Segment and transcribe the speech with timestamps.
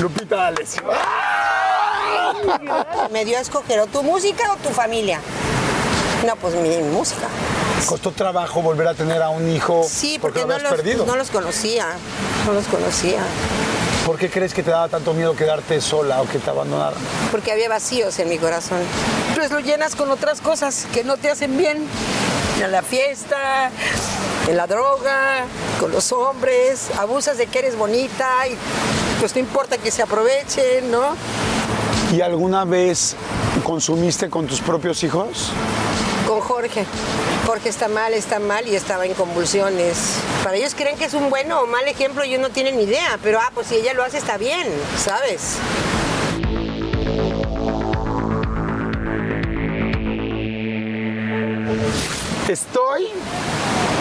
[0.00, 0.82] Lupita D'Alessio.
[3.10, 5.20] Me dio a escoger o tu música o tu familia.
[6.26, 7.26] No, pues mi música.
[7.86, 11.06] ¿Costó trabajo volver a tener a un hijo Sí, porque, lo no, habías los, perdido?
[11.06, 11.86] no los conocía.
[12.46, 13.20] No los conocía.
[14.10, 16.98] ¿Por qué crees que te daba tanto miedo quedarte sola o que te abandonaran?
[17.30, 18.80] Porque había vacíos en mi corazón.
[19.36, 21.86] Pues lo llenas con otras cosas que no te hacen bien.
[22.60, 23.70] En la fiesta,
[24.48, 25.44] en la droga,
[25.78, 26.90] con los hombres.
[26.98, 28.56] Abusas de que eres bonita y
[29.20, 31.14] pues no importa que se aprovechen, ¿no?
[32.12, 33.14] ¿Y alguna vez
[33.62, 35.52] consumiste con tus propios hijos?
[36.30, 36.86] Con Jorge.
[37.44, 40.14] Jorge está mal, está mal y estaba en convulsiones.
[40.44, 42.84] Para ellos creen que es un bueno o mal ejemplo y ellos no tienen ni
[42.84, 43.18] idea.
[43.20, 45.56] Pero, ah, pues si ella lo hace está bien, ¿sabes?
[52.48, 53.08] Estoy,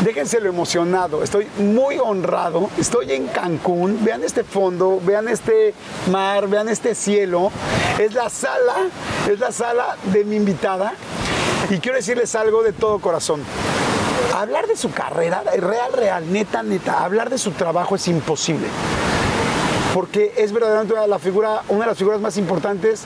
[0.04, 5.74] déjense lo emocionado, estoy muy honrado, estoy en Cancún, vean este fondo, vean este
[6.12, 7.52] mar, vean este cielo,
[7.98, 8.88] es la sala,
[9.30, 10.94] es la sala de mi invitada.
[11.70, 13.44] Y quiero decirles algo de todo corazón.
[14.36, 18.68] Hablar de su carrera, real, real, neta, neta, hablar de su trabajo es imposible
[19.94, 23.04] porque es verdaderamente la figura, una de las figuras más importantes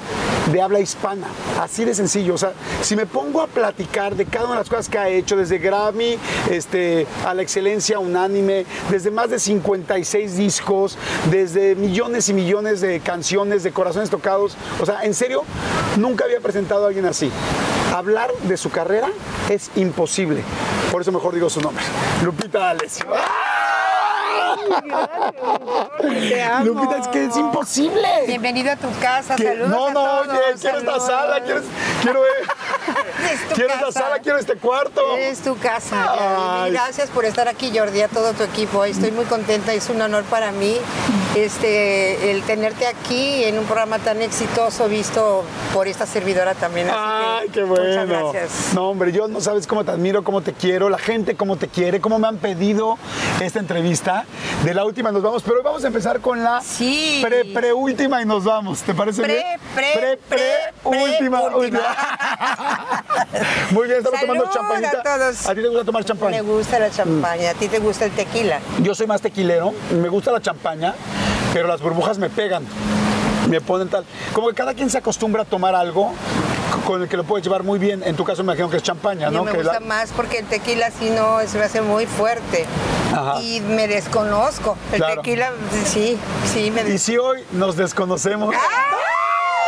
[0.52, 1.28] de habla hispana.
[1.62, 2.34] Así de sencillo.
[2.34, 5.10] O sea, si me pongo a platicar de cada una de las cosas que ha
[5.10, 6.18] hecho, desde Grammy
[6.52, 10.98] este, a la excelencia unánime, desde más de 56 discos,
[11.32, 14.56] desde millones y millones de canciones, de corazones tocados.
[14.82, 15.44] O sea, en serio,
[15.98, 17.32] nunca había presentado a alguien así.
[17.94, 19.10] Hablar de su carrera
[19.50, 20.44] es imposible.
[20.92, 21.84] Por eso mejor digo su nombre.
[22.24, 23.06] Lupita Alessio.
[23.06, 23.83] Te
[26.42, 26.66] amo.
[26.66, 28.08] Lupita, es que es imposible.
[28.28, 31.06] Bienvenido a tu casa, Que- saludos no, a no, todos, oye, quiero esta saludos.
[31.06, 31.62] sala, quiero,
[32.02, 32.20] quiero,
[33.34, 35.18] Es tu quiero esta sala, quiero este cuarto.
[35.18, 36.66] Es tu casa.
[36.70, 38.84] Gracias por estar aquí, Jordi, a todo tu equipo.
[38.86, 40.76] Estoy muy contenta, es un honor para mí
[41.36, 45.44] este, el tenerte aquí en un programa tan exitoso visto
[45.74, 46.90] por esta servidora también.
[46.90, 47.84] Así Ay, que qué bueno.
[47.86, 48.74] Muchas gracias.
[48.74, 51.68] No, hombre, yo no sabes cómo te admiro, cómo te quiero, la gente cómo te
[51.68, 52.98] quiere, cómo me han pedido
[53.42, 54.26] esta entrevista.
[54.64, 57.20] De la última nos vamos, pero hoy vamos a empezar con la Sí.
[57.22, 58.82] pre, pre última y nos vamos.
[58.82, 59.60] ¿Te parece Pre, bien?
[59.76, 60.52] pre, pre, pre,
[60.86, 61.58] última, última.
[61.58, 61.82] última.
[63.72, 65.00] Muy bien, estamos tomando Salud champañita.
[65.00, 65.50] a todos.
[65.50, 66.42] ¿A ti te gusta tomar Me champaña?
[66.42, 68.60] gusta la champaña, a ti te gusta el tequila.
[68.82, 70.94] Yo soy más tequilero, me gusta la champaña,
[71.52, 72.64] pero las burbujas me pegan,
[73.50, 74.06] me ponen tal.
[74.34, 76.14] Como que cada quien se acostumbra a tomar algo
[76.86, 78.04] con el que lo puedes llevar muy bien.
[78.04, 79.44] En tu caso me imagino que es champaña, ¿no?
[79.44, 82.66] me Que gusta la- más porque el tequila sí no se me hace muy fuerte.
[83.14, 83.40] Ajá.
[83.42, 84.76] Y me desconozco.
[84.92, 85.22] El Claro.
[85.22, 85.52] tequila,
[85.86, 86.18] sí,
[86.52, 88.56] sí, me Y des- si hoy nos desconocemos,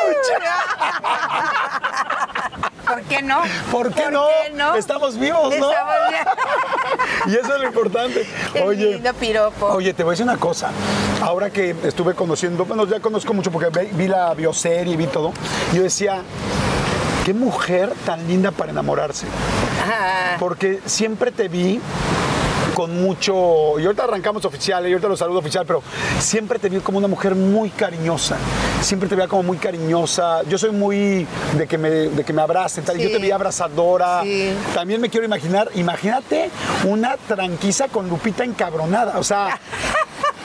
[2.96, 3.42] ¿Por qué no?
[3.72, 4.76] ¿por qué, no?
[4.76, 5.70] Estamos vivos, ¿no?
[5.70, 5.96] Estamos.
[7.28, 8.26] Y eso es lo importante.
[8.54, 9.66] Qué Oye, lindo piropo.
[9.68, 10.70] Oye, te voy a decir una cosa.
[11.22, 15.34] Ahora que estuve conociendo, bueno, ya conozco mucho porque vi la bioserie y vi todo.
[15.74, 16.22] Yo decía,
[17.26, 19.26] qué mujer tan linda para enamorarse.
[20.40, 21.82] Porque siempre te vi
[22.76, 23.80] con mucho.
[23.80, 25.82] Y ahorita arrancamos oficial, y ahorita lo saludo oficial, pero
[26.20, 28.36] siempre te vi como una mujer muy cariñosa.
[28.82, 30.44] Siempre te veía como muy cariñosa.
[30.44, 31.26] Yo soy muy
[31.58, 32.98] de que me, de que me abracen, tal.
[32.98, 34.22] Yo te vi abrazadora.
[34.22, 34.54] Sí.
[34.76, 36.52] También me quiero imaginar, imagínate
[36.84, 39.18] una tranquiza con Lupita encabronada.
[39.18, 39.60] O sea.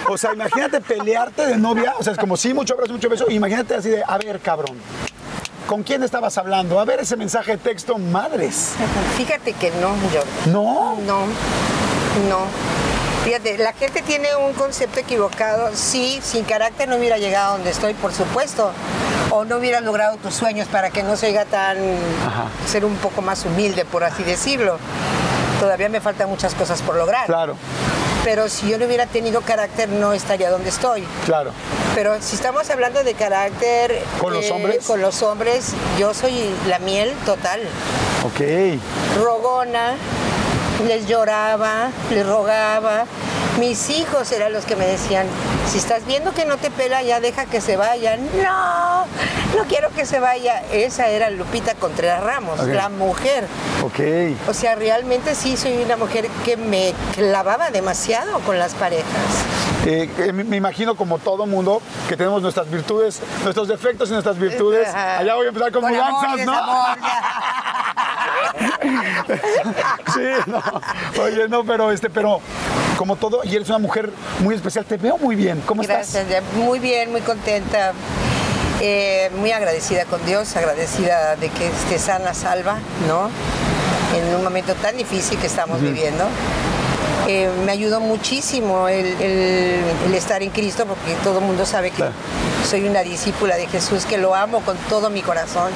[0.08, 3.30] O sea, imagínate pelearte de novia, o sea, es como sí, mucho abrazo, mucho beso,
[3.30, 4.76] imagínate así de, a ver, cabrón,
[5.68, 6.80] ¿con quién estabas hablando?
[6.80, 8.72] A ver ese mensaje de texto, madres.
[9.16, 10.50] fíjate que no, Jordi.
[10.50, 11.26] No, No,
[12.28, 12.38] no.
[13.24, 15.70] Fíjate, la gente tiene un concepto equivocado.
[15.74, 18.72] Sí, sin carácter no hubiera llegado a donde estoy, por supuesto.
[19.30, 21.76] O no hubiera logrado tus sueños para que no se oiga tan.
[22.66, 24.78] ser un poco más humilde, por así decirlo.
[25.60, 27.26] Todavía me faltan muchas cosas por lograr.
[27.26, 27.56] Claro.
[28.24, 31.04] pero si yo no hubiera tenido carácter no estaría donde estoy.
[31.26, 31.52] Claro.
[31.94, 33.92] Pero si estamos hablando de carácter...
[33.92, 34.84] eh, ¿Con los hombres?
[34.86, 37.60] Con los hombres, yo soy la miel total.
[38.24, 38.40] Ok.
[39.22, 39.94] Rogona,
[40.86, 43.04] les lloraba, les rogaba.
[43.58, 45.26] Mis hijos eran los que me decían,
[45.70, 48.16] si estás viendo que no te pela, ya deja que se vaya.
[48.16, 49.04] No,
[49.56, 50.62] no quiero que se vaya.
[50.72, 53.46] Esa era Lupita Contreras Ramos, la mujer.
[53.82, 54.38] Ok.
[54.48, 59.04] O sea, realmente sí soy una mujer que me clavaba demasiado con las parejas.
[59.86, 64.38] Eh, eh, me imagino como todo mundo que tenemos nuestras virtudes, nuestros defectos y nuestras
[64.38, 64.88] virtudes.
[64.94, 66.52] Allá voy a empezar con, Con mudanzas, ¿no?
[70.14, 70.62] Sí, no.
[71.22, 72.40] Oye, no, pero este, pero
[72.96, 74.10] como todo, y eres una mujer
[74.40, 75.62] muy especial, te veo muy bien.
[75.64, 76.28] ¿Cómo Gracias, estás?
[76.28, 77.92] ya, muy bien, muy contenta.
[78.82, 83.30] Eh, muy agradecida con Dios, agradecida de que esté sana, salva, ¿no?
[84.16, 86.24] En un momento tan difícil que estamos viviendo.
[87.28, 91.90] Eh, me ayudó muchísimo el, el- el estar en Cristo porque todo el mundo sabe
[91.90, 92.12] que Claro.
[92.68, 95.70] soy una discípula de Jesús, que lo amo con todo mi corazón.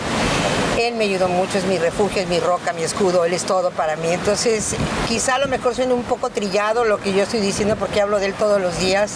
[0.81, 3.71] Él me ayudó mucho, es mi refugio, es mi roca, mi escudo, Él es todo
[3.71, 4.09] para mí.
[4.11, 4.75] Entonces,
[5.07, 8.19] quizá a lo mejor suene un poco trillado lo que yo estoy diciendo porque hablo
[8.19, 9.13] de Él todos los días,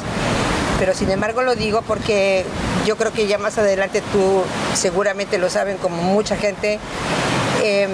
[0.78, 2.44] pero sin embargo lo digo porque
[2.86, 4.42] yo creo que ya más adelante tú
[4.74, 6.78] seguramente lo saben como mucha gente,
[7.64, 7.90] em,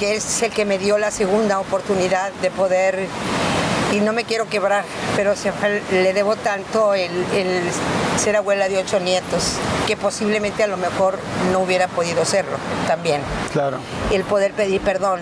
[0.00, 3.06] que es el que me dio la segunda oportunidad de poder,
[3.92, 4.84] y no me quiero quebrar,
[5.16, 5.52] pero se-
[5.92, 7.62] le debo tanto el, el
[8.18, 9.54] ser abuela de ocho nietos,
[9.86, 11.18] que posiblemente a lo mejor
[11.52, 12.56] no hubiera podido serlo
[12.86, 13.20] también.
[13.52, 13.78] Claro.
[14.12, 15.20] El poder pedir perdón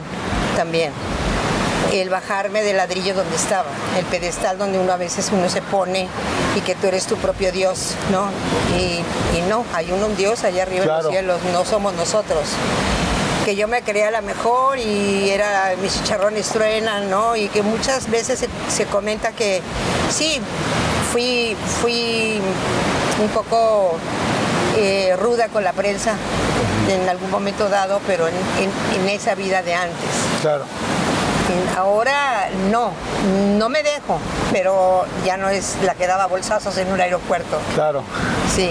[0.57, 0.93] también
[1.93, 6.07] el bajarme del ladrillo donde estaba, el pedestal donde uno a veces uno se pone
[6.55, 8.29] y que tú eres tu propio Dios, ¿no?
[8.79, 8.99] Y,
[9.39, 12.43] y no, hay uno, un Dios allá arriba en los cielos, no somos nosotros.
[13.49, 17.35] Que yo me creía la mejor y era mis chicharrones truenan, ¿no?
[17.35, 19.63] Y que muchas veces se, se comenta que
[20.11, 20.39] sí,
[21.11, 22.43] fui, fui
[23.19, 23.93] un poco
[24.77, 26.13] eh, ruda con la prensa
[26.91, 30.11] en algún momento dado, pero en, en- en esa vida de antes.
[30.43, 30.65] Claro.
[31.79, 32.93] Ahora no,
[33.57, 34.19] no me dejo,
[34.53, 37.59] pero ya no es la que daba bolsazos en un aeropuerto.
[37.75, 38.03] Claro.
[38.55, 38.69] Sí,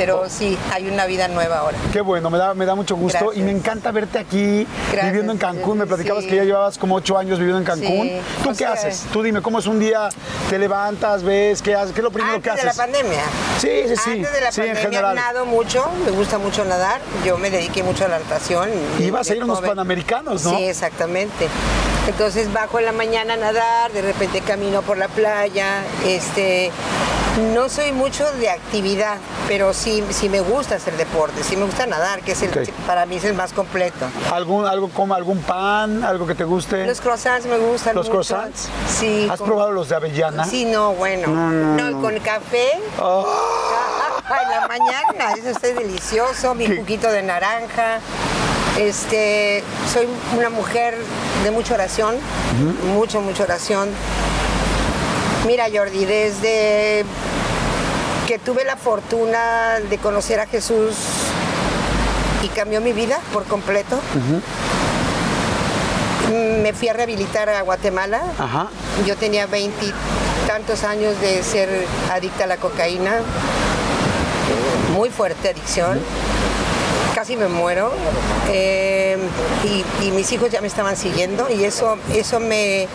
[0.00, 1.76] pero sí, hay una vida nueva ahora.
[1.92, 3.36] Qué bueno, me da, me da mucho gusto Gracias.
[3.36, 5.04] y me encanta verte aquí Gracias.
[5.12, 5.76] viviendo en Cancún.
[5.76, 6.30] Me platicabas Sí.
[6.30, 8.02] que ya llevabas como ocho años viviendo en Cancún.
[8.08, 8.20] Sí.
[8.42, 9.04] ¿Tú O qué sea, haces?
[9.12, 10.08] Tú dime, ¿cómo es un día?
[10.48, 11.60] ¿Te levantas, ves?
[11.60, 11.92] ¿Qué haces?
[11.92, 12.80] ¿Qué es lo primero Antes que de la haces?
[12.82, 13.22] pandemia.
[13.58, 14.10] Sí, sí, sí.
[14.12, 17.00] Antes de la Sí, pandemia nado mucho, me gusta mucho nadar.
[17.26, 18.70] Yo me dediqué mucho a la natación.
[18.98, 20.56] Y ibas a ir a unos panamericanos, ¿no?
[20.56, 21.46] Sí, exactamente.
[22.08, 25.82] Entonces bajo en la mañana a nadar, de repente camino por la playa.
[26.06, 26.70] Este,
[27.54, 29.16] no soy mucho de actividad,
[29.48, 32.50] pero sí, sí me gusta hacer deporte, sí me gusta nadar, que es el,
[32.86, 34.06] para mí es el más completo.
[34.32, 36.86] ¿Algún, algo como algún pan, algo que te guste?
[36.86, 38.18] Los croissants me gustan ¿Los mucho.
[38.18, 38.68] croissants?
[38.88, 39.28] Sí.
[39.30, 40.44] ¿Has con- probado los de avellana?
[40.44, 41.28] Sí, no, bueno.
[41.28, 42.72] No, con café.
[42.72, 46.76] En la mañana, eso está delicioso, mi ¿Qué?
[46.76, 47.98] juguito de naranja.
[48.78, 49.62] Este,
[49.92, 50.06] soy
[50.36, 50.96] una mujer
[51.42, 52.16] de mucha oración,
[52.94, 53.88] mucho, mucha oración.
[55.46, 57.04] Mira, Jordi, desde
[58.26, 60.94] que tuve la fortuna de conocer a Jesús
[62.42, 63.98] y cambió mi vida por completo,
[66.62, 68.22] me fui a rehabilitar a Guatemala.
[68.38, 68.68] Ajá.
[69.06, 73.14] Yo tenía veintitantos años de ser adicta a la cocaína,
[74.92, 76.00] muy fuerte adicción,
[77.14, 77.92] casi me muero
[78.48, 79.16] eh,
[79.64, 82.86] y, y mis hijos ya me estaban siguiendo y eso, eso me...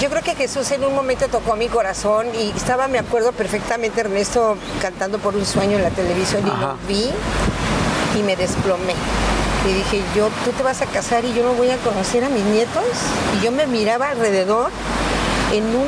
[0.00, 4.00] Yo creo que Jesús en un momento tocó mi corazón y estaba, me acuerdo perfectamente,
[4.00, 7.10] Ernesto cantando por un sueño en la televisión y lo vi
[8.16, 8.94] y me desplomé.
[9.68, 12.28] Y dije, yo, tú te vas a casar y yo no voy a conocer a
[12.28, 12.84] mis nietos.
[13.36, 14.70] Y yo me miraba alrededor
[15.52, 15.86] en un,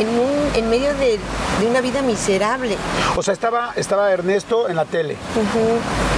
[0.00, 1.18] en un, en medio de,
[1.60, 2.76] de una vida miserable.
[3.16, 5.16] O sea, estaba, estaba Ernesto en la tele.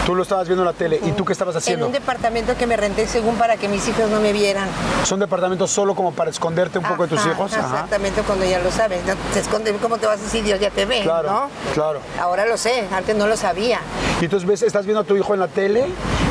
[0.04, 1.00] Tú lo estabas viendo en la tele.
[1.04, 1.86] ¿Y tú qué estabas En haciendo?
[1.86, 4.68] un departamento que me renté según para que mis hijos no me vieran.
[5.04, 7.52] ¿Son departamentos solo como para esconderte un poco de tus Ajá, hijos?
[7.54, 7.66] Ajá.
[7.66, 9.04] Exactamente, cuando ya lo sabes.
[9.04, 9.14] ¿no?
[9.32, 11.02] Te esconden, ¿cómo te vas a decir Dios ya te ve?
[11.02, 11.50] Claro, ¿no?
[11.74, 12.00] claro.
[12.20, 13.80] Ahora lo sé, antes no lo sabía.
[14.20, 15.86] Y entonces ves, estás viendo a tu hijo en la tele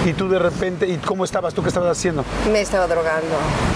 [0.05, 1.53] y tú de repente, ¿y cómo estabas?
[1.53, 2.23] ¿Tú qué estabas haciendo?
[2.51, 3.35] Me estaba drogando,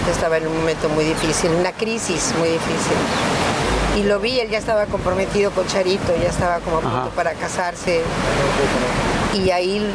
[0.10, 2.98] estaba en un momento muy difícil, una crisis muy difícil.
[3.98, 7.10] Y lo vi, él ya estaba comprometido con Charito, ya estaba como a punto Ajá.
[7.16, 8.02] para casarse.
[9.34, 9.92] Y ahí,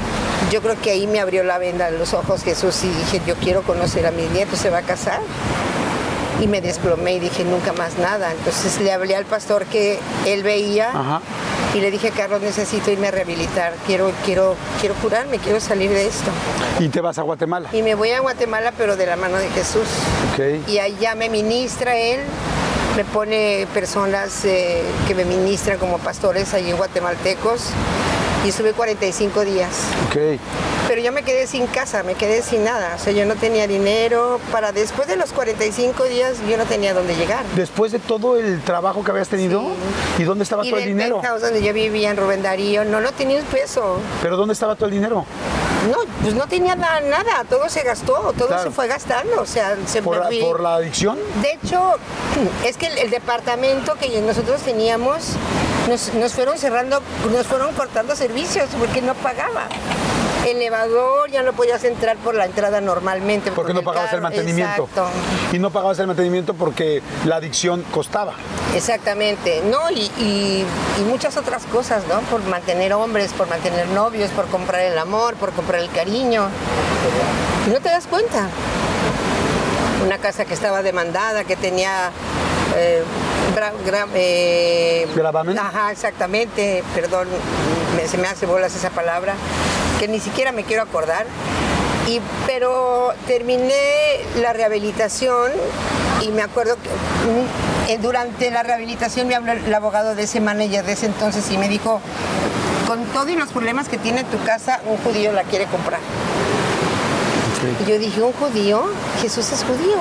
[0.51, 3.35] yo creo que ahí me abrió la venda en los ojos Jesús y dije, yo
[3.37, 5.21] quiero conocer a mis nietos, ¿se va a casar?
[6.41, 8.33] Y me desplomé y dije, nunca más nada.
[8.33, 11.21] Entonces le hablé al pastor que él veía Ajá.
[11.75, 16.07] y le dije, Carlos, necesito irme a rehabilitar, quiero, quiero, quiero curarme, quiero salir de
[16.07, 16.31] esto.
[16.81, 17.69] Y te vas a Guatemala.
[17.73, 19.87] Y me voy a Guatemala, pero de la mano de Jesús.
[20.35, 20.69] Ok.
[20.69, 22.21] Y allá me ministra Él
[22.97, 27.71] me pone personas eh, que me ministran como pastores allí en guatemaltecos
[28.45, 29.71] y estuve 45 días.
[30.07, 30.39] Ok.
[30.87, 32.95] Pero yo me quedé sin casa, me quedé sin nada.
[32.95, 34.39] O sea, yo no tenía dinero.
[34.53, 37.45] Para después de los 45 días, yo no tenía dónde llegar.
[37.57, 39.63] Después de todo el trabajo que habías tenido,
[40.19, 41.21] ¿y dónde estaba y todo el dinero?
[41.21, 43.99] penthouse donde yo vivía en Rubén Darío, no, no tenía un peso.
[44.23, 45.25] ¿Pero dónde estaba todo el dinero?
[45.91, 47.45] No, pues no tenía nada, nada.
[47.49, 48.63] todo se gastó, todo Claro.
[48.65, 49.41] se fue gastando.
[49.43, 51.19] O sea, se ¿Por, me la, por la adicción?
[51.43, 51.97] De hecho,
[52.65, 55.31] es que el, el departamento que nosotros teníamos,
[55.89, 59.69] nos, nos fueron cerrando, nos fueron cortando servicios porque no pagaba.
[60.47, 63.51] Elevador, ya no podías entrar por la entrada normalmente.
[63.53, 64.85] Porque con no pagabas el mantenimiento.
[64.85, 65.09] Exacto.
[65.53, 68.35] Y no pagabas el mantenimiento porque la adicción costaba.
[68.75, 69.91] Exactamente, ¿no?
[69.91, 70.65] Y, y-
[70.99, 72.21] y muchas otras cosas, ¿no?
[72.31, 76.49] Por mantener hombres, por mantener novios, por comprar el amor, por comprar el cariño.
[77.67, 78.49] Y no te das cuenta.
[80.05, 82.11] Una casa que estaba demandada, que tenía...
[82.77, 83.03] eh,
[83.57, 85.59] gra- gra- eh, ¿Gravamen?
[85.59, 87.29] Ajá, exactamente, perdón,
[87.97, 89.35] me- se me hace bolas esa palabra,
[90.05, 91.25] que ni siquiera me quiero acordar.
[92.07, 93.73] Y, pero terminé
[94.37, 95.51] la rehabilitación
[96.21, 100.41] y me acuerdo que mm, eh, durante la rehabilitación me habló el abogado de ese
[100.43, 102.03] manager de ese entonces y me dijo,
[102.87, 106.01] con todo y los problemas que tiene tu casa, un judío la quiere comprar.
[107.83, 108.85] Y yo dije, ¿un judío?
[109.23, 109.97] Jesús es judío.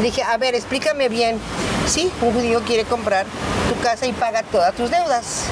[0.00, 1.38] Dije, a ver, explícame bien.
[1.86, 3.26] Sí, un judío quiere comprar
[3.68, 5.44] tu casa y paga todas tus deudas.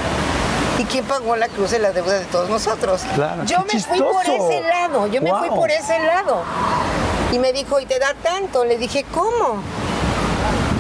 [0.79, 3.03] ¿Y quién pagó la cruz de la deuda de todos nosotros?
[3.15, 6.43] Claro, yo me fui por ese lado, yo me fui por ese lado.
[7.33, 8.65] Y me dijo, ¿y te da tanto?
[8.65, 9.63] Le dije, ¿cómo?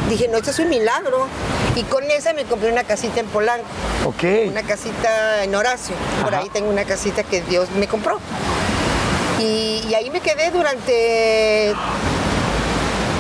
[0.09, 1.27] Dije, no, esto es un milagro.
[1.75, 3.67] Y con esa me compré una casita en Polanco,
[4.07, 4.49] Ok.
[4.51, 5.95] una casita en Horacio.
[6.23, 6.43] Por Ajá.
[6.43, 8.19] ahí tengo una casita que Dios me compró.
[9.41, 11.75] Y, y ahí me quedé durante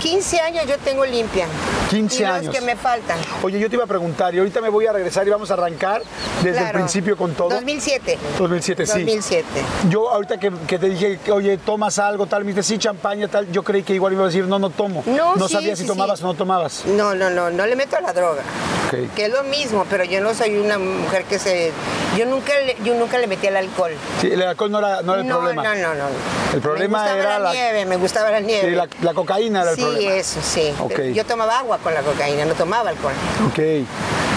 [0.07, 1.49] 15 años, yo tengo limpia.
[1.91, 2.55] 15 y los años.
[2.55, 3.19] que me faltan.
[3.43, 5.55] Oye, yo te iba a preguntar y ahorita me voy a regresar y vamos a
[5.55, 6.01] arrancar
[6.45, 7.49] desde el principio con todo.
[7.49, 8.17] 2007.
[8.39, 8.93] 2007, sí.
[9.01, 9.47] 2007.
[9.91, 13.27] Yo ahorita que, que te dije, que, oye, tomas algo, tal, me dijiste, sí, champaña,
[13.27, 15.03] tal, yo creí que igual iba a decir, no, no tomo.
[15.07, 16.25] No, sí, sabía si sí, tomabas sí.
[16.25, 16.85] o no tomabas.
[16.87, 18.43] No, no, no, no le meto a la droga.
[19.17, 21.73] Que es lo mismo, pero yo no soy una mujer que se.
[22.17, 23.91] Yo nunca le, yo nunca le metí al alcohol.
[24.21, 25.63] Sí, el alcohol no era, no era el no, problema.
[25.65, 26.09] no, no, no.
[26.55, 28.69] El problema me gustaba era la, nieve, me gustaba la nieve.
[28.69, 30.15] Sí, la, la cocaína era el sí, problema.
[30.17, 30.73] eso, sí.
[31.15, 33.15] Yo tomaba agua con la cocaína, no tomaba alcohol.
[33.49, 33.87] Ok.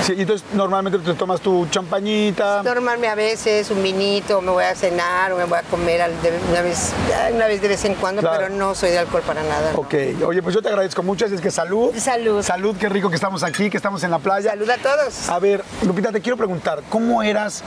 [0.02, 2.62] Sí, entonces normalmente te tomas tu champañita.
[2.64, 6.10] Tomarme a veces un vinito, me voy a cenar o me voy a comer
[6.50, 6.94] una, vez,
[7.34, 8.38] una vez de vez en cuando, Claro.
[8.38, 9.74] pero no soy de alcohol para nada.
[9.74, 9.80] ¿no?
[9.80, 9.94] Ok,
[10.26, 11.94] oye, pues yo te agradezco mucho, así es que salud.
[11.98, 12.42] Salud.
[12.44, 14.52] Salud, qué rico que estamos aquí, que estamos en la playa.
[14.52, 15.28] Salud a todos.
[15.30, 17.62] A ver, Lupita, te quiero preguntar, ¿cómo eras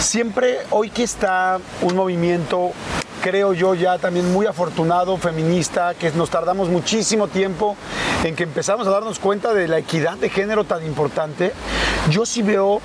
[0.00, 2.72] siempre, hoy que está un movimiento,
[3.20, 7.76] creo yo ya también muy afortunado, feminista, que nos tardamos muchísimo tiempo
[8.24, 11.52] en que empezamos a darnos cuenta de la equidad de género tan importante?
[12.10, 12.80] Yo sí veo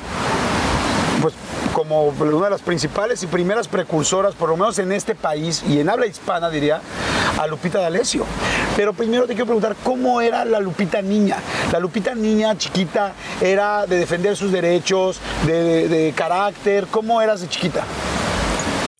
[1.22, 1.34] pues
[1.74, 5.80] como una de las principales y primeras precursoras, por lo menos en este país y
[5.80, 6.80] en habla hispana diría,
[7.38, 8.26] a Lupita D'Alessio.
[8.78, 11.38] Pero primero te quiero preguntar, ¿cómo era la Lupita niña?
[11.72, 17.50] La Lupita niña chiquita era de defender sus derechos, de, de- carácter, ¿cómo eras de
[17.50, 17.84] chiquita?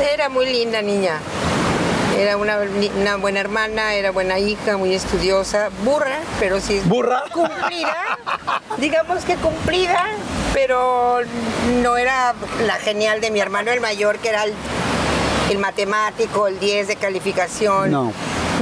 [0.14, 1.18] Era muy linda niña.
[2.18, 2.58] Era una,
[3.00, 7.22] una buena hermana, era buena hija, muy estudiosa, burra, pero sí ¿Burra?
[7.32, 7.96] cumplida.
[8.76, 10.04] digamos que cumplida,
[10.52, 11.20] pero
[11.82, 12.34] no era
[12.66, 14.52] la genial de mi hermano el mayor, que era el,
[15.50, 17.90] el matemático, el 10 de calificación.
[17.90, 18.12] No.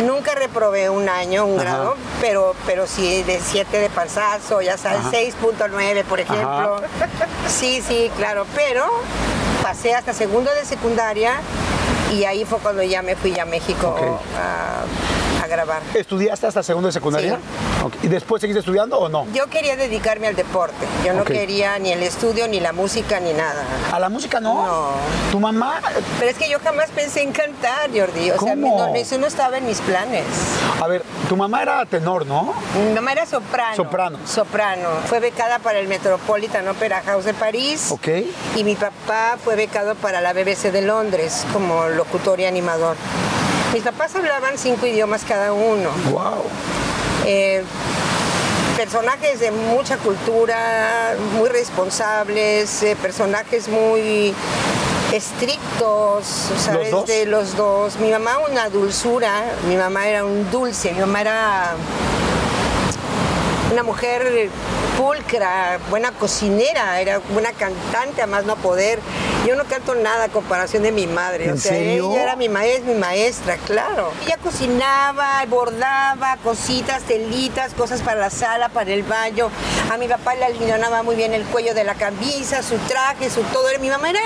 [0.06, 1.64] Nunca reprobé un año, un Ajá.
[1.70, 5.10] grado, pero, pero sí de 7 de panzazo, ya sabes, Ajá.
[5.10, 6.80] 6.9, por ejemplo.
[7.48, 8.86] Sí, sí, claro, pero
[9.62, 11.40] pasé hasta segundo de secundaria
[12.12, 13.96] y ahí fue cuando ya me fui a México
[14.36, 15.82] a, a grabar.
[15.94, 17.38] ¿Estudiaste hasta segundo de secundaria?
[18.02, 19.26] ¿Y después seguiste estudiando o no?
[19.32, 23.32] Yo quería dedicarme al deporte, yo no quería ni el estudio, ni la música, ni
[23.32, 23.64] nada.
[23.92, 24.54] ¿A la música no?
[24.66, 24.90] No.
[25.32, 25.80] ¿Tu mamá?
[26.18, 28.30] Pero es que yo jamás pensé en cantar, Jordi.
[28.30, 28.78] O sea, ¿Cómo?
[28.78, 30.24] no, eso no estaba en mis planes.
[30.80, 32.52] A ver, tu mamá era tenor, ¿no?
[32.88, 33.76] Mi mamá era soprano.
[33.76, 34.18] Soprano.
[34.26, 34.88] Soprano.
[35.06, 37.90] Fue becada para el Metropolitan Opera House de París.
[37.90, 38.08] Ok.
[38.56, 42.96] Y mi papá fue becado para la BBC de Londres como locutor y animador.
[43.72, 45.90] Mis papás hablaban cinco idiomas cada uno.
[46.10, 46.42] Wow.
[47.26, 47.62] Eh,
[48.76, 54.34] personajes de mucha cultura, muy responsables, eh, personajes muy
[55.12, 56.24] estrictos,
[56.58, 56.90] ¿sabes?
[57.06, 57.96] De los dos.
[57.98, 61.74] Mi mamá una dulzura, mi mamá era un dulce, mi mamá era
[63.70, 64.50] una mujer
[64.98, 68.98] pulcra, buena cocinera, era buena cantante a más no poder.
[69.46, 71.46] Yo no canto nada a comparación de mi madre.
[71.46, 72.10] ¿En o sea, serio?
[72.12, 74.12] ella era mi maestra, mi maestra, claro.
[74.26, 79.48] Ella cocinaba, bordaba cositas, telitas, cosas para la sala, para el baño.
[79.90, 83.40] A mi papá le alineaba muy bien el cuello de la camisa, su traje, su
[83.44, 83.66] todo.
[83.80, 84.20] Mi mamá era,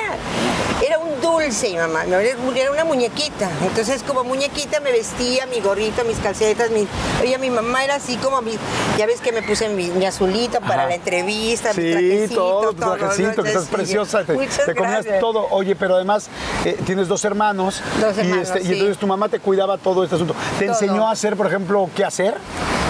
[0.84, 2.04] era un dulce, mi mamá.
[2.04, 2.22] Mi mamá
[2.56, 3.48] Era una muñequita.
[3.62, 6.88] Entonces, como muñequita me vestía, mi gorrito, mis calcetas, mi.
[7.22, 8.58] Oye, mi mamá era así como mi.
[8.98, 12.68] Ya ves que me puse mi, mi azulito para la entrevista, mi Sí, trajecito, todo,
[12.70, 13.42] tu todo, trajecito, ¿no?
[13.42, 13.70] que estás Sí.
[13.74, 15.46] preciosa, te, te comías todo.
[15.50, 16.28] Oye, pero además
[16.64, 17.82] eh, tienes dos hermanos.
[18.00, 20.34] Dos y, hermanos, este, y entonces tu mamá te cuidaba todo este asunto.
[20.58, 20.74] ¿Te Todo.
[20.74, 22.34] enseñó a hacer, por ejemplo, qué hacer?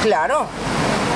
[0.02, 0.46] Claro,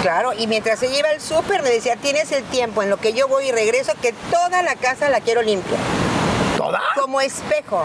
[0.02, 0.32] claro.
[0.32, 3.28] Y mientras se lleva al súper me decía, tienes el tiempo en lo que yo
[3.28, 5.76] voy y regreso, que toda la casa la quiero limpia.
[6.56, 6.80] ¿Toda?
[6.98, 7.84] Como espejo.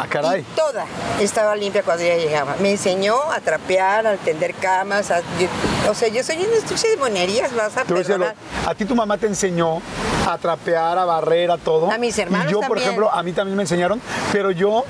[0.00, 0.40] Ah, caray.
[0.42, 0.84] Y toda
[1.20, 2.54] estaba limpia cuando ella llegaba.
[2.60, 5.10] Me enseñó a trapear, a tender camas.
[5.10, 8.34] a- yo- o sea, yo soy una estuche de monerías, vas a perdonar.
[8.66, 9.82] a ti tu mamá te enseñó
[10.28, 11.90] a trapear, a barrer, a todo.
[11.90, 14.00] A mis hermanos Y yo, por ejemplo, a mí también me enseñaron,
[14.32, 14.84] pero yo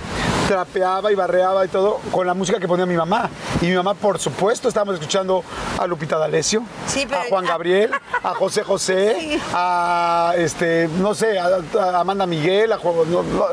[0.49, 3.29] trapeaba y barreaba y todo con la música que ponía mi mamá.
[3.61, 5.45] Y mi mamá, por supuesto, estábamos escuchando
[5.79, 7.91] a Lupita D'Alessio, Sí, pero- a Juan Gabriel,
[8.23, 9.41] a José José, Sí.
[9.53, 11.49] a este, no sé, a,
[11.81, 12.95] a Amanda Miguel, a Juan.
[13.13, 13.45] no, no.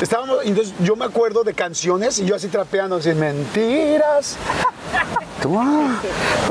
[0.00, 4.36] Estábamos, entonces yo me acuerdo de canciones y yo así trapeando, así, mentiras.
[5.42, 6.00] Tú, ah,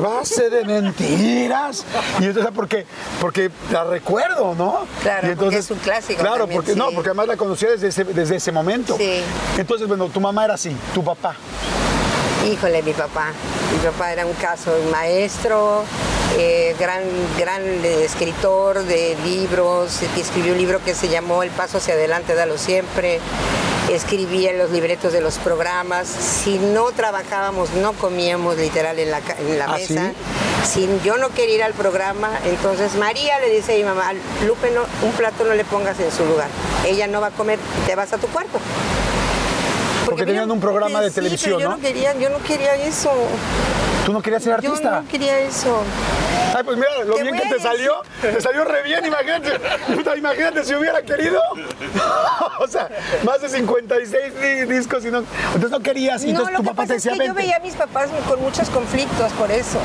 [0.01, 1.86] base de mentiras.
[2.19, 2.86] Y entonces, ¿por qué?
[3.21, 4.80] Porque la recuerdo, ¿no?
[5.01, 7.88] Claro, y porque es un clásico Claro, también, porque no, porque además la conocía desde
[7.88, 8.97] ese, desde ese momento.
[8.97, 9.21] Sí.
[9.58, 11.36] Entonces, bueno, tu mamá era así, tu papá.
[12.45, 13.32] Híjole, mi papá.
[13.71, 15.84] Mi papá era un caso, un maestro,
[16.38, 17.04] eh, gran,
[17.39, 21.93] gran eh, escritor de libros, que escribió un libro que se llamó El paso hacia
[21.93, 23.21] adelante, dalo siempre.
[23.91, 26.08] Escribía los libretos de los programas.
[26.08, 30.13] Si no trabajábamos, no comíamos literal en la, en la ¿Ah, mesa.
[30.63, 34.13] Si yo no quería ir al programa, entonces María le dice a mi mamá,
[34.47, 36.47] Lupe, no, un plato no le pongas en su lugar.
[36.86, 38.60] Ella no va a comer, te vas a tu cuarto.
[40.06, 41.75] Porque tenían un programa de sí, televisión, pero yo ¿no?
[41.77, 43.12] no quería, yo no quería eso.
[44.06, 45.02] ¿Tú no querías ser Yo artista?
[45.02, 45.84] no quería eso.
[46.56, 49.58] Ay, pues mira, lo bien que te salió, te salió re bien, imagínate.
[49.96, 51.42] Puta, imagínate si hubiera querido.
[52.60, 52.90] o sea,
[53.24, 55.20] más de 56 di- discos y no.
[55.46, 57.28] Entonces no querías, y no, entonces lo tu que papá pasa te es decía que
[57.28, 59.78] yo veía a mis papás con muchos conflictos por eso.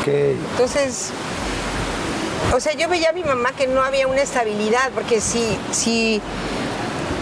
[0.00, 0.08] Ok.
[0.08, 1.10] Entonces,
[2.54, 6.20] o sea, yo veía a mi mamá que no había una estabilidad, porque si, si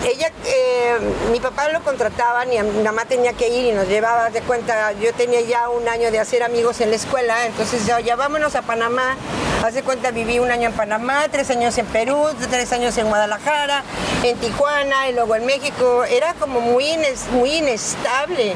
[0.06, 0.98] ella, eh,
[1.30, 4.40] mi papá lo contrataban y a mi mamá tenía que ir y nos llevaba, de
[4.42, 8.16] cuenta, yo tenía ya un año de hacer amigos en la escuela, entonces ya, ya
[8.16, 9.16] vámonos a Panamá,
[9.64, 13.08] haz de cuenta, viví un año en Panamá, tres años en Perú, tres años en
[13.08, 13.82] Guadalajara,
[14.22, 18.54] en Tijuana y luego en México, era como muy, ines- muy inestable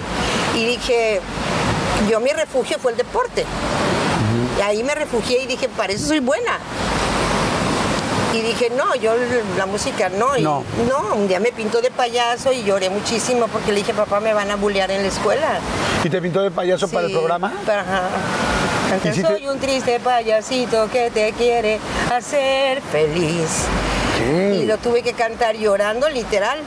[0.55, 1.21] y dije,
[2.09, 3.45] yo mi refugio fue el deporte.
[4.59, 6.59] Y ahí me refugié y dije, para eso soy buena.
[8.35, 9.15] Y dije, no, yo
[9.57, 10.37] la música no.
[10.37, 10.65] Y No.
[10.89, 14.35] no, un día me pintó de payaso y lloré muchísimo porque le dije, papá, me
[14.35, 15.59] van a bullear en la escuela.
[16.03, 17.53] ¿Y te pintó de payaso para el Sí, programa?
[17.63, 18.09] Ajá.
[18.93, 21.79] Entonces, ¿Y si te- soy un triste payasito que te quiere
[22.13, 23.67] hacer feliz.
[24.19, 24.61] ¿Qué?
[24.63, 26.59] Y lo tuve que cantar llorando, literal.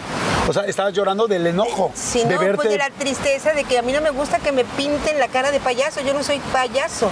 [0.50, 1.92] O sea, estabas llorando del enojo.
[1.96, 2.56] Si de no, verte.
[2.56, 5.28] pues de la tristeza de que a mí no me gusta que me pinten la
[5.28, 6.02] cara de payaso.
[6.02, 7.10] Yo no soy payaso.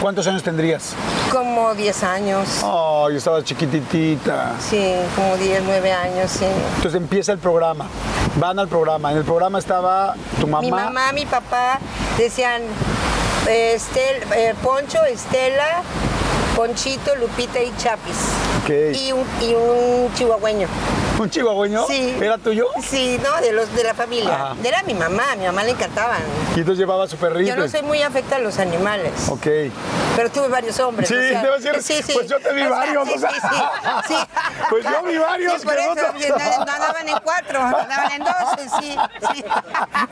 [0.00, 0.94] ¿Cuántos años tendrías?
[1.32, 2.48] Como 10 años.
[2.62, 4.52] Ay, estabas chiquititita.
[4.60, 6.44] Sí, como 10, 9 años, sí.
[6.76, 7.86] Entonces empieza el programa.
[8.36, 9.10] Van al programa.
[9.10, 10.60] En el programa estaba tu mamá.
[10.62, 11.78] Mi mamá, mi papá
[12.16, 12.62] decían
[13.48, 15.82] eh, Estel- eh, Poncho, Estela,
[16.58, 18.16] Ponchito, Lupita y Chapis.
[18.64, 18.70] Ok.
[18.92, 20.66] y un, y un chihuahueño.
[21.16, 21.86] ¿Un chihuahueño?
[21.86, 22.16] Sí.
[22.20, 22.66] ¿Era tuyo?
[22.82, 24.34] Sí, no, de los de la familia.
[24.34, 24.56] Ajá.
[24.64, 26.18] Era mi mamá, a mi mamá le encantaban.
[26.56, 27.48] Y entonces llevaba su perrito.
[27.48, 29.46] Yo no soy muy afecta a los animales, Ok.
[30.16, 31.08] pero tuve varios hombres.
[31.08, 32.12] Sí, o sea, debe ser- sí, sí.
[32.12, 33.30] pues yo te vi O varios, sí, o sea.
[33.30, 33.56] sí, sí,
[34.08, 34.14] sí.
[34.70, 38.12] Pues yo vi varios Sí, por que no eso, te- no, andaban en cuatro, andaban
[38.12, 38.96] en doce, sí.
[39.32, 39.44] sí.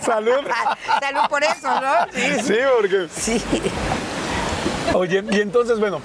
[0.00, 0.38] Salud.
[1.00, 1.92] Salud por eso, ¿no?
[2.14, 2.40] Sí.
[2.46, 3.08] Sí, porque.
[3.12, 3.42] Sí.
[4.94, 6.00] Oye, y entonces, bueno,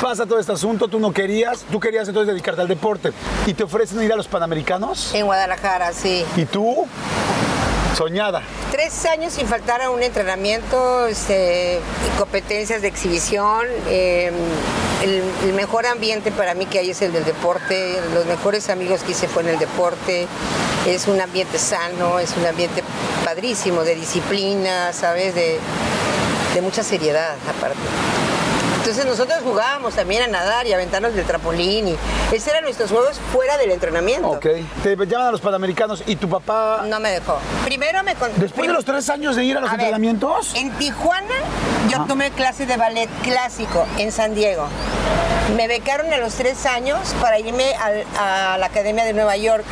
[0.00, 3.12] pasa todo este asunto, tú no querías, tú querías entonces dedicarte al deporte
[3.46, 6.24] y te ofrecen ir a los Panamericanos En Guadalajara, sí.
[6.36, 6.86] y tú,
[7.96, 8.42] soñada.
[8.70, 13.66] Tres años sin faltar a un entrenamiento, este, y competencias de exhibición.
[13.88, 14.30] eh,
[15.02, 18.00] el, el mejor ambiente para mí que hay es el del deporte.
[18.14, 20.26] Los mejores amigos que hice fue en el deporte.
[20.88, 22.82] Es un ambiente sano, es un ambiente
[23.24, 25.36] padrísimo, de disciplina, ¿sabes?
[25.36, 25.58] De,
[26.54, 27.76] de mucha seriedad, aparte.
[28.88, 31.88] Entonces nosotros jugábamos también a nadar y a aventarnos del trampolín.
[31.88, 31.98] Y
[32.34, 34.30] ese eran nuestros juegos fuera del entrenamiento.
[34.30, 34.46] Ok.
[34.82, 37.36] Te llaman a los Panamericanos y tu papá, No me dejó.
[37.66, 40.54] Primero me con- después de los tres años de ir a los A ver, entrenamientos,
[40.54, 41.34] en Tijuana
[41.90, 44.66] yo tomé clases de ballet clásico en San Diego.
[45.54, 49.64] Me becaron a los tres años para irme al- a, la Academia de Nueva York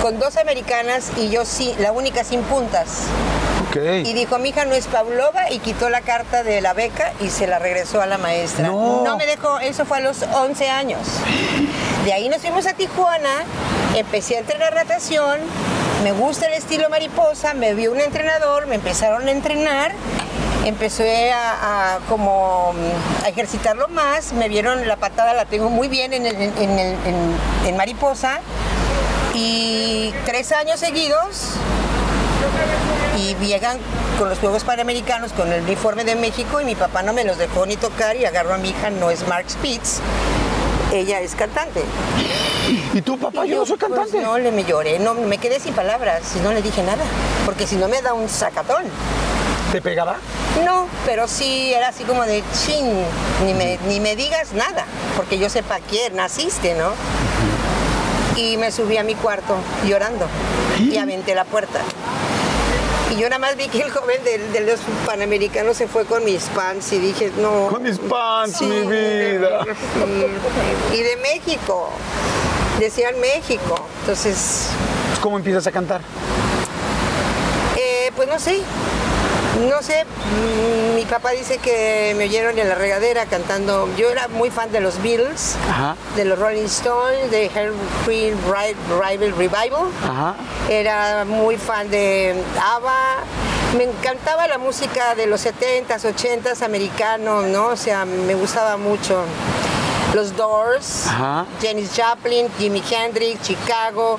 [0.00, 3.02] con dos americanas y yo sí, la única sin puntas.
[4.04, 7.28] Y dijo, mi hija no es Pavlova y quitó la carta de la beca y
[7.30, 8.66] se la regresó a la maestra.
[8.68, 9.16] No.
[9.16, 11.00] me dejó, eso fue a los 11 años.
[12.04, 13.30] De ahí nos fuimos a Tijuana,
[13.94, 15.38] empecé a entrenar natación,
[16.02, 19.92] me gusta el estilo mariposa, me vio un entrenador, me empezaron a entrenar,
[20.64, 25.88] empecé a, a como mm, a ejercitarlo más, me vieron la patada, la tengo muy
[25.88, 28.40] bien en, el- en- en el- en- en mariposa.
[29.34, 31.52] Y tres años seguidos
[33.20, 33.78] y llegan
[34.18, 37.38] con los Juegos Panamericanos con el uniforme de México y mi papá no me los
[37.38, 39.98] dejó ni tocar y agarró a mi hija, no es Mark Spitz,
[40.92, 41.82] ella es cantante.
[42.94, 43.44] ¿Y tú, papá?
[43.46, 44.20] Yo no soy Pues, cantante.
[44.20, 47.04] no, le me lloré, no, me quedé sin palabras y no le dije nada,
[47.44, 48.84] porque si no me da un sacatón.
[49.72, 50.16] ¿Te pegaba?
[50.64, 52.86] No, pero sí era así como de chin,
[53.46, 54.84] ni me, ni me digas nada,
[55.16, 56.90] porque yo sepa quién naciste, ¿no?
[58.36, 59.54] Y me subí a mi cuarto
[59.86, 60.26] llorando
[60.78, 61.80] y aventé la puerta.
[63.10, 66.24] Y yo nada más vi que el joven de, de los panamericanos se fue con
[66.24, 67.66] mis pants y dije, no.
[67.68, 69.64] Con mis pants, Sí, mi vida.
[70.92, 71.90] Y de México.
[72.78, 73.86] Decían México.
[74.00, 74.68] Entonces,
[75.20, 76.00] ¿Cómo empiezas a cantar?
[77.76, 78.60] Eh, pues no sé.
[79.68, 83.88] No sé, mm, mi papá dice que me oyeron en la regadera cantando.
[83.96, 85.96] Yo era muy fan de los Beatles, Ajá.
[86.16, 87.50] de los Rolling Stones, de
[88.04, 89.88] Free Rival Revival.
[90.02, 90.34] Ajá.
[90.68, 92.98] Era muy fan de ABBA.
[93.76, 97.66] Me encantaba la música de los 70s, 80s americanos, ¿no?
[97.68, 99.24] O sea, me gustaba mucho.
[100.14, 101.46] Los Doors, Ajá.
[101.62, 104.18] Janis Joplin, Jimi Hendrix, Chicago,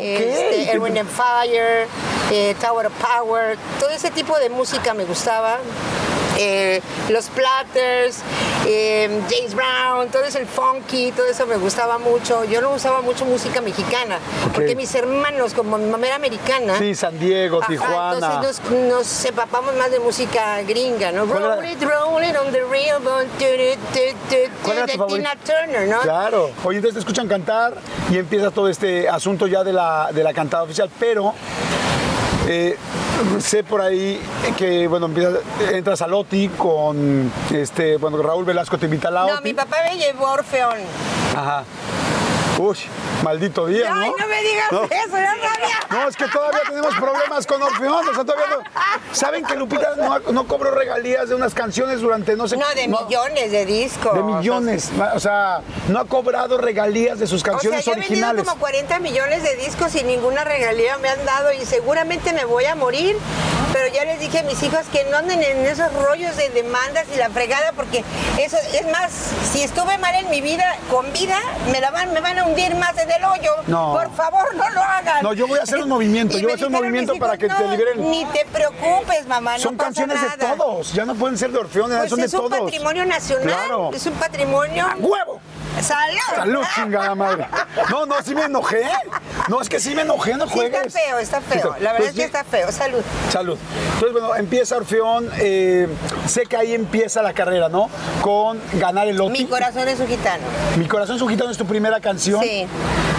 [0.00, 1.86] este, Erwin and Fire,
[2.32, 5.58] eh, Tower of Power, todo ese tipo de música me gustaba.
[6.40, 8.18] Eh, los Platters,
[8.64, 12.44] eh, James Brown, todo eso, el funky, todo eso me gustaba mucho.
[12.44, 14.20] Yo no usaba mucho música mexicana,
[14.54, 18.34] porque mis hermanos, como mi mamá era americana, Sí, San Diego, Ajá, Tijuana.
[18.36, 21.26] Entonces nos, nos más de música gringa, ¿no?
[21.26, 24.86] ¿Cuál era- Roll it, roll it on the river, tu, tu, tu, tu, ¿Cuál era
[24.86, 25.16] de favorito?
[25.16, 26.00] Tina Turner, ¿no?
[26.02, 26.50] Claro.
[26.62, 27.74] Oye, entonces te escuchan cantar
[28.12, 31.34] y empieza todo este asunto ya de la, de la cantada oficial, pero
[32.48, 32.76] eh,
[33.40, 34.20] sé por ahí
[34.56, 35.34] que, bueno, empiezas,
[35.70, 39.44] entras a Loti con, este, bueno, Raúl Velasco te invita a la No, Oti.
[39.44, 40.78] mi papá me llevó a Orfeón.
[41.36, 41.64] Ajá.
[42.58, 42.76] Uy,
[43.22, 44.00] maldito día, ¿no?
[44.02, 44.82] Ay, no me digas No.
[44.84, 45.78] eso, ya rabia.
[45.90, 48.08] No, es que todavía tenemos problemas con Orfeón.
[48.08, 49.14] O sea, todavía no.
[49.14, 52.88] ¿Saben que Lupita no, no cobró regalías de unas canciones durante no sé No, de
[52.88, 54.14] millones de discos.
[54.14, 54.90] De millones.
[55.14, 58.44] O sea, no ha cobrado regalías de sus O sea, canciones yo he vendido originales.
[58.44, 62.64] como 40 millones de discos y ninguna regalía me han dado y seguramente me voy
[62.64, 63.16] a morir.
[63.72, 67.04] Pero ya les dije a mis hijos que no anden en esos rollos de demandas
[67.14, 68.02] y la fregada porque
[68.38, 69.12] eso es más,
[69.52, 71.38] si estuve mal en mi vida, con vida,
[71.70, 73.52] me la van, me van a hundir más en el hoyo.
[73.66, 73.92] No.
[73.94, 75.22] Por favor, no lo hagan.
[75.22, 77.48] No, yo voy a hacer un movimiento, yo voy a hacer un movimiento para que
[77.48, 78.10] te "No, liberen".
[78.10, 80.92] Ni te preocupes, mamá, Son no pasa canciones de todos.
[80.92, 83.46] Ya no pueden ser de Orfeón, Pues son de es un patrimonio nacional.
[83.46, 83.90] Claro.
[83.92, 84.86] Es un patrimonio.
[84.98, 85.40] ¡Huevo!
[85.82, 86.18] ¡Salud!
[86.34, 87.46] Salud, chingada madre.
[87.90, 88.82] No, no, sí me enojé.
[89.48, 90.86] No, es que sí me enojé, no Sí, juegues.
[90.86, 91.74] está feo, está feo.
[91.80, 92.70] La verdad pues es que está feo.
[92.72, 93.02] Salud.
[93.30, 93.58] Salud.
[93.94, 95.30] Entonces, bueno, empieza Orfeón.
[95.38, 95.88] eh,
[96.26, 97.88] sé que ahí empieza la carrera, ¿no?
[98.22, 99.44] Con ganar el Loti.
[99.44, 100.42] Mi corazón es un gitano.
[100.76, 102.42] Mi corazón es un gitano es tu primera canción.
[102.42, 102.66] Sí.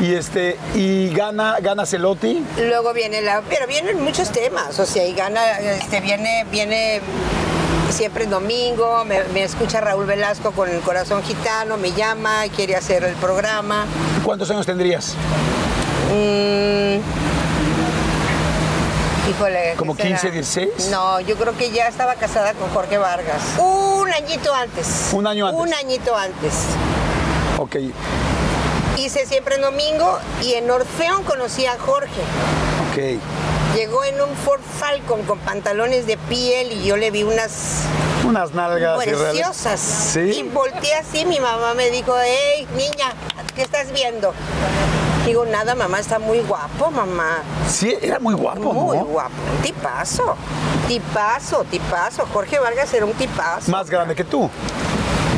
[0.02, 2.44] Y este, y gana, gana Celoti.
[2.58, 3.42] Luego viene la.
[3.50, 4.80] Pero vienen muchos temas.
[4.80, 5.60] O sea, y gana.
[5.60, 6.46] Este, viene.
[6.52, 7.02] viene
[7.92, 12.76] siempre en domingo, me, me escucha Raúl Velasco con el corazón gitano, me llama, quiere
[12.76, 13.86] hacer el programa.
[14.24, 15.16] ¿Cuántos años tendrías?
[16.12, 17.00] Mm,
[19.30, 19.72] híjole.
[19.72, 20.10] ¿qué ¿Como será?
[20.10, 20.90] 15, 16?
[20.92, 23.42] No, yo creo que ya estaba casada con Jorge Vargas.
[23.58, 25.10] Un añito antes.
[25.14, 25.62] Un año antes.
[25.62, 26.54] Un añito antes.
[27.58, 27.76] Ok.
[28.98, 32.22] Hice siempre en domingo y en Orfeón conocí a Jorge.
[32.92, 33.20] Ok.
[33.76, 37.84] Llegó en un Ford Falcon con pantalones de piel y yo le vi unas
[38.26, 39.80] Unas nalgas preciosas.
[39.80, 40.20] Sí.
[40.20, 43.14] Y volteé así, mi mamá me dijo, hey, niña,
[43.56, 44.34] ¿qué estás viendo?
[45.26, 47.44] Digo, nada, mamá, está muy guapo, mamá.
[47.70, 49.06] Sí, era muy guapo, muy ¿no?
[49.06, 49.32] guapo.
[49.56, 50.36] Un tipazo.
[50.88, 52.26] Tipazo, tipazo.
[52.34, 53.70] Jorge Vargas era un tipazo.
[53.70, 54.50] Más grande que tú.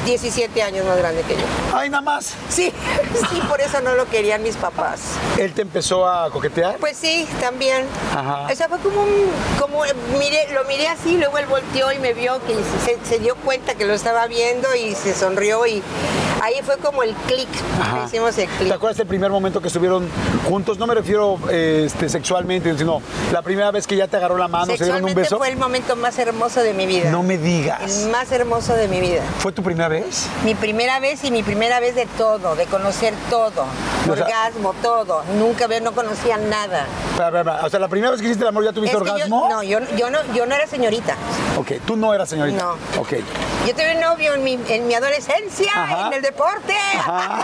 [0.06, 1.42] 17 años más grande que yo.
[1.74, 2.34] Ay, nada más.
[2.50, 2.72] Sí,
[3.30, 5.02] sí, por eso no lo querían mis papás.
[5.38, 6.78] Él te empezó a coquetear.
[6.78, 7.86] Pues sí, también.
[8.16, 8.48] Ajá.
[8.52, 9.84] O sea, fue como un, como
[10.20, 13.76] miré, lo miré así, luego él volteó y me vio que se, se dio cuenta
[13.76, 15.82] que lo estaba viendo y se sonrió y
[16.42, 17.48] ahí fue como el clic.
[18.06, 18.72] Hicimos el ¿Te clic.
[18.74, 20.10] acuerdas del primer momento que estuvieron
[20.48, 20.78] juntos?
[20.78, 24.48] No me refiero eh, este, sexualmente, sino la primera vez que ya te agarró la
[24.48, 25.38] mano, se dieron un beso.
[25.38, 27.12] fue el momento más hermoso de mi vida.
[27.12, 28.04] No me digas.
[28.04, 29.22] El más hermoso de mi vida.
[29.40, 30.28] ¿Fue tu primera vez?
[30.44, 33.66] Mi primera vez y mi primera vez de todo, de conocer todo.
[34.10, 35.24] O sea- Orgasmo, todo.
[35.38, 36.88] Nunca ve- no conocía nada.
[37.64, 39.48] O sea, la primera vez que hiciste el amor ya tuviste Es que yo- orgasmo.
[39.50, 41.16] no, yo, yo no, yo no era señorita.
[41.58, 42.64] Ok, tú no eras señorita.
[42.64, 42.72] No.
[43.00, 43.14] Ok.
[43.68, 46.08] Yo tuve un novio en mi, en mi adolescencia, Ajá.
[46.08, 46.74] en el deporte.
[46.98, 47.44] Ah,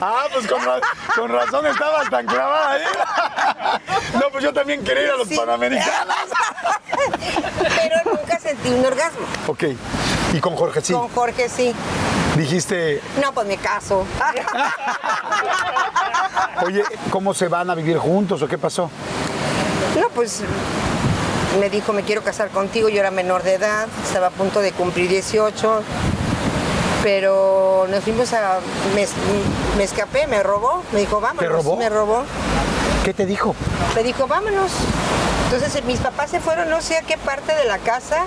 [0.00, 0.60] ah, pues con,
[1.14, 2.82] con razón estabas tan clavada ahí.
[4.14, 5.36] No, pues yo también quería ir a los Sí.
[5.36, 6.14] Panamericanos.
[7.58, 9.26] Pero nunca sentí un orgasmo.
[9.48, 9.64] Ok.
[10.32, 10.92] Y con Jorge sí.
[10.92, 11.74] Con Jorge sí.
[12.36, 14.04] Dijiste, No, pues me caso.
[16.64, 18.90] oye, ¿cómo se van a vivir juntos o qué pasó?
[20.00, 20.42] No, pues
[21.58, 22.88] me dijo, me quiero casar contigo.
[22.88, 25.82] Yo era menor de edad, estaba a punto de cumplir 18.
[27.02, 28.60] Pero nos fuimos a.
[28.94, 29.06] Me,
[29.76, 30.82] me escapé, me robó.
[30.92, 31.50] Me dijo, vámonos.
[31.50, 31.76] robó?
[31.76, 32.24] Me robó.
[33.04, 33.54] ¿Qué te dijo?
[33.94, 34.70] Me dijo, vámonos.
[35.44, 38.26] Entonces eh, mis papás se fueron no sé a qué parte de la casa.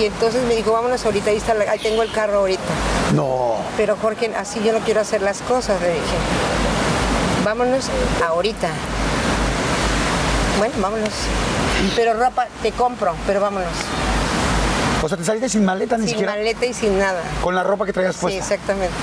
[0.00, 2.62] Y entonces me dijo, vámonos ahorita, ahí, está la- ahí tengo el carro ahorita.
[3.14, 3.54] No.
[3.76, 6.16] Pero Jorge, así yo no quiero hacer las cosas, le dije.
[7.44, 7.86] Vámonos
[8.26, 8.68] ahorita.
[10.58, 11.10] Bueno, vámonos.
[11.96, 13.68] Pero ropa te compro, pero vámonos.
[15.02, 16.32] O sea, te saliste sin maleta ni Sin siquiera.
[16.32, 17.20] maleta y sin nada.
[17.42, 18.38] Con la ropa que traías Sí, puesta.
[18.40, 18.94] exactamente.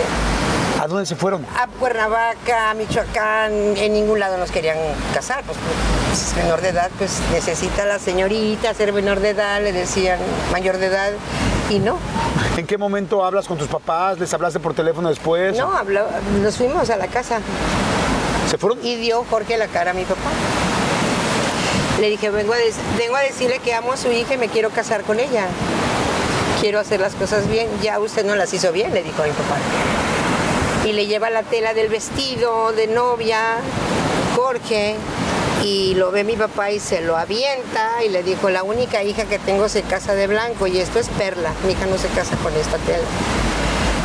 [0.82, 1.46] ¿A dónde se fueron?
[1.60, 4.78] A Cuernavaca, a Michoacán, en ningún lado nos querían
[5.14, 5.44] casar.
[5.44, 5.56] Pues,
[6.10, 10.18] pues, es menor de edad, pues necesita la señorita ser menor de edad, le decían
[10.52, 11.12] mayor de edad.
[11.70, 11.98] Y no,
[12.58, 14.18] ¿En qué momento hablas con tus papás?
[14.20, 15.56] ¿Les hablaste por teléfono después?
[15.56, 16.08] no, habló-
[16.42, 17.40] nos fuimos a la casa.
[18.50, 18.80] ¿Se fueron?
[18.84, 20.32] y dio Jorge la cara a mi papá.
[22.00, 24.48] Le dije, vengo a, dec- vengo a decirle que amo a su hija y me
[24.48, 25.46] quiero casar con ella.
[26.60, 27.68] Quiero hacer las cosas bien.
[27.84, 29.58] Ya usted no las hizo bien, le dijo a mi papá.
[30.86, 33.58] Y le lleva la tela del vestido de novia,
[34.36, 34.96] Jorge,
[35.64, 39.26] y lo ve mi papá y se lo avienta y le dijo, la única hija
[39.26, 41.54] que tengo se casa de blanco y esto es perla.
[41.66, 43.04] Mi hija no se casa con esta tela.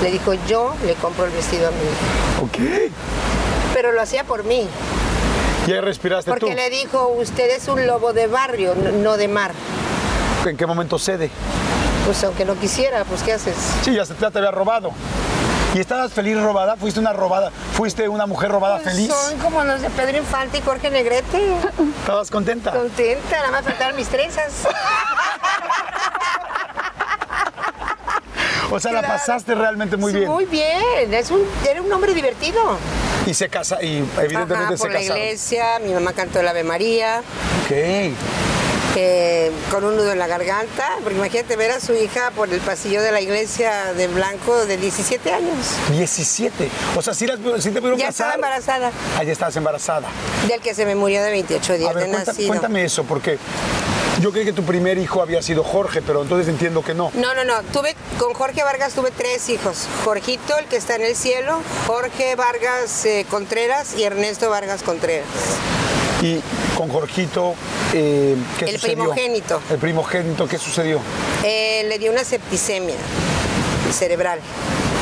[0.02, 2.42] Le dijo, yo le compro el vestido a mi hija.
[2.42, 2.92] Ok.
[3.72, 4.68] Pero lo hacía por mí.
[5.66, 6.52] Y ahí respiraste Porque tú.
[6.54, 9.52] le dijo, usted es un lobo de barrio, no- de mar.
[10.44, 11.30] ¿En qué momento cede?
[12.04, 13.56] Pues aunque no quisiera, pues ¿qué haces?
[13.82, 14.92] Sí, ya, se, te había robado.
[15.74, 16.76] ¿Y estabas feliz robada?
[16.76, 17.50] ¿Fuiste una robada?
[17.74, 19.08] ¿Fuiste una mujer robada Pues feliz?
[19.12, 21.54] Son como los de Pedro Infante y Jorge Negrete.
[22.00, 22.72] ¿Estabas contenta?
[22.72, 24.52] Contenta, nada más faltaron mis trenzas.
[28.68, 30.28] O sea, la pasaste realmente muy bien.
[30.28, 32.76] Muy bien, es un, era un hombre divertido.
[33.24, 35.18] Y se casa, y evidentemente Ajá, se por la casaron.
[35.22, 37.22] iglesia, mi mamá cantó el Ave María,
[37.64, 37.72] Ok.
[38.96, 42.60] Eh, con un nudo en la garganta, porque imagínate ver a su hija por el
[42.60, 45.66] pasillo de la iglesia de blanco de 17 años.
[45.90, 46.68] 17.
[46.96, 50.08] O sea, sí, las, sí te pudieron Ya estaba embarazada, Ah, ya estabas embarazada.
[50.48, 52.48] del que se me murió de 28 días A ver, de cuenta- nacido.
[52.48, 53.38] cuéntame eso, porque
[54.20, 57.10] yo creí que tu primer hijo había sido Jorge, pero entonces entiendo que no.
[57.14, 57.62] No, no, no.
[57.72, 59.86] Tuve con Jorge Vargas tuve tres hijos.
[60.04, 65.26] Jorgito, el que está en el cielo, Jorge Vargas eh, Contreras y Ernesto Vargas Contreras.
[66.22, 66.40] Y
[66.76, 67.54] con Jorgito,
[67.92, 68.96] eh, ¿qué El sucedió?
[68.96, 69.60] primogénito.
[69.70, 71.00] El primogénito, ¿qué sucedió?
[71.44, 72.94] Eh, le dio una septicemia
[73.92, 74.40] cerebral.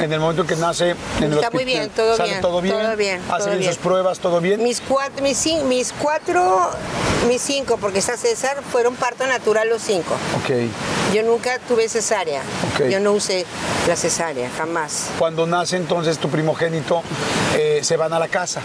[0.02, 2.40] En el momento en que nace en el Está muy hospital, bien, todo ¿sale bien,
[2.42, 2.74] todo bien?
[2.76, 3.72] todo bien, ¿Hace todo bien bien.
[3.72, 4.18] sus pruebas?
[4.18, 4.62] ¿Todo bien?
[4.62, 6.70] Mis cuatro, mis, mis cuatro,
[7.28, 10.14] mis cinco, porque está César, fueron parto natural los cinco.
[10.42, 10.50] Ok.
[11.14, 12.42] Yo nunca tuve cesárea.
[12.74, 12.88] Ok.
[12.88, 13.46] Yo no usé
[13.86, 15.06] la cesárea, jamás.
[15.18, 17.02] Cuando nace entonces tu primogénito,
[17.54, 18.60] eh, se van a la casa.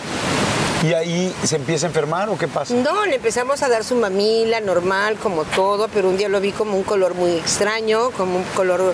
[0.82, 2.74] ¿Y ahí se empieza a enfermar o qué pasa?
[2.74, 6.54] No, le empezamos a dar su mamila normal, como todo, pero un día lo vi
[6.54, 8.94] como un color muy extraño, como un color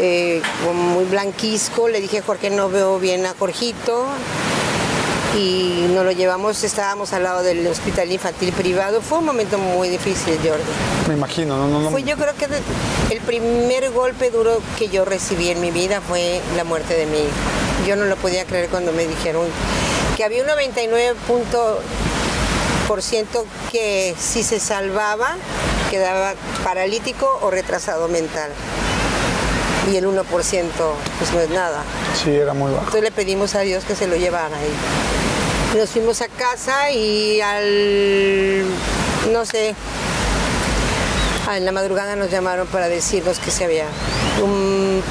[0.00, 1.88] eh, como muy blanquisco.
[1.88, 4.06] Le dije, Jorge, no veo bien a Jorgito.
[5.36, 9.00] Y nos lo llevamos, estábamos al lado del hospital infantil privado.
[9.00, 10.62] Fue un momento muy difícil, Jordi.
[11.08, 11.90] Me imagino, no, no, no.
[11.90, 12.46] Fue yo creo que
[13.12, 17.18] el primer golpe duro que yo recibí en mi vida fue la muerte de mi
[17.18, 17.88] hijo.
[17.88, 19.46] Yo no lo podía creer cuando me dijeron
[20.16, 21.80] que había un 99 punto
[22.86, 25.36] por ciento que si se salvaba
[25.90, 28.50] quedaba paralítico o retrasado mental.
[29.90, 30.22] Y el 1%
[31.18, 31.82] pues no es nada.
[32.22, 32.84] Sí, era muy bajo.
[32.84, 34.56] Entonces le pedimos a Dios que se lo llevara
[35.72, 38.64] y nos fuimos a casa y al,
[39.32, 39.74] no sé,
[41.54, 43.86] en la madrugada nos llamaron para decirnos que se había
[44.42, 45.02] un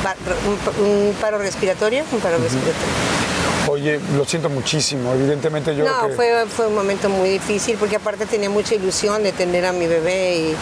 [1.21, 3.32] paro respiratorio, un paro respiratorio.
[3.73, 5.13] Oye, lo siento muchísimo.
[5.13, 8.75] Evidentemente yo No, creo que- fue, fue un momento muy difícil porque aparte tenía mucha
[8.75, 10.55] ilusión de tener a mi bebé y,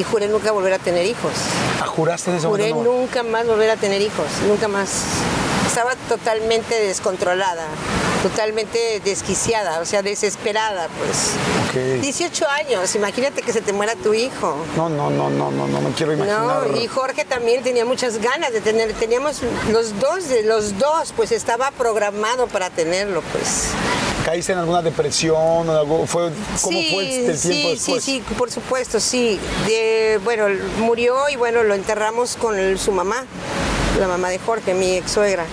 [0.00, 1.32] y juré nunca volver a tener hijos.
[1.80, 2.90] Ah, ¿Juraste en ese Juré momento?
[2.92, 2.98] no?
[3.00, 5.02] nunca más volver a tener hijos, nunca más.
[5.72, 7.64] Estaba totalmente descontrolada,
[8.22, 11.30] totalmente desquiciada, o sea, desesperada, pues.
[11.66, 12.02] Ok.
[12.02, 14.54] 18 años, imagínate que se te muera tu hijo.
[14.76, 16.66] No, no, no, no, no, no me quiero imaginar.
[16.68, 21.32] No, y Jorge también tenía muchas ganas de tener, teníamos los dos, los dos, pues
[21.32, 23.68] estaba programado para tenerlo, pues.
[24.24, 25.36] ¿Caíste en alguna depresión
[25.68, 26.06] o algo?
[26.06, 26.30] ¿Fue,
[26.62, 28.04] ¿Cómo sí, fue el, el sí, tiempo después?
[28.04, 29.38] Sí, sí, por supuesto, sí.
[29.66, 30.46] De- bueno,
[30.78, 33.24] murió y bueno, lo enterramos con el- su mamá,
[33.98, 35.44] la mamá de Jorge, mi ex suegra.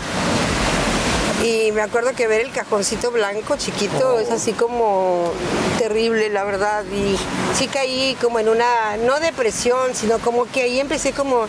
[1.43, 5.31] Y me acuerdo que ver el cajoncito blanco chiquito es así como
[5.77, 6.83] terrible, la verdad.
[6.93, 7.17] Y
[7.57, 11.45] sí caí como en una, no depresión, sino como que ahí empecé como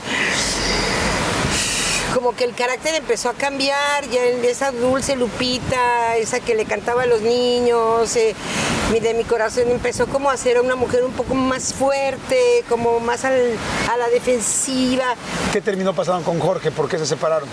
[2.14, 7.04] como que el carácter empezó a cambiar, ya esa dulce Lupita, esa que le cantaba
[7.04, 8.34] a los niños, eh,
[8.92, 12.98] mi- de mi corazón empezó como a ser una mujer un poco más fuerte, como
[13.00, 13.56] más al-
[13.90, 15.14] a la defensiva.
[15.52, 16.70] ¿Qué terminó pasando con Jorge?
[16.70, 17.48] ¿Por qué se separaron?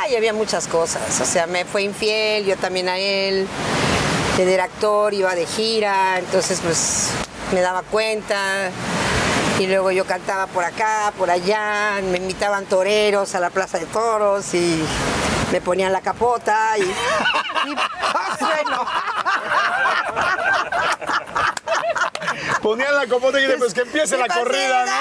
[0.00, 3.46] Ay, había muchas cosas, o sea, me fue infiel, yo también a él,
[4.38, 7.08] él era actor, iba de gira, entonces pues
[7.52, 8.70] me daba cuenta.
[9.58, 13.86] Y luego yo cantaba por acá, por allá, me invitaban toreros a la plaza de
[13.86, 14.84] toros y
[15.50, 17.74] me ponían la capota y, y,
[18.40, 18.86] bueno,
[22.62, 24.92] Ponían la copota y dije, pues que empiece la Sí, corrida, ¿no?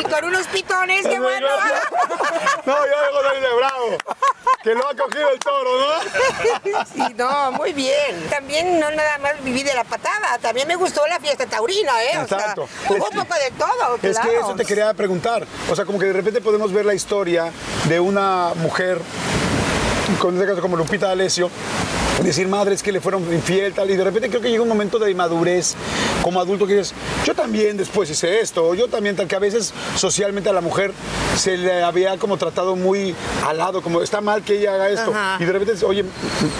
[0.00, 1.46] y con unos pitones, qué bueno.
[2.66, 3.54] No, yo dejo de ir de
[3.88, 3.98] bravo.
[4.62, 6.84] Que lo ha cogido el toro, ¿no?
[6.84, 8.28] Sí, no, muy bien.
[8.28, 12.18] También no nada más viví de la patada, también me gustó la fiesta taurina, ¿eh?
[12.22, 12.68] O sea, Exacto.
[12.88, 15.46] hubo Es un poco de todo, Es que eso te quería preguntar.
[15.70, 17.50] O sea, como que de repente podemos ver la historia
[17.88, 19.00] de una mujer,
[20.18, 21.50] con este caso como Lupita D'Alessio,
[22.24, 24.68] decir, madre, es que le fueron infiel, tal, y de repente creo que llega un
[24.68, 25.74] momento de madurez
[26.22, 29.72] como adulto que dices, yo también después hice esto, yo también, tal que a veces
[29.96, 30.92] socialmente a la mujer
[31.36, 33.14] se le había como tratado muy
[33.46, 35.36] al lado, como está mal que ella haga esto, Ajá.
[35.40, 36.04] y de repente, oye,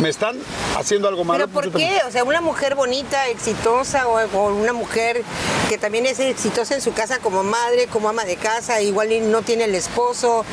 [0.01, 0.37] me están
[0.79, 1.45] haciendo algo malo.
[1.45, 1.91] ¿Pero por yo también".
[2.01, 2.07] qué?
[2.07, 5.23] O sea, una mujer bonita, exitosa, o, o una mujer
[5.69, 9.43] que también es exitosa en su casa como madre, como ama de casa, igual no
[9.43, 10.45] tiene el esposo,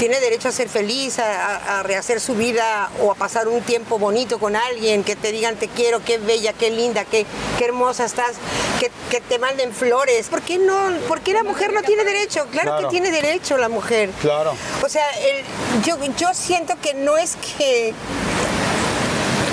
[0.00, 4.38] tiene derecho a ser feliz, a, rehacer su vida o a pasar un tiempo bonito
[4.38, 7.26] con alguien, que te digan te quiero, qué bella, qué linda, qué,
[7.58, 8.32] qué hermosa estás,
[8.80, 10.28] que, que te manden flores.
[10.28, 10.74] ¿Por qué no?
[11.06, 12.46] ¿Por qué la mujer no tiene derecho?
[12.50, 12.88] Claro, Claro.
[12.88, 14.08] que tiene derecho la mujer.
[14.22, 14.54] Claro.
[14.82, 17.92] O sea, el- yo, yo siento que no es que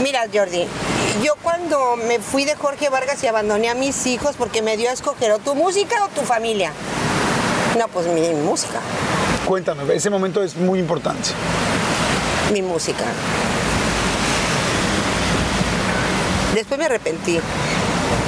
[0.02, 0.66] Mira, Jordi,
[1.24, 4.90] yo cuando me fui de Jorge Vargas y abandoné a mis hijos porque me dio
[4.90, 6.72] a escoger o tu música o tu familia.
[7.78, 8.80] No, pues mi música,
[9.48, 11.30] Cuéntame, ese momento es muy importante.
[12.52, 13.06] mi música.
[16.54, 17.40] Después me arrepentí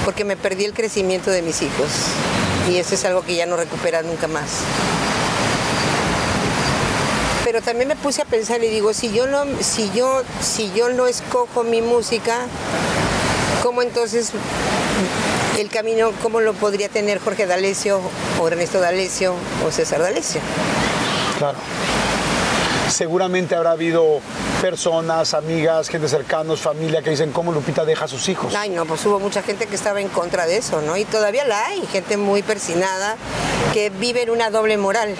[0.05, 1.89] porque me perdí el crecimiento de mis hijos
[2.69, 4.62] y eso es algo que ya no recupera nunca más.
[7.43, 10.88] Pero también me puse a pensar y digo, si yo no, si yo, si yo
[10.88, 12.45] no escojo mi música,
[13.62, 14.32] ¿cómo entonces
[15.58, 17.99] el camino, cómo lo podría tener Jorge D'Alessio
[18.39, 19.34] o Ernesto D'Alessio
[19.67, 20.39] o César D'Alessio?
[21.40, 21.58] Claro.
[22.90, 24.19] Seguramente habrá habido
[24.62, 28.54] personas, amigas, gente cercanos, familia que dicen cómo Lupita deja a sus hijos.
[28.56, 30.98] Ay, no, pues hubo mucha gente que estaba en contra de eso, ¿no?
[30.98, 33.15] Y todavía la hay, gente muy persinada
[33.73, 35.15] que vive en una doble moral.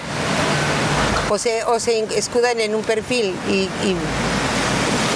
[1.30, 3.52] O se, o se escudan en un perfil y,
[3.86, 3.96] y-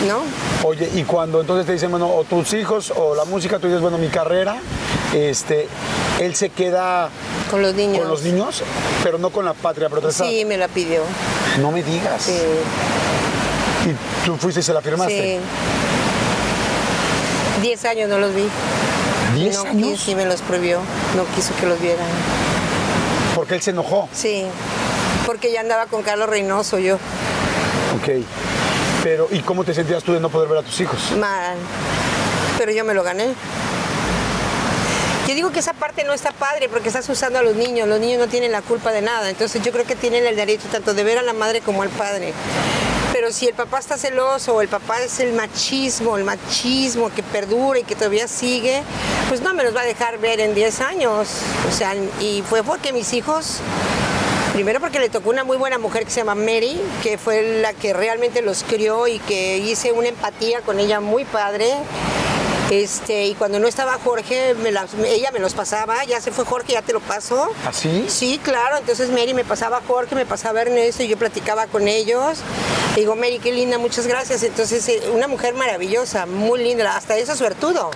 [0.08, 0.20] ¿no?
[0.64, 3.82] Oye, y cuando entonces te dicen, bueno, o tus hijos o la música, tú dices,
[3.82, 4.56] bueno, mi carrera,
[5.12, 5.68] este,
[6.20, 7.10] él se queda
[7.50, 7.98] Con los niños.
[7.98, 8.62] con los niños,
[9.02, 11.02] pero no con la patria, pero te está- Sí, me la pidió.
[11.60, 12.22] no me digas.
[12.22, 12.32] Sí.
[13.90, 15.38] Y tú fuiste y se la firmaste.
[15.38, 15.40] Sí.
[17.62, 18.48] Diez años no los vi.
[19.34, 20.00] ¿Diez no, años?
[20.00, 20.78] Sí, me los prohibió.
[21.16, 22.06] No quiso que los vieran.
[23.34, 24.08] Porque él se enojó.
[24.14, 24.44] Sí.
[25.26, 26.94] Porque ya andaba con Carlos Reynoso yo.
[26.94, 28.24] Ok.
[29.04, 31.12] Pero, ¿y cómo te sentías tú de no poder ver a tus hijos?
[31.18, 31.58] Mal.
[32.56, 33.34] Pero yo me lo gané.
[35.28, 37.86] Yo digo que esa parte no está padre porque estás usando a los niños.
[37.86, 39.28] Los niños no tienen la culpa de nada.
[39.28, 41.90] Entonces yo creo que tienen el derecho tanto de ver a la madre como al
[41.90, 42.32] padre.
[43.12, 47.22] Pero si el papá está celoso o el papá es el machismo, el machismo que
[47.22, 48.82] perdura y que todavía sigue,
[49.28, 51.28] pues no me los va a dejar ver en 10 años.
[51.68, 53.60] O sea, y fue porque mis hijos
[54.54, 57.72] Primero porque le tocó una muy buena mujer que se llama Mary, que fue la
[57.74, 61.74] que realmente los crió y que hice una empatía con ella muy padre.
[62.70, 66.44] Este, y cuando no estaba Jorge, me las- ella me los pasaba, ya se fue
[66.44, 67.50] Jorge, ya te lo paso.
[67.66, 68.06] ¿Así?
[68.08, 71.66] Sí, claro, entonces Mary me pasaba a Jorge, me pasaba a Ernesto y yo platicaba
[71.66, 72.38] con ellos.
[72.94, 74.44] Le digo, Mary, qué linda, muchas gracias.
[74.44, 77.90] Entonces, eh, una mujer maravillosa, muy linda, hasta eso suertudo.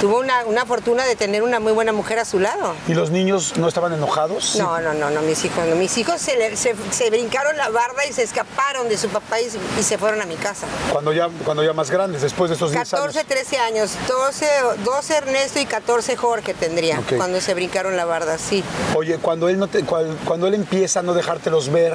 [0.00, 2.74] Tuvo una, una fortuna de tener una muy buena mujer a su lado.
[2.88, 4.56] ¿Y los niños no estaban enojados?
[4.56, 5.76] No, no, no, no, mis hijos no.
[5.76, 9.40] Mis hijos se, le- se- se brincaron la barda y se escaparon de su papá
[9.40, 10.66] y, y se fueron a mi casa.
[10.90, 13.28] Cuando ya, cuando ya más grandes, después de estos 10 14, años.
[13.28, 14.46] 13 años, 12,
[14.84, 18.64] 12 Ernesto y 14 Jorge tendría cuando se brincaron la barda, sí.
[18.96, 21.94] Oye, cuando él, no te, cual- cuando él empieza a no dejártelos ver,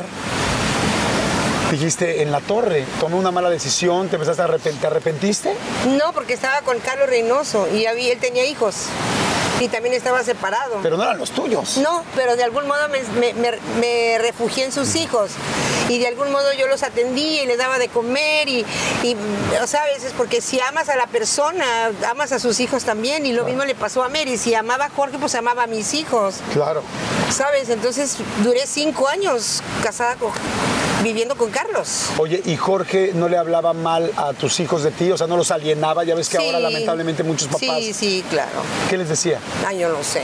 [1.77, 5.53] dijiste en la torre, tomé una mala decisión, te empezaste a arrepent- ¿te arrepentiste?
[5.97, 8.75] No, porque estaba con Carlos Reynoso y había- él tenía hijos
[9.59, 10.79] y también estaba separado.
[10.81, 11.77] Pero no eran los tuyos.
[11.77, 15.31] No, pero de algún modo me, me- me- me refugié en sus hijos
[15.89, 18.65] y de algún modo yo los atendí y les daba de comer y,
[19.03, 19.15] y,
[19.67, 20.03] ¿sabes?
[20.03, 21.65] Es porque si amas a la persona,
[22.09, 24.37] amas a sus hijos también y lo mismo le pasó a Mary.
[24.37, 26.81] Si amaba a Jorge, pues amaba a mis hijos, Claro.
[27.29, 27.69] ¿sabes?
[27.69, 30.31] Entonces duré cinco años casada con,
[31.05, 32.09] viviendo con Carlos.
[32.17, 35.11] Oye, ¿y Jorge no le hablaba mal a tus hijos de ti?
[35.11, 36.03] O sea, no los alienaba.
[36.03, 37.61] Ya ves que ahora lamentablemente muchos papás.
[37.61, 38.63] Sí, sí, claro.
[38.89, 39.39] ¿Qué les decía?
[39.67, 40.23] Ay, yo no sé.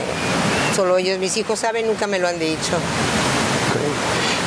[0.74, 2.76] Solo ellos, mis hijos saben, nunca me lo han dicho.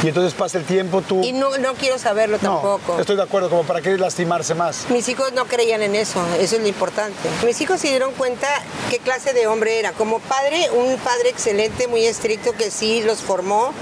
[0.03, 1.23] Y entonces pasa el tiempo, tú.
[1.23, 2.99] Y no, no quiero saberlo no, tampoco.
[2.99, 4.85] estoy de acuerdo, como para qué lastimarse más.
[4.89, 7.29] Mis hijos no creían en eso, eso es lo importante.
[7.45, 8.47] Mis hijos se dieron cuenta
[8.91, 9.93] qué clase de hombre era.
[9.93, 13.73] Como padre, un padre excelente, muy estricto, que sí los formó,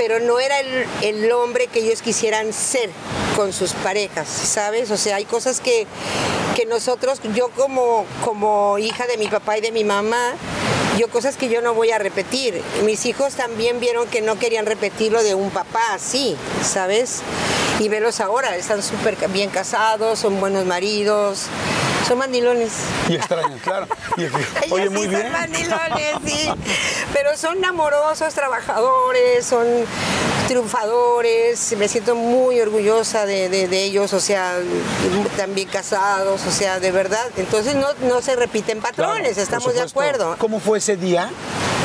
[0.00, 2.88] pero no era el, el hombre que ellos quisieran ser
[3.36, 4.90] con sus parejas, ¿sabes?
[4.90, 5.86] O sea, hay cosas que,
[6.56, 10.32] que nosotros, yo como, como hija de mi papá y de mi mamá,
[10.98, 12.62] yo cosas que yo no voy a repetir.
[12.82, 17.20] Mis hijos también vieron que no querían repetirlo de un papá así, ¿sabes?
[17.78, 21.42] Y velos ahora, están súper bien casados, son buenos maridos,
[22.06, 22.72] son mandilones.
[23.08, 23.86] Y extraños, claro.
[24.16, 24.36] Y- Ellos
[24.70, 25.32] oye, sí muy son bien.
[25.32, 26.50] mandilones, sí.
[27.12, 29.66] Pero son amorosos, trabajadores, son
[30.48, 31.74] triunfadores.
[31.78, 34.56] Me siento muy orgullosa de, de- de ellos, o sea,
[35.36, 37.26] también casados, o sea, de verdad.
[37.36, 40.36] Entonces no, no se repiten patrones, estamos de acuerdo.
[40.38, 41.30] ¿Cómo fue ese día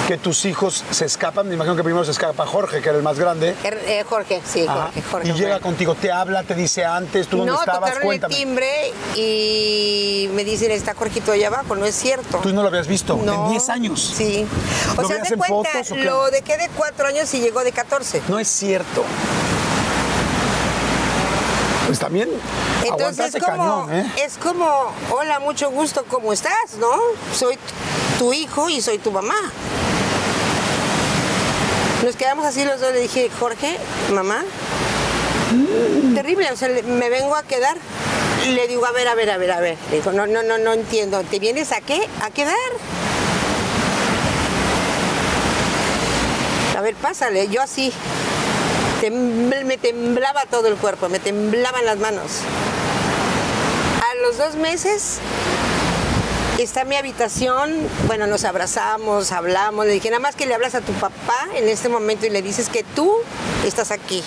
[0.07, 1.47] que tus hijos se escapan?
[1.47, 3.55] Me imagino que primero se escapa Jorge, que era el más grande.
[3.63, 4.65] Er- eh, Jorge, sí.
[4.67, 5.29] Jorge, Jorge.
[5.29, 8.35] y llega contigo, te habla, te dice antes, tú dónde No, estabas, tocaron el cuéntame.
[8.35, 12.37] timbre y me dicen, está Jorgito allá abajo, no es cierto.
[12.39, 13.45] Tú no lo habías visto No.
[13.45, 14.13] en 10 años.
[14.17, 14.45] Sí.
[14.97, 17.63] O ¿Lo sea, de en cuenta, fotos o lo dejé de cuatro años y llegó
[17.63, 18.21] de 14.
[18.27, 19.03] No es cierto.
[21.87, 22.29] Pues también
[22.83, 24.11] Entonces es como, cañón, ¿eh?
[24.25, 26.73] es como, hola, mucho gusto, ¿cómo estás?
[26.79, 26.89] ¿No?
[27.33, 27.57] Soy
[28.17, 29.35] tu hijo y soy tu mamá.
[32.03, 33.77] Nos quedamos así los dos, le dije, Jorge,
[34.11, 34.43] mamá,
[36.13, 37.77] terrible, o sea, me vengo a quedar.
[38.53, 39.77] Le digo, a ver, a ver, a ver, a ver.
[39.89, 41.23] Le digo, no, no, no, no entiendo.
[41.23, 42.07] ¿Te vienes a qué?
[42.21, 42.55] ¿A quedar?
[46.77, 47.91] A ver, pásale, yo así.
[49.01, 52.41] Me temblaba todo el cuerpo, me temblaban las manos.
[54.01, 55.19] A los dos meses
[56.59, 57.75] está mi habitación,
[58.07, 61.67] bueno, nos abrazamos, hablamos, le dije, nada más que le hablas a tu papá en
[61.67, 63.11] este momento y le dices que tú
[63.65, 64.23] estás aquí.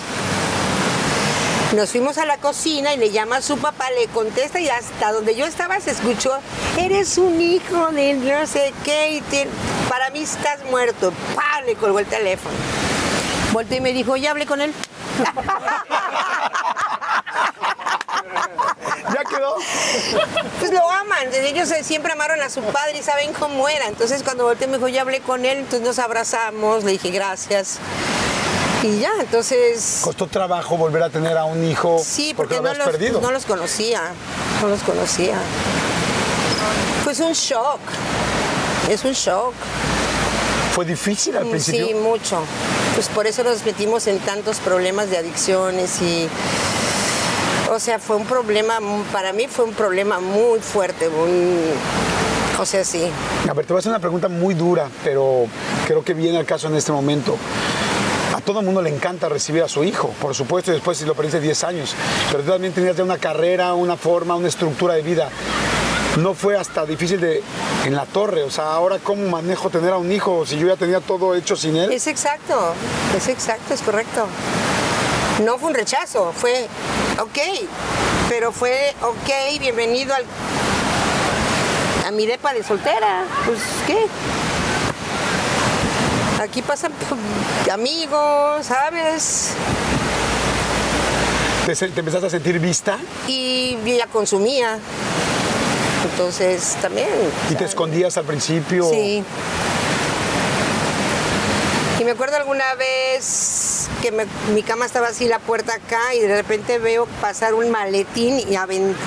[1.73, 5.11] Nos fuimos a la cocina y le llama a su papá, le contesta y hasta
[5.11, 6.31] donde yo estaba se escuchó,
[6.79, 9.47] eres un hijo de no sé qué, y te-
[9.87, 11.13] para mí estás muerto.
[11.35, 11.61] ¡Pah!
[11.65, 12.55] Le colgó el teléfono.
[13.51, 14.73] Volteé y me dijo, ya hablé con él.
[19.13, 19.55] ¿Ya quedó?
[20.59, 23.87] Pues lo aman, ellos siempre amaron a su padre y saben cómo era.
[23.87, 27.79] Entonces cuando volteé me dijo, ya hablé con él, entonces nos abrazamos, le dije gracias.
[28.83, 29.99] Y ya, entonces...
[30.03, 33.21] Costó trabajo volver a tener a un hijo Sí, porque, porque no habías los, perdido.
[33.21, 34.01] no los conocía,
[34.61, 35.35] no los conocía.
[37.03, 37.79] Pues un shock,
[38.89, 39.53] es un shock.
[40.73, 41.87] Fue difícil al principio.
[41.87, 42.41] Sí, mucho.
[42.95, 46.29] Pues por eso nos metimos en tantos problemas de adicciones y
[47.71, 48.79] O sea, fue un problema,
[49.11, 51.59] para mí fue un problema muy fuerte, un,
[52.57, 53.09] o sea, sí.
[53.47, 55.45] A ver, te voy a hacer una pregunta muy dura, pero
[55.85, 57.37] creo que viene al caso en este momento.
[58.49, 61.13] Todo el mundo le encanta recibir a su hijo, por supuesto, y después si lo
[61.13, 61.93] perdiste 10 años.
[62.31, 65.29] Pero tú también tenías una carrera, una forma, una estructura de vida.
[66.17, 67.43] No fue hasta difícil de
[67.85, 70.77] en la torre, o sea, ahora cómo manejo tener a un hijo si yo ya
[70.77, 71.91] tenía todo hecho sin él.
[71.91, 72.73] Es exacto,
[73.15, 74.25] es exacto, es correcto.
[75.45, 76.65] No fue un rechazo, fue
[77.21, 77.37] ok,
[78.29, 80.25] pero fue ok, bienvenido al,
[82.07, 83.25] a mi depa de soltera.
[83.45, 84.07] Pues, ¿qué?
[86.39, 89.51] Aquí pasan pues, amigos, ¿sabes?
[91.65, 94.77] ¿Te, te empezaste a sentir vista Y ya consumía.
[96.11, 97.09] Entonces, también.
[97.49, 98.89] y te escondías al principio?
[98.89, 99.21] Sí.
[101.99, 106.19] Y me acuerdo alguna vez que me- mi cama estaba así, la puerta acá, y
[106.21, 108.55] de repente veo pasar un maletín y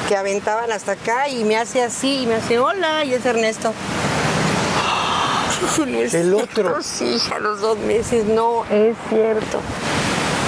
[0.08, 3.72] que aventaban hasta acá y me hace así, y me hace hola, y es Ernesto.
[6.14, 6.82] El otro.
[6.82, 9.60] Sí, a los dos meses, no es cierto.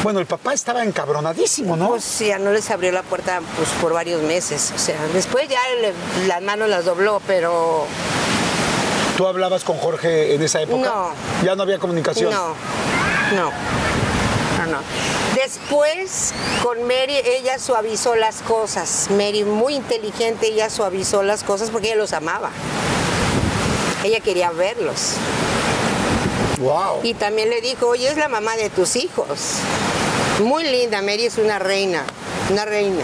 [0.03, 1.89] Bueno, el papá estaba encabronadísimo, ¿no?
[1.89, 4.73] Pues sí, ya no les abrió la puerta pues, por varios meses.
[4.75, 7.87] O sea, después ya le- las manos las dobló, pero
[9.17, 10.89] ¿Tú hablabas con Jorge en esa época?
[10.91, 11.11] No.
[11.45, 12.31] Ya no había comunicación.
[12.33, 12.49] No,
[13.35, 13.51] no,
[14.59, 14.79] no, no.
[15.37, 19.07] Después con Mary ella suavizó las cosas.
[19.11, 22.51] Mary muy inteligente, ella suavizó las cosas porque ella los amaba.
[24.05, 25.15] Ella quería verlos.
[26.59, 27.01] Wow.
[27.03, 29.57] Y también le dijo, oye, es la mamá de tus hijos.
[30.43, 32.05] Muy linda, Mary es una reina,
[32.51, 33.03] una reina.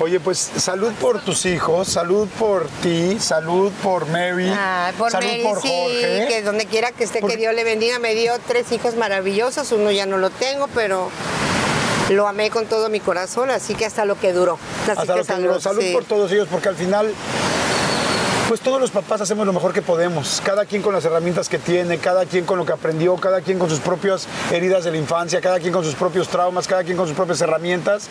[0.00, 5.26] Oye, pues salud por tus hijos, salud por ti, salud por Mary, Ah, por salud
[5.26, 6.26] Mary, por sí, Jorge.
[6.28, 7.98] que donde quiera que esté, Por- que Dios le bendiga.
[7.98, 11.08] Me dio tres hijos maravillosos, uno ya no lo tengo, pero
[12.10, 14.58] lo amé con todo mi corazón, así que hasta lo que duró.
[14.82, 15.60] Así Hasta que lo que duró.
[15.60, 15.92] Salud sí.
[15.92, 17.14] por todos ellos, porque al final,
[18.48, 20.42] pues todos los papás hacemos lo mejor que podemos.
[20.44, 23.58] Cada quien con las herramientas que tiene, cada quien con lo que aprendió, cada quien
[23.58, 26.96] con sus propias heridas de la infancia, cada quien con sus propios traumas, cada quien
[26.96, 28.08] con sus propias herramientas.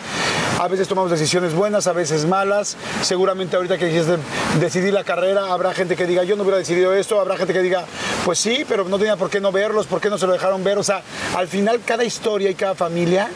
[0.58, 2.76] A veces tomamos decisiones buenas, a veces malas.
[3.02, 4.16] Seguramente ahorita que dijiste
[4.60, 7.62] decidir la carrera, habrá gente que diga, yo no hubiera decidido esto, habrá gente que
[7.62, 7.84] diga,
[8.24, 10.64] pues sí, pero no tenía por qué no verlos, por qué no se lo dejaron
[10.64, 10.78] ver.
[10.78, 11.02] O sea,
[11.36, 13.28] al final cada historia y cada familia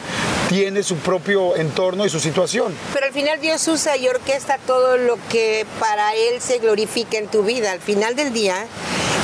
[0.48, 2.74] tiene su propio entorno y su situación.
[2.94, 7.28] Pero al final Dios usa y orquesta todo lo que para Él se glorifica en
[7.28, 7.72] tu vida.
[7.72, 8.66] Al final del día,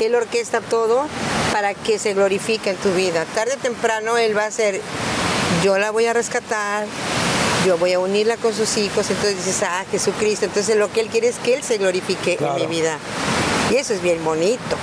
[0.03, 1.07] Él orquesta todo
[1.53, 3.25] para que se glorifique en tu vida.
[3.35, 4.81] Tarde o temprano Él va a hacer,
[5.62, 6.87] yo la voy a rescatar,
[7.66, 9.09] yo voy a unirla con sus hijos.
[9.09, 10.45] Entonces dices, ah, Jesucristo.
[10.45, 12.59] Entonces lo que Él quiere es que Él se glorifique Claro.
[12.59, 12.99] en mi vida.
[13.70, 14.77] Y eso es bien bonito.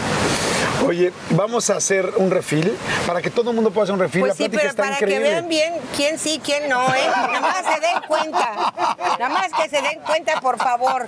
[0.87, 2.75] Oye, vamos a hacer un refil
[3.05, 4.21] para que todo el mundo pueda hacer un refil.
[4.21, 5.23] Pues la sí, plática pero está para increíble.
[5.25, 7.07] que vean bien quién sí, quién no, ¿eh?
[7.07, 8.73] Nada más se den cuenta.
[9.19, 11.07] Nada más que se den cuenta, por favor.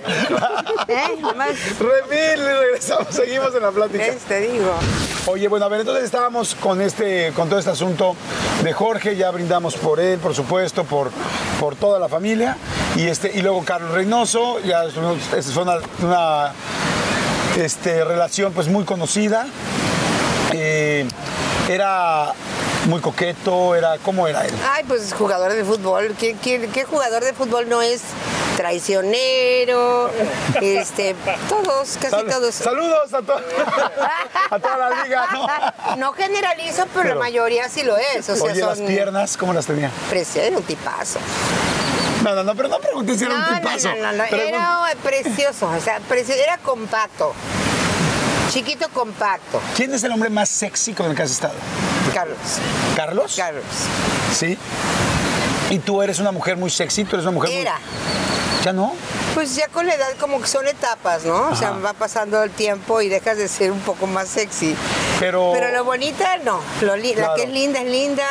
[0.88, 1.18] ¿Eh?
[1.22, 1.50] Nada más,
[1.80, 4.04] Refil, regresamos, seguimos en la plática.
[4.04, 4.18] ¿ves?
[4.28, 4.74] te digo.
[5.26, 8.16] Oye, bueno, a ver, entonces estábamos con este, con todo este asunto
[8.64, 11.12] de Jorge, ya brindamos por él, por supuesto, por,
[11.60, 12.58] por toda la familia.
[12.96, 16.54] Y este, y luego Carlos Reynoso, ya esta fue una, una,
[17.58, 19.46] este, relación pues muy conocida.
[20.54, 21.06] Eh,
[21.70, 22.34] era
[22.88, 24.54] muy coqueto, era, ¿cómo era él?
[24.72, 26.16] Ay, pues jugador de fútbol.
[26.20, 28.02] ¿Qué, qué, qué jugador de fútbol no es
[28.58, 30.12] traicionero?
[30.62, 31.16] Este,
[31.50, 32.56] todos, casi Sal- todos.
[32.56, 33.40] Saludos a, to-
[34.52, 35.26] a toda la liga.
[35.32, 35.96] ¿no?
[35.98, 38.30] No generalizo, pero, Pero- la mayoría sí lo es.
[38.30, 39.90] O sea, Oye, las piernas, ¿cómo las tenía?
[40.10, 41.20] preciosos, un tipazo.
[42.24, 43.90] No, no, no, pero no pregunté si era un No, no, tipazo.
[43.90, 47.34] no, no, no, Era precioso, o sea, precio- era compacto.
[48.52, 49.60] Chiquito compacto.
[49.76, 51.56] ¿Quién es el hombre más sexy con el que has estado?
[52.14, 52.38] Carlos.
[52.96, 53.34] ¿Carlos?
[53.36, 53.64] Carlos.
[54.34, 54.58] Sí.
[55.70, 57.04] ¿Y tú eres una mujer muy sexy?
[57.04, 57.76] ¿Tú eres una mujer muy- Era.
[58.64, 58.94] ¿Ya no?
[59.34, 61.50] Pues ya con la edad como que son etapas, ¿no?
[61.50, 64.76] O sea, va pasando el tiempo y dejas de ser un poco más sexy.
[65.20, 65.52] Pero...
[65.54, 66.60] Pero lo bonita, no.
[66.82, 67.32] Lo Claro.
[67.32, 68.24] La que es linda es linda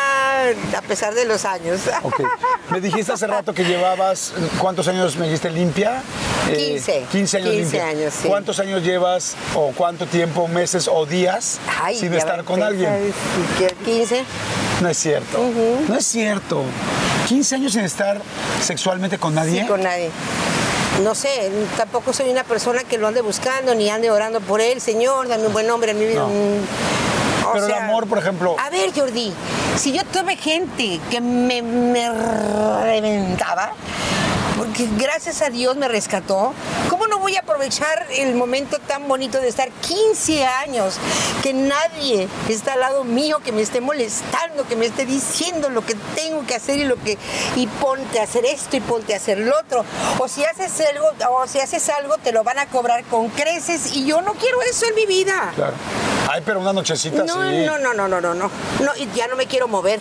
[0.76, 1.80] a pesar de los años.
[2.03, 2.20] Ok.
[2.70, 6.03] Me dijiste hace rato que llevabas, ¿cuántos años me dijiste limpia?
[6.46, 7.07] 15.
[7.12, 7.86] 15 años 15 limpia.
[7.86, 8.28] años, sí.
[8.28, 12.88] ¿Cuántos años llevas o cuánto tiempo, meses o días Ay, sin estar con alguien?
[12.90, 13.14] ¿sabes?
[13.59, 13.84] ¿Qué?
[13.84, 14.24] 15.
[14.80, 15.38] No es cierto.
[15.88, 16.64] No es cierto.
[17.28, 18.20] 15 años sin estar
[18.61, 19.62] sexualmente con nadie.
[19.62, 20.11] Sí, con nadie.
[21.01, 24.80] No sé, tampoco soy una persona que lo ande buscando ni ande orando por él.
[24.80, 26.20] Señor, dame un buen hombre mi vida.
[26.20, 26.28] No.
[27.47, 29.32] O Pero el amor, por ejemplo- A ver, Jordi,
[29.76, 32.09] si yo tuve gente que me, me
[32.82, 33.72] reventaba,
[34.57, 36.53] porque gracias a Dios me rescató.
[36.88, 40.99] ¿Cómo no voy a aprovechar el momento tan bonito de estar 15 años,
[41.43, 45.84] que nadie está al lado mío, que me esté molestando, que me esté diciendo lo
[45.84, 47.18] que tengo que hacer y lo que
[47.57, 49.84] y ponte a hacer esto y ponte a hacer lo otro?
[50.18, 53.97] O si haces algo, o si haces algo te lo van a cobrar con creces
[53.97, 55.51] y yo no quiero eso en mi vida.
[55.57, 55.74] Claro.
[56.30, 57.64] Ay, pero una nochecita No, sí.
[57.66, 58.50] no, no, no, no, no, no.
[58.80, 60.00] No, y ya no me quiero mover.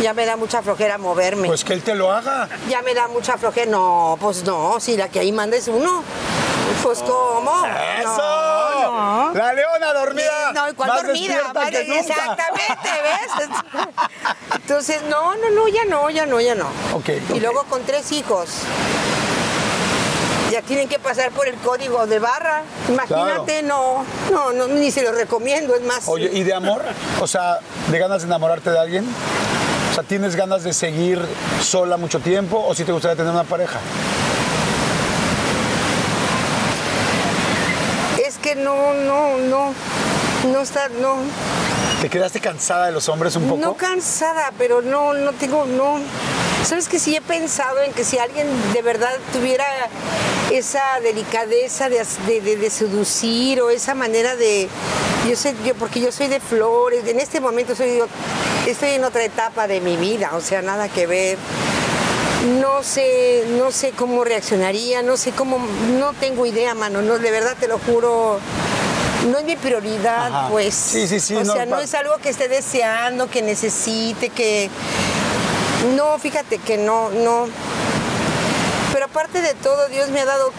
[0.00, 1.48] Ya me da mucha flojera moverme.
[1.48, 2.48] Pues que él te lo haga.
[2.68, 3.70] Ya me da mucha flojera.
[3.70, 6.04] No, pues no, si la que ahí manda es uno.
[6.82, 7.66] Pues cómo.
[7.98, 8.06] ¡Eso!
[8.16, 9.34] No, no.
[9.34, 10.52] La leona dormida.
[10.54, 11.34] No, ¿y cuál más dormida?
[11.34, 12.00] despierta Madre, que nunca.
[12.00, 13.48] Exactamente, ¿ves?
[14.54, 16.66] Entonces, no, no, no, ya no, ya no, ya no.
[16.94, 18.48] Ok, Y luego con tres hijos.
[20.50, 22.62] Ya tienen que pasar por el código de barra.
[22.88, 26.08] Imagínate, no, no, no, ni se lo recomiendo, es más.
[26.08, 26.82] Oye, ¿y de amor?
[27.20, 27.58] O sea,
[27.90, 29.06] ¿de ganas de enamorarte de alguien?
[29.90, 31.20] O sea, ¿tienes ganas de seguir
[31.62, 33.78] sola mucho tiempo o si te gustaría tener una pareja?
[38.26, 39.74] Es que no, no, no,
[40.50, 41.16] no está, no,
[42.00, 43.60] ¿Te quedaste cansada de los hombres un poco?
[43.60, 45.98] no cansada, pero no, no tengo, no.
[46.64, 49.64] Sabes que sí he pensado en que si alguien de verdad tuviera
[50.52, 54.68] esa delicadeza de, de- de- de seducir o esa manera de,
[55.28, 58.00] yo sé, yo porque yo soy de flores, en este momento soy,
[58.66, 61.38] estoy en otra etapa de mi vida, o sea, nada que ver.
[62.60, 65.58] No sé, no sé cómo reaccionaría, no sé cómo,
[65.98, 68.38] no tengo idea, mano, no, de verdad te lo juro.
[69.30, 70.48] No es mi prioridad, Ajá.
[70.48, 70.72] pues.
[70.74, 74.70] Sí, sí, sí, O no, sea, no es algo que esté deseando, que necesite, que.
[75.96, 77.48] No, fíjate que no, no.
[79.10, 80.52] Aparte de todo, Dios me ha dado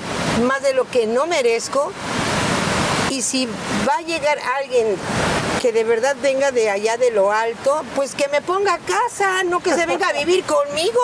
[0.44, 1.92] más de lo que no merezco.
[3.12, 3.46] Y si
[3.88, 4.88] va a llegar alguien
[5.62, 9.44] que de verdad venga de allá de lo alto, pues que me ponga a casa,
[9.44, 11.00] no que se venga a vivir conmigo,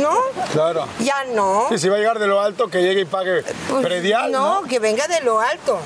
[0.00, 0.18] ¿no?
[0.52, 0.86] Claro.
[0.98, 1.68] Ya no.
[1.70, 4.62] Y si va a llegar de lo alto, que llegue y pague Pues, predial, ¿no?
[4.62, 5.78] que venga de lo alto.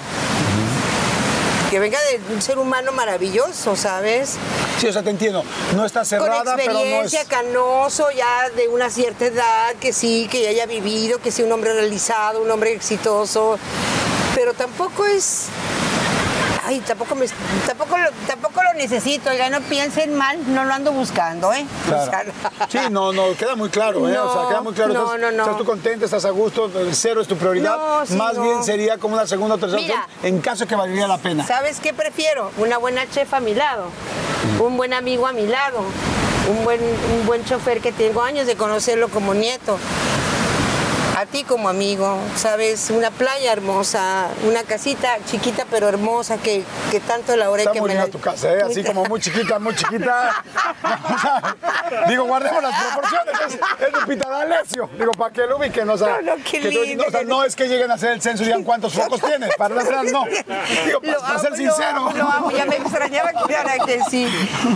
[1.72, 4.36] Que venga de un ser humano maravilloso, ¿sabes?
[4.78, 5.42] Sí, o sea, te entiendo.
[5.74, 6.84] No está cerrada, Con pero no es...
[6.84, 11.46] experiencia, canoso, ya de una cierta edad, que sí, que ya haya vivido, que sea
[11.46, 13.58] un hombre realizado, un hombre exitoso.
[14.34, 15.46] Pero tampoco es.
[16.72, 17.26] Ay, tampoco me,
[17.66, 21.66] tampoco lo, tampoco lo necesito, oiga, no piensen mal, no lo ando buscando, ¿eh?
[21.86, 22.32] O sea, Claro.
[22.70, 24.18] Sí, no, no, queda muy claro, ¿eh?
[24.18, 24.92] o sea, No, queda muy claro.
[24.94, 25.42] no, estás, no, no.
[25.42, 27.76] estás tú contenta, estás a gusto, el cero es tu prioridad.
[27.76, 28.42] No, sí, Más no.
[28.42, 30.04] bien sería como una segunda o tercera Mira.
[30.06, 31.46] opción en caso que valdría la pena.
[31.46, 32.50] ¿Sabes qué prefiero?
[32.56, 33.84] Una buena chef a mi lado,
[34.58, 35.80] un buen amigo a mi lado,
[36.48, 39.76] un buen, un buen chofer que tengo años de conocerlo como nieto.
[41.22, 42.90] A ti como amigo, ¿sabes?
[42.90, 47.80] Una playa hermosa, una casita chiquita pero hermosa que, que tanto la hora Está que
[47.80, 48.08] muy me la...
[48.08, 48.62] tu casa, ¿eh?
[48.62, 50.42] Así como muy chiquita, muy chiquita.
[52.08, 53.34] Digo, guardemos las proporciones.
[53.46, 54.90] Es, es Lupita D'Alessio.
[54.98, 57.04] Digo, para que lo ubiquen, o sea, No, no, qué que lindo.
[57.06, 59.54] o sea, no es que lleguen a hacer el censo y digan cuántos focos tienes.
[59.54, 60.24] Para las otras no.
[60.24, 62.10] Digo, para, para amo, ser sincero.
[62.16, 64.26] Lo amo, ya me extrañaba que dijera que sí,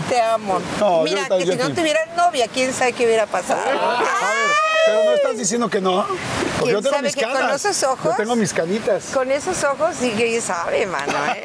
[0.09, 0.61] te amo.
[0.79, 1.73] No, Mira, que si no sí.
[1.73, 3.61] tuvieras novia, quién sabe qué hubiera pasado.
[3.63, 6.07] A ver, pero no estás diciendo que no.
[6.07, 7.65] Porque ¿Quién yo tengo mis que con canas.
[7.65, 8.05] esos ojos?
[8.05, 9.05] Yo tengo mis canitas.
[9.13, 11.13] Con esos ojos sí que sabe, mano.
[11.35, 11.45] ¿eh?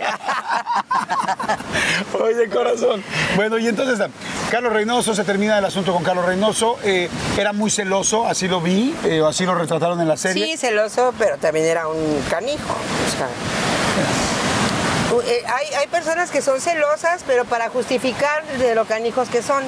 [2.21, 3.03] Oye, corazón.
[3.35, 3.99] Bueno, y entonces,
[4.49, 6.77] Carlos Reynoso, se termina el asunto con Carlos Reynoso.
[6.83, 10.45] eh, era muy celoso, así lo vi, eh, así lo retrataron en la serie.
[10.45, 12.73] Sí, celoso, pero también era un canijo.
[12.73, 13.27] o sea.
[15.25, 19.63] Eh, hay, hay personas que son celosas, pero para justificar de lo canijos que son,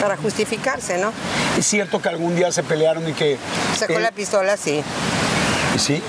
[0.00, 1.12] para justificarse, ¿no?
[1.56, 3.38] Es cierto que algún día se pelearon y que.
[3.78, 4.82] Sacó él- la pistola, sí.
[5.76, 6.02] ¿Y sí?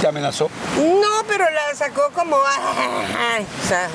[0.00, 0.50] ¿Te amenazó?
[0.76, 2.36] No, pero la sacó como...
[3.64, 3.88] o sea,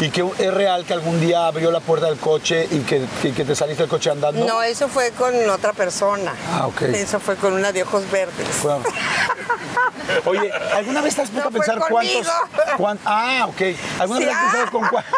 [0.00, 3.32] ¿Y que es real que algún día abrió la puerta del coche y que, que-
[3.32, 4.44] que te saliste del coche andando?
[4.46, 6.34] no, eso fue con otra persona.
[6.52, 6.82] Ah, ok.
[6.82, 8.46] Eso fue con una de ojos verdes.
[8.62, 8.82] Bueno.
[10.26, 12.30] Oye, ¿alguna vez te has puesto No a pensar cuántos, conmigo.
[12.76, 13.60] cuán- Ah, ok.
[14.00, 14.70] ¿Alguna Sí, vez has pensado ah.
[14.70, 15.14] con cuántos?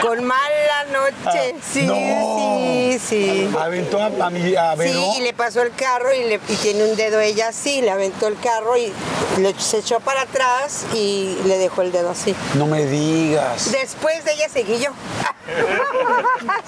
[0.00, 1.54] Con mala noche.
[1.62, 1.94] Sí, No.
[1.94, 3.50] sí, sí.
[3.58, 4.76] Aventó a, a mi a.
[4.76, 7.90] Sí, y le pasó el carro y, le, y tiene un dedo ella así, le
[7.90, 8.92] aventó el carro y
[9.38, 12.34] le, se echó para atrás y le dejó el dedo así.
[12.54, 13.70] No me digas.
[13.72, 14.90] Después de ella seguí yo.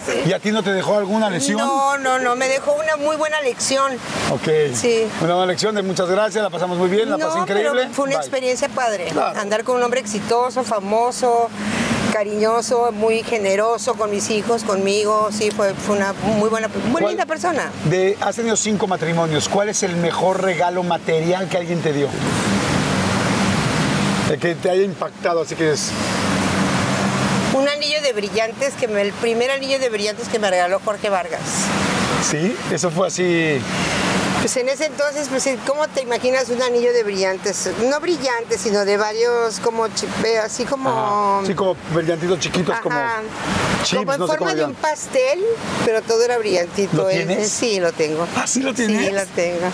[0.06, 0.12] Sí.
[0.26, 1.58] ¿Y a ti no te dejó alguna lesión?
[1.58, 3.92] No, no, no, me dejó una muy buena lección.
[4.30, 4.74] Ok.
[4.74, 5.06] Sí.
[5.20, 7.70] Una buena lección de muchas gracias, la pasamos muy bien, la pasé no, increíble.
[7.82, 8.26] pero fue una Bye.
[8.26, 9.06] experiencia padre.
[9.12, 9.38] Claro.
[9.38, 11.48] Andar con un hombre exitoso, famoso,
[12.18, 15.30] cariñoso, muy generoso con mis hijos, conmigo.
[15.36, 17.72] Sí, fue, fue una muy buena, muy ¿Cuál- linda persona.
[17.86, 19.48] De, has tenido cinco matrimonios.
[19.48, 22.06] ¿Cuál es el mejor regalo material que alguien te dio?
[24.30, 25.90] El que te haya impactado, así que es.
[27.52, 31.10] Un anillo de brillantes, que me- el primer anillo de brillantes que me regaló Jorge
[31.10, 31.40] Vargas.
[32.30, 33.58] Sí, eso fue así.
[34.44, 37.70] Pues en ese entonces, pues, ¿cómo te imaginas un anillo de brillantes?
[37.88, 39.86] No brillantes, sino de varios, como,
[40.22, 40.90] ve, así como...
[40.90, 41.46] Ajá.
[41.46, 42.94] Sí, como brillantitos chiquitos, como
[43.84, 45.42] chips, como en no forma de un pastel,
[45.86, 46.94] pero todo era brillantito.
[46.94, 47.24] ¿Lo ¿eh?
[47.24, 47.48] tienes?
[47.50, 48.28] Sí, lo tengo.
[48.36, 49.06] ¿Ah, sí lo tienes?
[49.06, 49.70] Sí, lo tengo.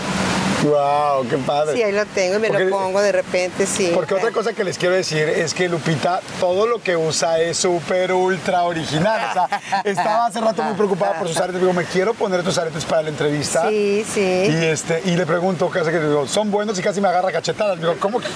[0.62, 1.74] Wow, qué padre.
[1.76, 3.90] Sí, ahí lo tengo y me Porque- lo pongo de repente, sí.
[3.94, 7.56] Porque otra cosa que les quiero decir es que Lupita, todo lo que usa es
[7.56, 9.20] súper ultra original.
[9.30, 11.60] O sea, estaba hace rato muy preocupada por sus aretes.
[11.60, 13.68] Digo, me quiero poner tus aretes para la entrevista.
[13.68, 14.20] Sí, sí.
[14.20, 16.78] Y, este, y le pregunto, casi que digo, ¿son buenos?
[16.78, 17.78] Y casi me agarra cachetadas.
[17.78, 18.26] Digo, ¿cómo que?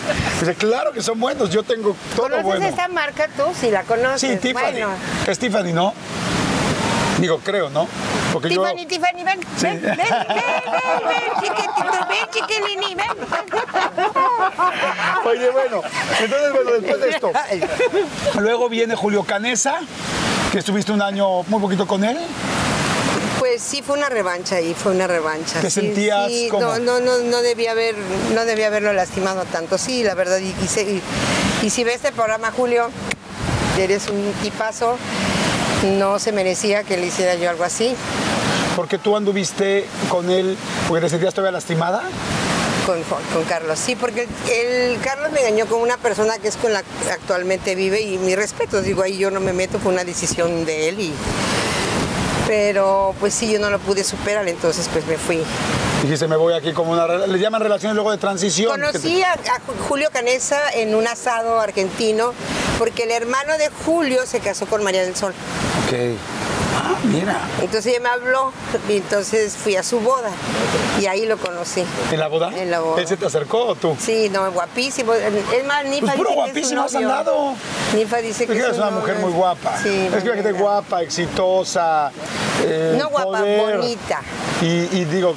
[0.40, 2.66] Dice, claro que son buenos, yo tengo todo ¿Conoces bueno.
[2.66, 3.42] esta marca tú?
[3.58, 4.20] Si la conoces.
[4.20, 4.70] Sí, Tiffany.
[4.72, 4.88] Bueno.
[5.26, 5.92] Es Tiffany, ¿no?
[7.18, 7.86] Digo, creo, ¿no?
[8.32, 8.62] Porque yo...
[8.62, 9.66] Tiffany, Tiffany, ven, Sí.
[9.66, 13.06] ven, ven, ven, ven, ven, chiquitito, ven, chiquilini, ven.
[15.24, 15.80] Oye, bueno,
[16.20, 17.32] entonces, bueno, después de esto.
[18.40, 19.78] Luego viene Julio Canesa,
[20.52, 22.18] que estuviste un año muy poquito con él.
[23.38, 25.60] Pues sí fue una revancha ahí, fue una revancha.
[25.60, 26.48] ¿Te Sí, sentías sí?
[26.50, 27.94] No, no, no, no debía haber,
[28.34, 29.78] no debía haberlo lastimado tanto.
[29.78, 30.38] Sí, la verdad.
[30.38, 31.02] Y, y y-
[31.66, 32.90] y si ves este programa, Julio,
[33.78, 34.96] eres un tipazo.
[35.84, 37.94] No se merecía que le hiciera yo algo así
[38.76, 40.56] Porque tú anduviste con él
[40.88, 42.02] porque te sentías todavía lastimada.
[42.86, 43.78] con, con- con Carlos.
[43.78, 44.50] Sí, porque el,
[44.94, 48.18] el Carlos me engañó con una persona que es con la que actualmente vive y
[48.18, 51.12] mi respeto, digo, ahí yo no me meto, fue una decisión de él y...
[52.46, 55.42] Pero pues sí, yo no lo pude superar, entonces pues me fui.
[56.02, 57.06] Dijiste, me voy aquí como una...
[57.06, 58.70] Le llaman relaciones luego de transición.
[58.70, 62.34] Conocí a, a Ju- Julio Canesa en un asado argentino
[62.78, 65.32] porque el hermano de Julio se casó con María del Sol.
[65.86, 65.94] Ok.
[66.76, 67.40] Ah, mira.
[67.60, 68.52] Entonces ella me habló
[68.88, 70.30] y entonces fui a su boda
[71.00, 71.84] y ahí lo conocí.
[72.10, 72.50] ¿En la boda?
[72.56, 73.00] En la boda.
[73.00, 73.96] ¿Él se te acercó o tú?
[73.98, 75.12] Sí, no, guapísimo.
[75.14, 77.08] Es más, Nifa Pues puro dice que es su guapísimo has novio.
[77.08, 77.54] andado.
[77.94, 79.00] Nifa dice que Es que es una novio.
[79.00, 79.76] mujer muy guapa.
[79.82, 82.10] Sí, es que gente guapa, exitosa.
[82.62, 83.76] eh, No guapa, poder.
[83.78, 84.20] bonita.
[84.60, 84.66] Y,
[84.96, 85.34] y digo,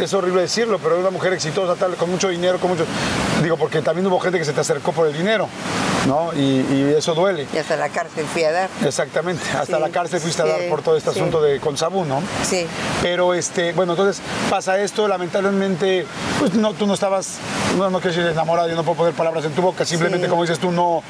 [0.00, 2.84] es horrible decirlo, pero es una mujer exitosa, tal, con mucho dinero, con mucho.
[3.42, 5.48] Digo, porque también hubo gente que se te acercó por el dinero,
[6.06, 6.32] ¿no?
[6.34, 6.40] Y,
[6.70, 7.46] y eso duele.
[7.52, 8.70] Y hasta la cárcel fui a dar.
[8.84, 9.42] Exactamente.
[9.50, 11.18] Hasta Sí, la cárcel fuiste a dar por todo este sí.
[11.18, 12.22] asunto de con Sabú, ¿no?
[12.48, 12.66] Sí.
[13.02, 16.06] Pero este, bueno, entonces pasa esto, lamentablemente,
[16.38, 17.38] pues no, tú no estabas,
[17.76, 20.42] no, no quiero decir enamorada, yo no puedo poner palabras en tu boca, simplemente como
[20.42, 21.02] dices tú, no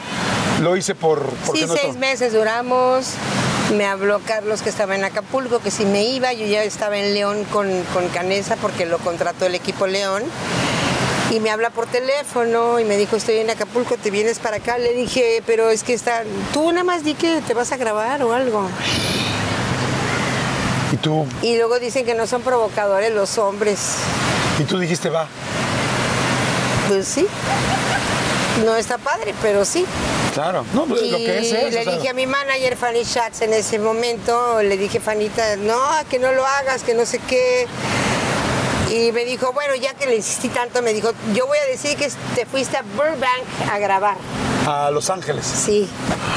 [0.60, 1.22] lo hice por
[1.52, 3.14] Sí, seis meses duramos.
[3.76, 7.14] Me habló Carlos que estaba en Acapulco, que si me iba, yo ya estaba en
[7.14, 10.22] León con, con Canesa porque lo contrató el equipo León.
[11.30, 14.76] Y me habla por teléfono y me dijo, estoy en Acapulco, ¿te vienes para acá?
[14.76, 16.24] Le dije, pero es que está...
[16.52, 18.68] Tú nada más di que te vas a grabar o algo.
[20.92, 23.78] Y tú, Y luego dicen que no son provocadores los hombres.
[24.58, 25.26] y tú dijiste, va.
[26.88, 27.26] Pues sí.
[28.66, 29.86] No está padre, pero sí.
[30.32, 30.64] Claro.
[30.72, 31.74] No, pues, lo Y que es es.
[31.74, 35.56] le o sea, dije a mi manager, Fanny Schatz, en ese momento, le dije, Fanita,
[35.56, 35.78] no,
[36.08, 37.66] que no lo hagas, que no sé qué.
[38.90, 41.96] Y me dijo, bueno, ya que le insistí tanto, me dijo, yo voy a decir
[41.96, 44.16] que te fuiste a Burbank a grabar.
[44.66, 45.44] A Los Ángeles.
[45.46, 45.88] Sí,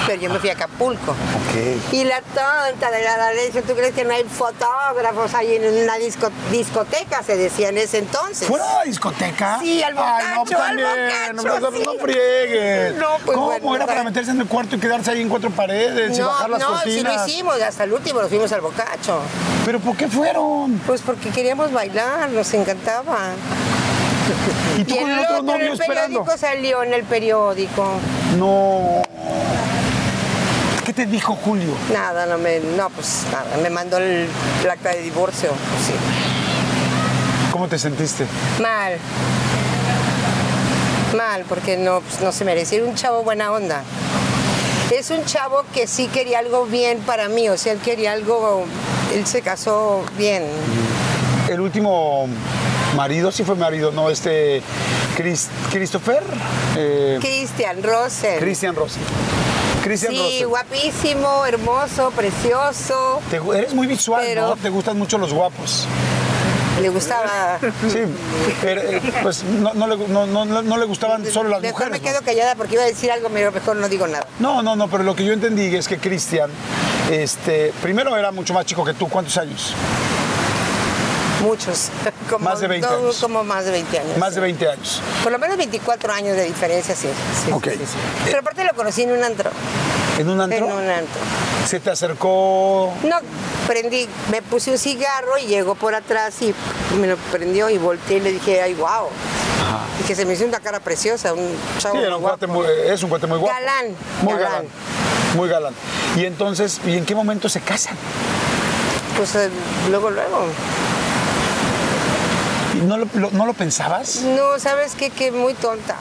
[0.07, 1.11] pero yo me fui a Acapulco.
[1.11, 1.93] Ok.
[1.93, 5.83] Y la tonta de la le dijo, ¿tú crees que no hay fotógrafos ahí en
[5.83, 7.23] una disco- discoteca?
[7.23, 8.47] Se decía en ese entonces.
[8.47, 9.59] ¿Fuera a la discoteca?
[9.59, 11.83] Sí, al Ay, no, bocacho, al bocacho, no, no, sí.
[11.85, 12.95] no friegues.
[12.95, 13.47] No, pues, ¿Cómo?
[13.59, 16.49] bueno, ¿Era para meterse en el cuarto y quedarse ahí en cuatro paredes y bajar
[16.49, 16.93] las no, cortinas?
[16.95, 19.19] sí lo hicimos, hasta el último nos fuimos al bocacho.
[19.65, 20.79] ¿Pero por qué fueron?
[20.85, 23.29] Pues porque queríamos bailar, nos encantaba.
[24.77, 26.07] ¿Y tú y con el el otro otro novio el esperando?
[26.07, 27.87] periódico salió en el periódico.
[28.37, 29.03] No.
[30.85, 31.73] ¿Qué te dijo Julio?
[31.91, 34.27] Nada, no me, no, pues nada, me mandó el,
[34.63, 35.93] el acta de divorcio, pues sí.
[37.51, 38.25] ¿Cómo te sentiste?
[38.61, 38.97] Mal.
[41.15, 42.79] Mal, porque no, pues, no se merecía.
[42.79, 43.81] Era un chavo buena onda.
[44.91, 48.65] Es un chavo que sí quería algo bien para mí, o sea, él quería algo,
[49.13, 50.43] él se casó bien.
[51.49, 52.27] El último
[52.95, 54.09] marido, sí fue marido, ¿no?
[54.09, 54.61] Este.
[55.17, 56.23] Chris- Christopher.
[56.77, 58.39] eh, Christian Rosen.
[58.39, 58.99] Christian Rossi.
[59.83, 63.21] Christian Sí, guapísimo, hermoso, precioso.
[63.29, 64.55] Te eres muy visual, Pero- ¿no?
[64.55, 65.85] Te gustan mucho los guapos.
[66.81, 67.57] Le gustaba.
[67.89, 67.99] Sí,
[68.61, 72.01] pero, eh, pues no, no le, no- no- no le gustaban solo las Mejor mujeres.
[72.01, 74.27] me quedo callada porque iba a decir algo, pero mejor no digo nada.
[74.39, 76.49] No, no, no, pero lo que yo entendí es que Cristian,
[77.11, 79.07] este, primero era mucho más chico que tú.
[79.07, 79.73] ¿Cuántos años?
[81.45, 81.89] Muchos.
[82.29, 83.17] Como Más de 20 todo- años.
[83.21, 84.17] Como más de 20 años.
[84.17, 84.35] Más sí.
[84.35, 85.01] de 20 años.
[85.23, 87.07] Por lo menos 24 años de diferencia, sí.
[87.45, 87.67] sí, Ok.
[87.71, 87.79] sí.
[88.25, 89.51] Pero aparte lo conocí en un antro.
[90.17, 90.57] ¿En un antro?
[90.57, 91.21] En un antro.
[91.67, 92.93] ¿Se te acercó?
[93.03, 93.17] No,
[93.67, 96.53] prendí, me puse un cigarro y llegó por atrás y
[96.99, 99.09] me lo prendió y volteé y le dije, ay, wow.
[99.99, 102.37] Y que se me hizo una cara preciosa, un chavo Sí, era un guapo.
[102.37, 103.53] cuate muy, es un cuate muy guapo.
[103.55, 104.51] Galán, Muy galán.
[104.51, 104.65] galán.
[105.35, 105.73] Muy galán.
[106.15, 107.95] Y entonces, ¿y en qué momento se casan?
[109.17, 109.49] pues eh,
[109.89, 110.45] luego, luego.
[112.75, 114.21] ¿Y no lo, lo- no lo pensabas?
[114.21, 115.09] No, ¿sabes qué?
[115.09, 115.95] Que muy tonta.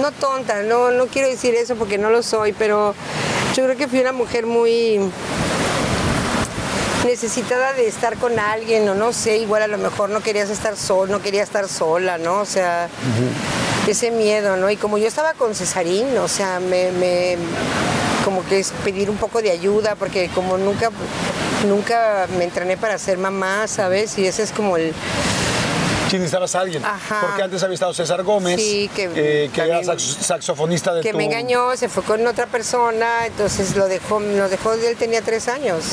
[0.00, 2.94] No tonta, no, no quiero decir eso porque no lo soy, pero
[3.54, 4.98] yo creo que fui una mujer muy
[7.04, 10.76] necesitada de estar con alguien, o no sé, igual a lo mejor no querías estar
[10.76, 12.40] sol, no quería estar sola, ¿no?
[12.40, 12.88] O sea,
[13.86, 14.70] ese miedo, ¿no?
[14.70, 17.36] Y como yo estaba con Cesarín, o sea, me, me-
[18.24, 20.90] como que es pedir un poco de ayuda, porque como nunca,
[21.66, 24.16] nunca me entrené para ser mamá, ¿sabes?
[24.16, 24.94] Y ese es como el,
[26.12, 26.84] Sí, necesitabas a alguien.
[26.84, 27.22] Ajá.
[27.22, 31.12] Porque antes había estado César Gómez, Sí, que eh, que era sax- saxofonista de que
[31.12, 31.16] tu...
[31.16, 35.48] me engañó, se fue con otra persona, entonces lo dejó, nos dejó, él tenía tres
[35.48, 35.84] años.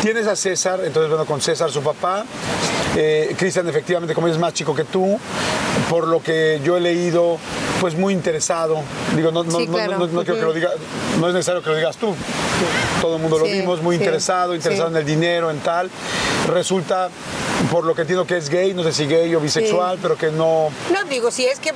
[0.00, 2.24] Tienes a César, entonces bueno, con César su papá.
[2.96, 5.18] Eh, Cristian, efectivamente, como es más chico que tú,
[5.90, 7.36] por lo que yo he leído,
[7.82, 8.76] pues muy interesado.
[9.16, 9.98] Digo, no, no, Sí, no- claro.
[9.98, 10.70] no- no quiero que lo diga,
[11.18, 12.14] no es necesario que lo digas tú.
[13.00, 15.90] Todo el mundo lo Sí, vimos, muy sí, interesado, interesado en el dinero, en tal.
[16.46, 17.08] Resulta,
[17.72, 20.30] por lo que entiendo que es gay, no sé si gay o bisexual, pero que
[20.30, 20.68] no.
[20.92, 21.72] No, digo, si es que,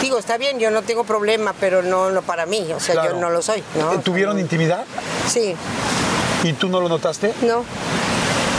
[0.00, 3.14] digo, está bien, yo no tengo problema, pero no, no para mí, o sea, Claro.
[3.14, 3.94] yo no lo soy, ¿no?
[3.94, 4.84] Eh, ¿Tuvieron intimidad?
[5.28, 5.56] Sí,
[6.44, 7.34] ¿Y tú no lo notaste?
[7.42, 7.64] no,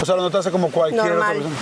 [0.01, 1.33] O sea, lo notaste como cualquier otra Normal.
[1.37, 1.55] persona.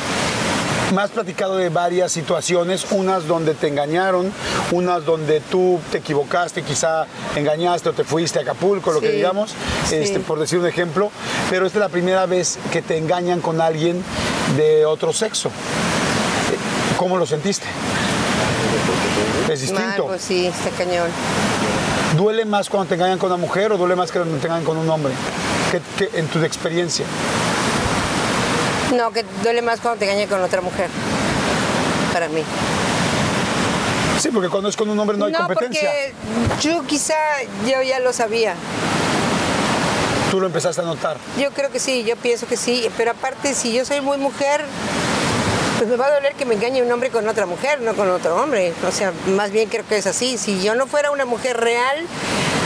[0.93, 4.31] Me has platicado de varias situaciones, unas donde te engañaron,
[4.71, 9.51] unas donde tú te equivocaste, quizá engañaste o te fuiste a Acapulco, lo que digamos,
[9.87, 9.95] sí.
[9.95, 11.11] este, por decir un ejemplo,
[11.51, 14.03] pero esta es la primera vez que te engañan con alguien
[14.57, 15.51] de otro sexo.
[16.97, 17.67] ¿Cómo lo sentiste?
[19.47, 19.83] Es distinto.
[19.85, 21.07] mal, pues sí, está cañón.
[22.17, 24.65] ¿Duele más cuando te engañan con una mujer o duele más que cuando te engañan
[24.65, 25.13] con un hombre?
[25.71, 27.05] ¿Qué- qué- en tu experiencia?
[28.95, 30.89] No, que duele más cuando te engañan con otra mujer,
[32.11, 32.43] para mí.
[34.19, 35.89] Sí, porque cuando es con un hombre no hay competencia.
[35.89, 37.15] porque yo quizá,
[37.65, 38.55] yo ya lo sabía.
[40.31, 41.17] Tú lo empezaste a notar.
[41.39, 44.65] Yo creo que sí, yo pienso que sí, pero aparte si yo soy muy mujer,
[45.77, 48.09] pues me va a doler que me engañe un hombre con otra mujer, no con
[48.09, 48.73] otro hombre.
[48.87, 50.37] O sea, más bien creo que es así.
[50.37, 52.05] Si yo no fuera una mujer real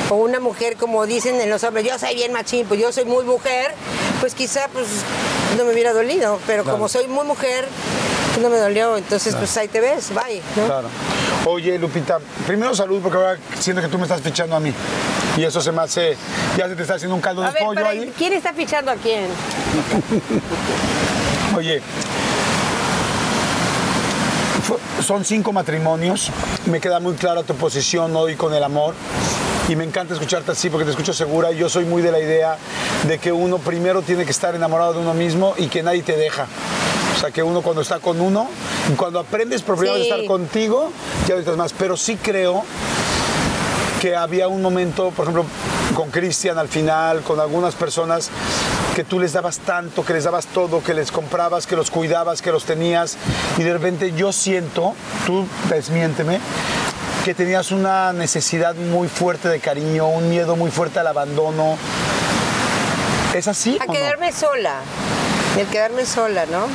[0.10, 3.06] o una mujer como dicen en los hombres, yo soy bien machín, pues yo soy
[3.06, 3.76] muy mujer,
[4.20, 4.88] pues quizá pues
[5.58, 7.68] no me hubiera dolido, pero como soy muy mujer,
[8.30, 10.42] pues no me dolió, entonces pues ahí te ves, bye.
[10.56, 10.66] ¿no?
[10.66, 10.88] Claro.
[11.46, 14.74] Oye, Lupita, primero salud porque ahora siento que tú me estás fichando a mí.
[15.38, 16.16] Y eso se me hace,
[16.58, 18.14] ya se te está haciendo un caldo A de ver, pollo ahí.
[18.18, 19.26] ¿quién está fichando a quién?
[21.58, 21.82] Oye,
[25.06, 26.32] son cinco matrimonios.
[26.66, 28.94] Me queda muy clara tu posición hoy con el amor.
[29.70, 31.52] Y me encanta escucharte así porque te escucho segura.
[31.52, 32.58] Yo soy muy de la idea
[33.08, 36.18] de que uno primero tiene que estar enamorado de uno mismo y que nadie te
[36.18, 36.48] deja.
[37.16, 38.50] O sea, que uno cuando está con uno,
[38.98, 40.12] cuando aprendes por primera vez a Sí.
[40.12, 40.92] estar contigo,
[41.28, 41.72] ya ahorita más.
[41.74, 42.64] Pero sí creo
[44.02, 45.46] que había un momento, por ejemplo,
[45.96, 48.30] con Cristian al final, con algunas personas,
[48.96, 52.42] que tú les dabas tanto, que les dabas todo, que les comprabas, que los cuidabas,
[52.42, 53.16] que los tenías,
[53.58, 54.94] y de repente yo siento,
[55.26, 56.40] tú desmiénteme,
[57.24, 61.78] que tenías una necesidad muy fuerte de cariño, un miedo muy fuerte al abandono.
[63.34, 63.78] ¿Es así?
[63.80, 63.94] A o no?
[63.94, 64.80] quedarme sola,
[65.58, 66.68] el quedarme sola, ¿no?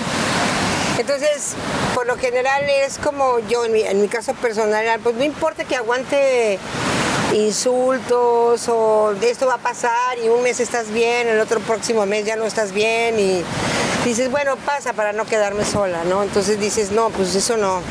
[0.99, 1.55] Entonces,
[1.94, 5.64] por lo general es como yo, en mi, en mi caso personal, pues no importa
[5.64, 6.59] que aguante
[7.34, 12.24] insultos o esto va a pasar y un mes estás bien, el otro próximo mes
[12.24, 13.44] ya no estás bien y
[14.07, 16.22] dices, bueno, pasa para no quedarme sola, ¿no?
[16.22, 17.82] Entonces dices, no, pues eso no.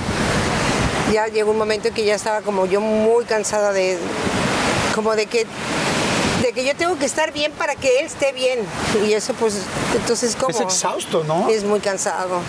[1.12, 3.98] Ya llegó un momento en que ya estaba como yo muy cansada de,
[4.96, 5.46] como de que
[6.42, 8.60] de que yo tengo que estar bien para que él esté bien.
[9.08, 9.56] Y eso pues,
[9.96, 10.52] entonces como...
[10.52, 11.50] Es exhausto, ¿no?
[11.50, 12.40] Es muy cansado.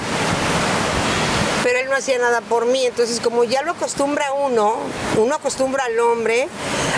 [1.65, 4.75] Pero él no hacía nada por mí, entonces como ya lo acostumbra uno,
[5.17, 6.49] uno acostumbra al hombre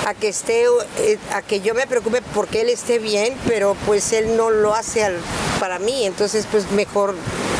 [0.07, 0.65] a que esté,
[0.99, 4.75] eh, a que yo me preocupe porque él esté bien, pero pues él no lo
[4.75, 5.19] hace al-
[5.59, 7.15] para mí, entonces pues mejor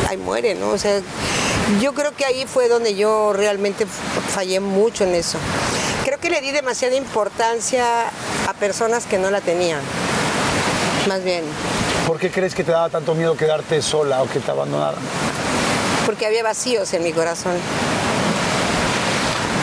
[0.09, 0.69] ahí muere, ¿no?
[0.71, 1.01] O sea,
[1.81, 5.39] yo creo que ahí fue donde yo realmente fallé mucho en eso.
[6.05, 7.85] Creo que le di demasiada importancia
[8.49, 9.81] a personas que no la tenían,
[11.09, 11.45] más bien,
[12.07, 15.01] ¿Por qué crees que te daba tanto miedo quedarte sola o que te abandonaran?
[16.11, 17.53] porque había vacíos en mi corazón.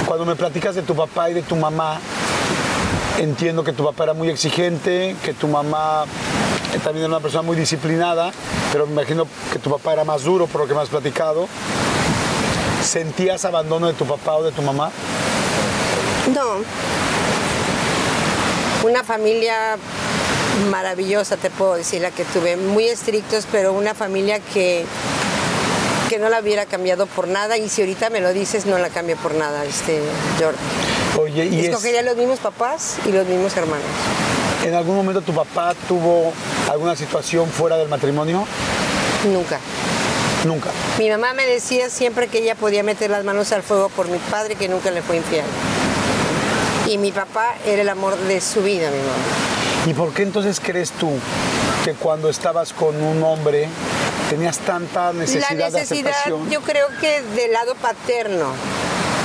[0.05, 1.99] Cuando me platicas de tu papá y de tu mamá,
[3.17, 6.05] entiendo que tu papá era muy exigente, que tu mamá
[6.85, 8.31] también era una persona muy disciplinada,
[8.71, 11.49] pero me imagino que tu papá era más duro por lo que me has platicado.
[12.87, 14.91] ¿Sentías abandono de tu papá o de tu mamá?
[16.33, 16.63] No.
[18.87, 19.75] Una familia
[20.71, 22.55] maravillosa, te puedo decir, la que tuve.
[22.55, 24.85] Muy estrictos, pero una familia que,
[26.09, 27.57] que no la hubiera cambiado por nada.
[27.57, 30.01] Y si ahorita me lo dices, no la cambio por nada, este,
[30.39, 30.57] Jordi.
[31.19, 33.85] Oye, y es- Escogería los mismos papás y los mismos hermanos.
[34.63, 36.33] en algún momento tu papá tuvo
[36.69, 38.45] alguna situación fuera del matrimonio?
[39.31, 39.59] Nunca.
[40.45, 40.69] Nunca.
[40.99, 44.17] Mi mamá me decía siempre que ella podía meter las manos al fuego por mi
[44.19, 45.45] padre que nunca le fue infiel.
[46.87, 49.87] Y mi papá era el amor de su vida, mi mamá.
[49.87, 51.09] ¿Y por qué entonces crees tú
[51.83, 53.67] que cuando estabas con un hombre
[54.29, 56.49] tenías tanta necesidad, La de necesidad, aceptación?
[56.49, 58.47] yo creo que del lado paterno,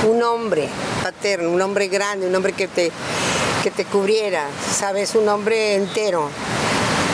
[0.09, 0.67] un hombre
[1.03, 2.91] paterno, un hombre grande, un hombre que te,
[3.63, 4.45] que te cubriera,
[4.77, 5.15] ¿sabes?
[5.15, 6.29] Un hombre entero.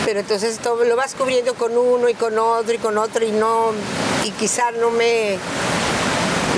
[0.10, 3.32] Pero entonces todo lo vas cubriendo con uno y con otro y con otro y
[3.32, 3.74] no,
[4.26, 5.38] y quizá no me,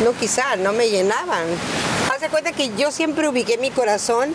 [0.06, 1.44] no quizá, no me llenaban.
[2.10, 4.34] Haz de cuenta que yo siempre ubiqué mi corazón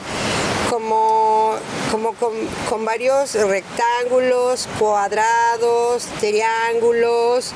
[0.69, 1.55] como,
[1.91, 2.35] como con,
[2.69, 7.53] con varios rectángulos, cuadrados, triángulos,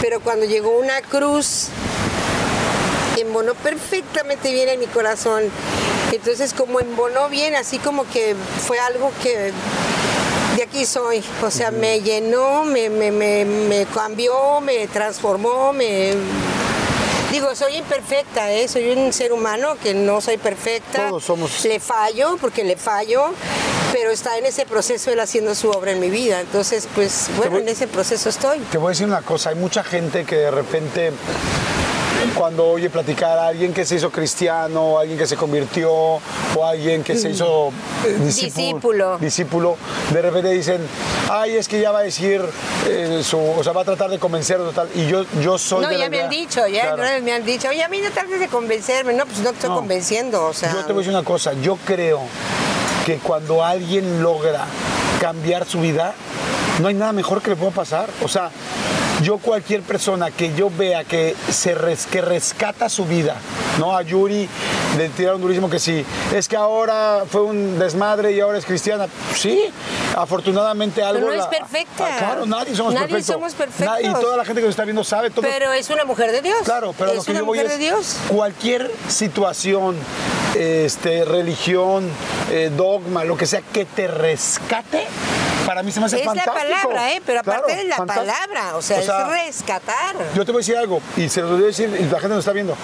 [0.00, 1.68] pero cuando llegó una cruz,
[3.16, 5.44] embonó perfectamente bien en mi corazón.
[6.10, 8.34] Entonces como embonó bien, así como que
[8.66, 9.52] fue algo que
[10.68, 11.22] aquí soy.
[11.42, 16.14] O sea, me llenó, me, me, me, me cambió, me transformó, me...
[17.30, 18.66] Digo, soy imperfecta, ¿eh?
[18.68, 21.08] soy un ser humano que no soy perfecta.
[21.08, 21.62] Todos somos.
[21.66, 23.32] Le fallo, porque le fallo,
[23.92, 26.40] pero está en ese proceso él haciendo su obra en mi vida.
[26.40, 28.60] Entonces, pues, bueno, voy- en ese proceso estoy.
[28.72, 31.12] Te voy a decir una cosa, hay mucha gente que de repente
[32.36, 36.20] cuando oye platicar a alguien que se hizo cristiano, alguien que se convirtió o
[36.64, 37.68] alguien que se hizo
[38.06, 39.18] eh, discípulo, Discípulo.
[39.18, 39.76] discípulo,
[40.12, 40.80] de repente dicen,
[41.30, 42.42] ay, es que ya va a decir,
[42.86, 44.88] eh, su, o sea, va a tratar de convencer total.
[44.94, 47.22] Y yo, yo soy No, de ya me han dicho, ya Claro.
[47.24, 49.12] me han dicho, oye, a mí no trates de convencerme.
[49.14, 49.76] No, pues no te estoy No.
[49.76, 50.72] convenciendo, o sea...
[50.72, 52.20] Yo te voy a decir una cosa, yo creo
[53.06, 54.64] que cuando alguien logra
[55.20, 56.14] cambiar su vida,
[56.80, 58.08] no hay nada mejor que le pueda pasar.
[58.22, 58.50] O sea,
[59.22, 63.34] yo cualquier persona que yo vea que se res- que rescata su vida,
[63.78, 63.96] ¿no?
[63.96, 64.48] A Yuri
[64.96, 66.04] le tiraron durísimo que sí,
[66.34, 69.06] es que ahora fue un desmadre y ahora es cristiana.
[69.34, 69.64] Sí,
[70.16, 71.26] afortunadamente algo...
[71.26, 72.06] no es la- perfecta.
[72.06, 73.34] Ah, claro, nadie somos Nadie perfectos.
[73.34, 73.98] somos perfectos.
[74.02, 75.42] Y toda la gente que nos está viendo sabe todo.
[75.42, 76.58] Pero es una mujer de Dios.
[76.64, 78.16] Claro, pero es lo que una yo voy mujer es de Dios.
[78.28, 79.96] cualquier situación,
[80.56, 82.08] este, religión,
[82.50, 85.06] eh, dogma, lo que sea que te rescate,
[85.68, 86.58] para mí se me hace Es la fantástico.
[86.88, 87.20] palabra, ¿eh?
[87.26, 88.32] Pero aparte Claro, de la fantástico.
[88.32, 90.16] palabra, o sea, es rescatar.
[90.34, 92.28] Yo te voy a decir algo, y se lo voy a decir, y la gente
[92.28, 92.74] nos está viendo.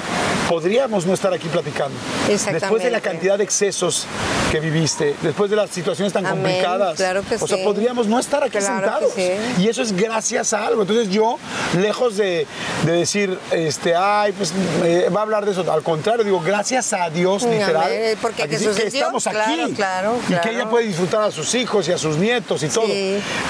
[0.50, 1.96] Podríamos no estar aquí platicando.
[2.28, 2.60] Exactamente.
[2.66, 4.06] Después de la cantidad de excesos
[4.54, 6.94] que viviste, después de las situaciones tan Amén, complicadas.
[6.96, 7.64] claro que o sea, sí.
[7.64, 9.12] podríamos no estar aquí Claro sentados.
[9.16, 9.30] sí.
[9.58, 10.82] Y eso es gracias a algo.
[10.82, 11.38] Entonces yo,
[11.76, 12.46] lejos de,
[12.86, 14.52] de decir, este, ay, pues
[14.84, 15.72] eh, va a hablar de eso.
[15.72, 17.90] Al contrario, digo, gracias a Dios, Amén, literal.
[18.22, 19.72] porque a que sí, Jesús que es Dios, estamos aquí.
[19.74, 22.86] claro, Y que ella puede disfrutar a sus hijos y a sus nietos y todo.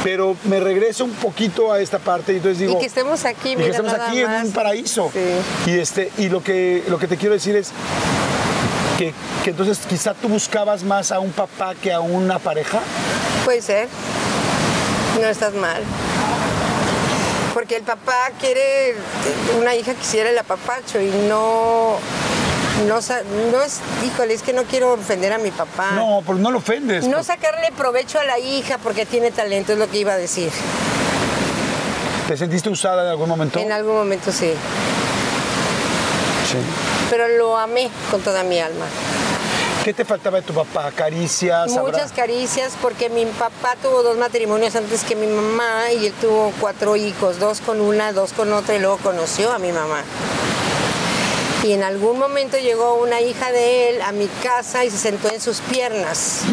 [0.02, 2.76] Pero me regreso un poquito a esta parte y entonces digo.
[2.76, 5.10] y que estemos aquí, y mira, que estemos aquí en un paraíso.
[5.66, 7.72] Y este, y lo que, lo que te quiero decir es
[8.98, 12.80] que, que entonces quizá tú buscabas más a un papá que a una pareja.
[13.44, 13.88] Puede ser.
[15.20, 15.82] No estás mal.
[17.52, 18.96] Porque el papá quiere,
[19.60, 21.98] una hija quisiera el apapacho y no,
[22.88, 22.98] no,
[23.52, 25.92] no es, híjole, es que no quiero ofender a mi papá.
[25.92, 27.06] No, porque no lo ofendes.
[27.06, 27.28] No pues.
[27.28, 30.50] sacarle provecho a la hija porque tiene talento, es lo que iba a decir.
[32.26, 33.60] ¿Te sentiste usada en algún momento?
[33.60, 34.52] En algún momento sí.
[36.50, 36.58] Sí.
[37.10, 38.86] Pero lo amé con toda mi alma.
[39.84, 40.90] ¿Qué te faltaba de tu papá?
[40.92, 41.70] ¿Caricias?
[41.72, 46.52] Muchas caricias porque mi papá tuvo dos matrimonios antes que mi mamá y él tuvo
[46.58, 50.02] cuatro hijos, dos con una, dos con otra y luego conoció a mi mamá.
[51.62, 55.30] Y en algún momento llegó una hija de él a mi casa y se sentó
[55.30, 56.44] en sus piernas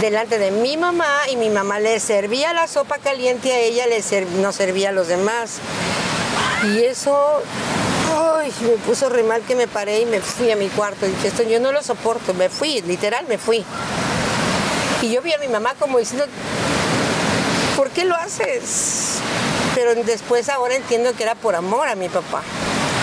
[0.00, 4.02] delante de mi mamá y mi mamá le servía la sopa caliente a ella, le
[4.40, 5.58] no servía a los demás.
[6.64, 7.42] Y eso,
[8.16, 11.06] ay, me puso re mal que me paré y me fui a mi cuarto.
[11.06, 13.64] Dije, esto yo no lo soporto, me fui, literal me fui.
[15.02, 16.26] Y yo vi a mi mamá como diciendo,
[17.76, 19.18] ¿por qué lo haces?
[19.74, 22.42] Pero después ahora entiendo que era por amor a mi papá.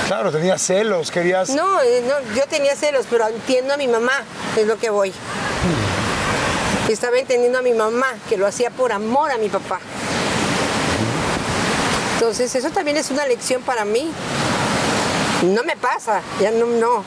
[0.08, 1.50] Claro, tenías celos, querías.
[1.50, 4.24] No, eh, no, yo tenía celos, pero entiendo a mi mamá,
[4.58, 5.14] es lo que voy.
[6.90, 9.80] Estaba entendiendo a mi mamá, que lo hacía por amor a mi papá.
[12.16, 14.12] Entonces, eso también es una lección para mí.
[15.44, 17.04] No me pasa, ya no, no.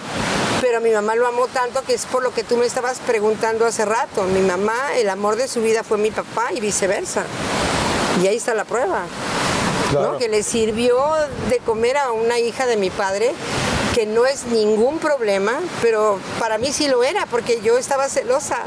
[0.61, 3.65] Pero mi mamá lo amó tanto que es por lo que tú me estabas preguntando
[3.65, 4.25] hace rato.
[4.25, 7.25] Mi mamá, el amor de su vida fue mi papá y viceversa.
[8.23, 9.05] Y ahí está la prueba.
[9.91, 10.13] Claro.
[10.13, 10.19] ¿no?
[10.19, 10.99] Que le sirvió
[11.49, 13.33] de comer a una hija de mi padre,
[13.95, 18.59] que no es ningún problema, pero para mí sí lo era, porque yo estaba celosa.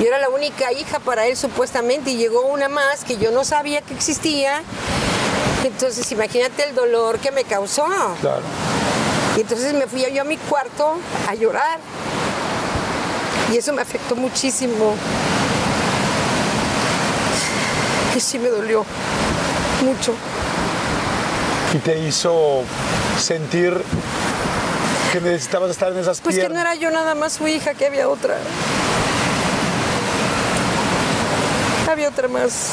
[0.00, 3.44] Yo era la única hija para él supuestamente y llegó una más que yo no
[3.44, 4.62] sabía que existía.
[5.68, 7.84] Entonces imagínate el dolor que me causó.
[8.20, 8.42] Claro.
[9.36, 10.96] Y entonces me fui yo a mi cuarto
[11.28, 11.78] a llorar.
[13.52, 14.94] Y eso me afectó muchísimo.
[18.16, 18.84] Y sí me dolió
[19.84, 20.14] mucho.
[21.74, 22.62] Y te hizo
[23.20, 23.74] sentir
[25.12, 27.86] que necesitabas estar en esas Pues que no era yo nada más su hija, que
[27.86, 28.38] había otra.
[31.90, 32.72] Había otra más.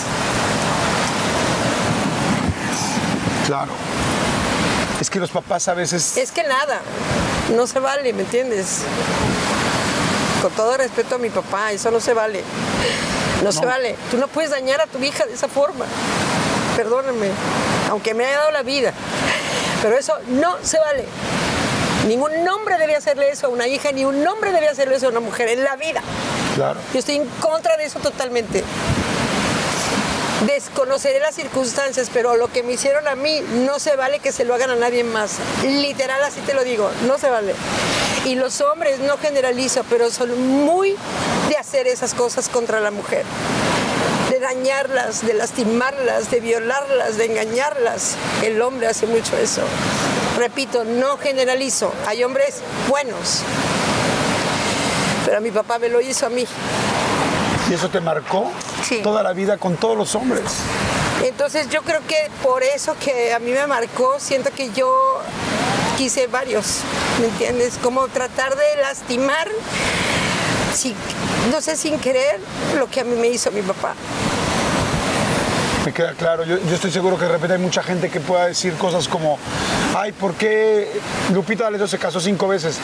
[3.45, 3.71] Claro.
[4.99, 6.17] Es que los papás a veces...
[6.17, 6.79] Es que nada,
[7.55, 8.81] no se vale, ¿me entiendes?
[10.41, 12.43] Con todo respeto a mi papá, eso no se vale.
[13.43, 13.95] No, se vale.
[14.09, 15.85] Tú no puedes dañar a tu hija de esa forma.
[16.75, 17.29] Perdóname,
[17.89, 18.93] aunque me haya dado la vida.
[19.81, 21.05] Pero eso no se vale.
[22.07, 25.09] Ningún hombre debe hacerle eso a una hija, ni un hombre debe hacerle eso a
[25.09, 26.01] una mujer en la vida.
[26.55, 26.79] Claro.
[26.93, 28.63] Yo estoy en contra de eso totalmente.
[30.45, 34.43] Desconoceré las circunstancias, pero lo que me hicieron a mí no se vale que se
[34.43, 35.37] lo hagan a nadie más.
[35.63, 37.55] Literal, así te lo digo, no se vale.
[38.25, 40.95] Y los hombres, no generalizo, pero son muy
[41.49, 43.23] de hacer esas cosas contra la mujer.
[44.29, 48.15] De dañarlas, de lastimarlas, de violarlas, de engañarlas.
[48.43, 49.61] El hombre hace mucho eso.
[50.37, 51.91] Repito, no generalizo.
[52.07, 53.41] Hay hombres buenos.
[55.25, 56.45] Pero mi papá me lo hizo a mí.
[57.69, 58.51] Y eso te marcó
[58.87, 59.01] Sí.
[59.01, 60.43] toda la vida con todos los hombres.
[61.23, 65.19] Entonces yo creo que por eso que a mí me marcó, siento que yo
[65.97, 66.79] quise varios,
[67.19, 67.79] ¿me entiendes?
[67.81, 69.47] Como tratar de lastimar,
[70.75, 70.93] sin-
[71.51, 72.39] no sé, sin querer,
[72.77, 73.93] lo que a mí me hizo mi papá.
[75.85, 76.43] Me queda claro.
[76.43, 79.37] Yo, yo estoy seguro que de repente hay mucha gente que pueda decir cosas como,
[79.95, 80.91] ay, ¿por qué
[81.33, 82.77] Lupita D'Alessio se casó cinco veces?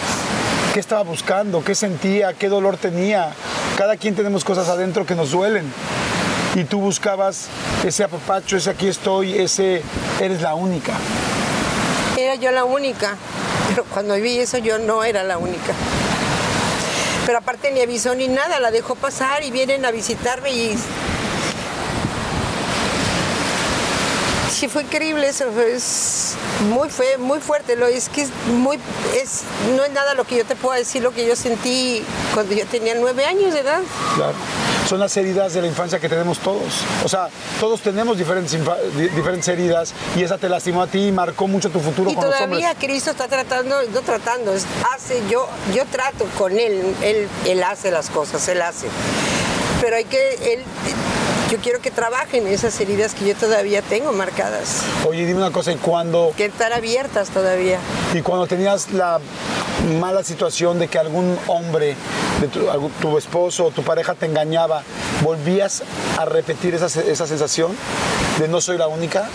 [0.74, 1.62] ¿Qué estaba buscando?
[1.66, 2.34] ¿Qué sentía?
[2.34, 3.34] ¿Qué dolor tenía?
[3.78, 5.70] Cada quien tenemos cosas adentro que nos duelen.
[6.56, 7.48] Y tú buscabas
[7.86, 9.82] ese apapacho, ese aquí estoy, ese
[10.22, 10.94] eres la única.
[12.18, 13.18] Era yo la única,
[13.68, 15.74] pero cuando vi eso yo no era la única.
[17.26, 20.78] Pero aparte ni avisó ni nada, la dejó pasar y vienen a visitarme y...
[24.62, 26.36] Sí, fue increíble eso, es
[26.70, 28.78] muy fue muy fuerte, lo es que es muy
[29.20, 29.42] es
[29.76, 32.04] no es nada lo que yo te puedo decir lo que yo sentí
[32.36, 33.82] cuando yo tenía nueve años de edad.
[34.14, 34.36] Claro.
[34.88, 36.84] Son las heridas de la infancia que tenemos todos.
[37.04, 38.56] O sea, todos tenemos diferentes,
[39.16, 42.26] diferentes heridas y esa te lastimó a ti y marcó mucho tu futuro Y con
[42.26, 42.88] los todavía hombres.
[42.88, 44.54] Cristo está tratando, no tratando,
[44.94, 48.86] hace, yo, yo trato con él, él, él hace las cosas, él hace.
[49.82, 50.64] Pero hay que, él,
[51.52, 55.72] yo quiero que trabajen esas heridas que yo todavía tengo marcadas, Oye, dime una cosa,
[55.72, 57.80] ¿y cuando, que están abiertas todavía.
[58.14, 59.20] y cuando tenías la
[60.00, 61.96] mala situación de que algún hombre,
[62.40, 62.62] de tu,
[63.02, 64.84] tu esposo o tu pareja te engañaba,
[65.24, 65.82] ¿volvías
[66.18, 67.76] a repetir esa, esa sensación
[68.40, 69.28] de no soy la única?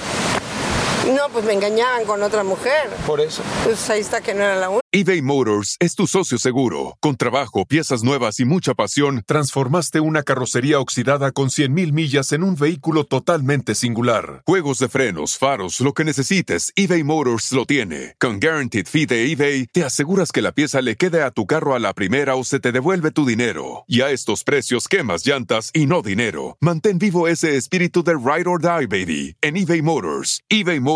[1.15, 2.91] No, pues me engañaban con otra mujer.
[3.07, 3.43] Por eso.
[3.63, 4.83] Pues ahí está que no era la única.
[4.91, 6.97] eBay Motors es tu socio seguro.
[7.01, 12.43] Con trabajo, piezas nuevas y mucha pasión, transformaste una carrocería oxidada con 100.000 millas en
[12.43, 14.43] un vehículo totalmente singular.
[14.47, 18.17] Juegos de frenos, faros, lo que necesites, eBay Motors lo tiene.
[18.19, 21.75] Con Guaranteed Fee de eBay, te aseguras que la pieza le quede a tu carro
[21.75, 23.85] a la primera o se te devuelve tu dinero.
[23.87, 26.57] Y a estos precios, quemas llantas y no dinero.
[26.61, 30.43] Mantén vivo ese espíritu de Ride or Die, baby, en eBay Motors.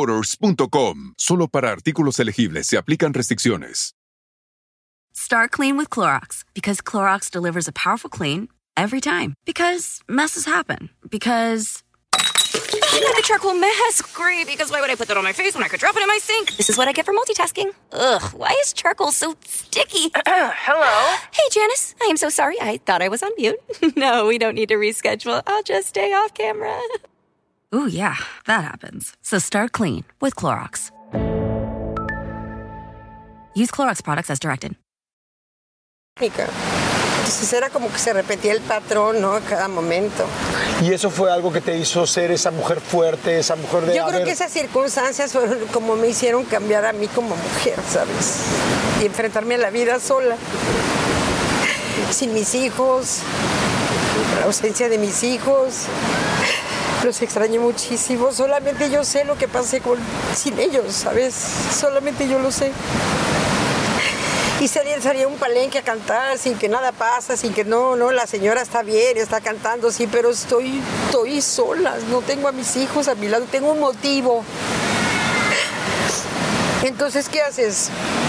[0.06, 1.14] ebaymotors.com.
[1.16, 3.94] Solo para artículos elegibles se aplican restricciones.
[5.12, 9.34] Start clean with Clorox because Clorox delivers a powerful clean every time.
[9.44, 10.90] Because messes happen.
[11.10, 11.82] Because.
[12.12, 14.14] the charcoal mask.
[14.14, 16.02] Great, because why would I put that on my face when I could drop it
[16.02, 16.56] in my sink?
[16.56, 17.72] This is what I get for multitasking.
[17.92, 20.10] Ugh, why is charcoal so sticky?
[20.26, 21.16] Hello?
[21.32, 21.94] Hey, Janice.
[22.00, 22.56] I am so sorry.
[22.60, 23.58] I thought I was on mute.
[23.96, 25.42] no, we don't need to reschedule.
[25.46, 26.80] I'll just stay off camera.
[27.74, 28.16] Ooh, yeah,
[28.46, 29.12] that happens.
[29.22, 30.90] So start clean with Clorox.
[33.54, 34.74] Use Clorox products as directed.
[36.20, 39.34] Entonces era como que se repetía el patrón, ¿no?
[39.34, 40.26] A cada momento.
[40.82, 44.02] Y eso fue algo que te hizo ser esa mujer fuerte, esa mujer de Yo
[44.04, 48.40] creo haber- que esas circunstancias fueron como me hicieron cambiar a mí como mujer, ¿sabes?
[49.00, 50.36] Y enfrentarme a la vida sola,
[52.10, 53.18] sin mis hijos,
[54.40, 55.84] la ausencia de mis hijos.
[57.04, 58.30] Los extrañé muchísimo.
[58.32, 59.98] Solamente yo sé lo que pasé con,
[60.36, 61.34] sin ellos, ¿sabes?
[61.34, 62.72] Solamente yo lo sé.
[64.60, 68.12] Y salía, salía un palenque a cantar sin que nada pasa, sin que no, no,
[68.12, 72.76] la señora está bien, está cantando, sí, pero estoy, estoy sola, no tengo a mis
[72.76, 74.44] hijos a mi lado, tengo un motivo.
[76.82, 77.88] Entonces, ¿qué haces?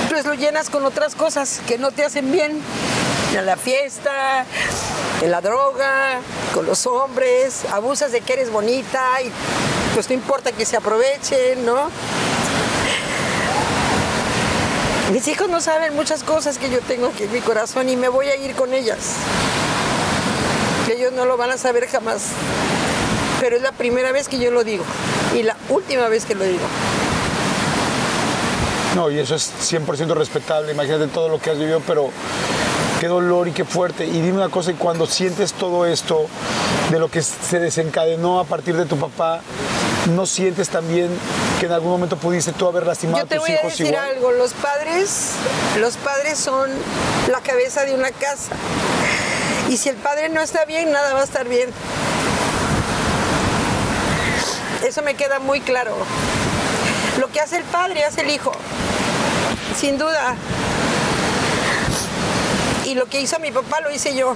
[0.10, 2.62] Pues lo llenas con otras cosas que no te hacen bien.
[3.38, 4.46] En la fiesta,
[5.22, 6.20] en la droga,
[6.54, 9.32] con los hombres, abusas de que eres bonita y
[9.94, 11.90] pues no importa que se aprovechen, ¿no?
[15.14, 18.10] Mis hijos no saben muchas cosas que yo tengo aquí en mi corazón y me
[18.10, 19.16] voy a ir con ellas.
[20.86, 22.28] Que ellos no lo van a saber jamás.
[23.40, 24.84] Pero es la primera vez que yo lo digo
[25.36, 26.64] y la última vez que lo digo.
[28.96, 32.10] No, y eso es 100% respetable, imagínate todo lo que has vivido, pero
[33.02, 34.06] qué dolor y qué fuerte.
[34.06, 36.28] Y dime una cosa, y cuando sientes todo esto,
[36.92, 39.42] de lo que se desencadenó a partir de tu papá,
[40.12, 41.10] ¿no sientes también
[41.60, 43.72] que en algún momento pudiste tú haber lastimado Yo te a tus voy a hijos
[43.72, 44.06] decir igual?
[44.06, 45.32] algo, los padres,
[45.80, 46.70] los padres son
[47.32, 48.52] la cabeza de una casa.
[49.68, 51.72] Y si el padre no está bien, nada va a estar bien.
[54.86, 55.96] Eso me queda muy claro.
[57.20, 58.52] Lo que hace el padre hace el hijo,
[59.76, 60.36] sin duda.
[62.92, 64.36] Y lo que hizo mi papá lo hice yo.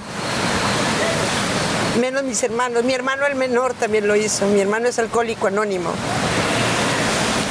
[2.00, 2.84] Menos mis hermanos.
[2.84, 4.46] Mi hermano el menor también lo hizo.
[4.46, 5.90] Mi hermano es alcohólico anónimo.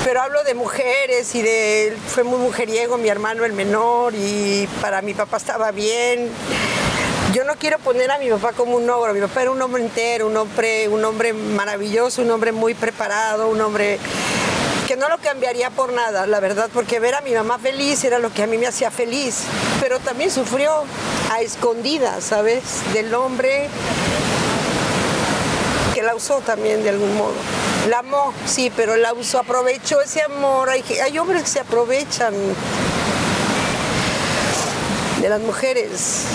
[0.03, 1.95] Pero hablo de mujeres y de...
[2.07, 6.31] Fue muy mujeriego mi hermano el menor y para mi papá estaba bien.
[7.33, 9.13] Yo no quiero poner a mi papá como un ogro.
[9.13, 13.47] Mi papá era un hombre entero, un hombre, un hombre maravilloso, un hombre muy preparado,
[13.47, 13.99] un hombre
[14.87, 18.19] que no lo cambiaría por nada, la verdad, porque ver a mi mamá feliz era
[18.19, 19.43] lo que a mí me hacía feliz.
[19.81, 20.83] Pero también sufrió
[21.31, 22.61] a escondidas, ¿sabes?
[22.93, 23.67] Del hombre
[25.93, 27.33] que la usó también de algún modo.
[27.89, 30.69] La amó, sí, pero la usó, aprovechó ese amor.
[30.69, 32.33] Hay, hay hombres que se aprovechan
[35.21, 36.25] de las mujeres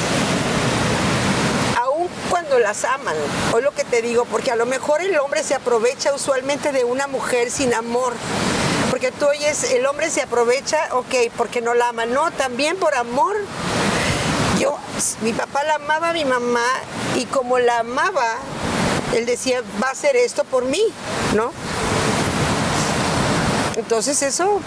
[2.58, 3.14] las aman,
[3.52, 6.84] o lo que te digo, porque a lo mejor el hombre se aprovecha usualmente de
[6.84, 8.12] una mujer sin amor.
[8.90, 12.94] Porque tú oyes, el hombre se aprovecha, ok, porque no la ama, no, también por
[12.94, 13.36] amor.
[14.58, 14.76] Yo,
[15.22, 16.66] mi papá la amaba a mi mamá
[17.16, 18.36] y como la amaba,
[19.14, 20.82] él decía, va a hacer esto por mí,
[21.34, 21.52] ¿no?
[23.76, 24.60] Entonces eso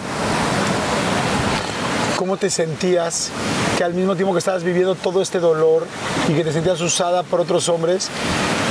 [2.18, 3.32] ¿Cómo te sentías
[3.78, 5.86] que al mismo tiempo que estabas viviendo todo este dolor
[6.28, 8.10] y que te sentías usada por otros hombres,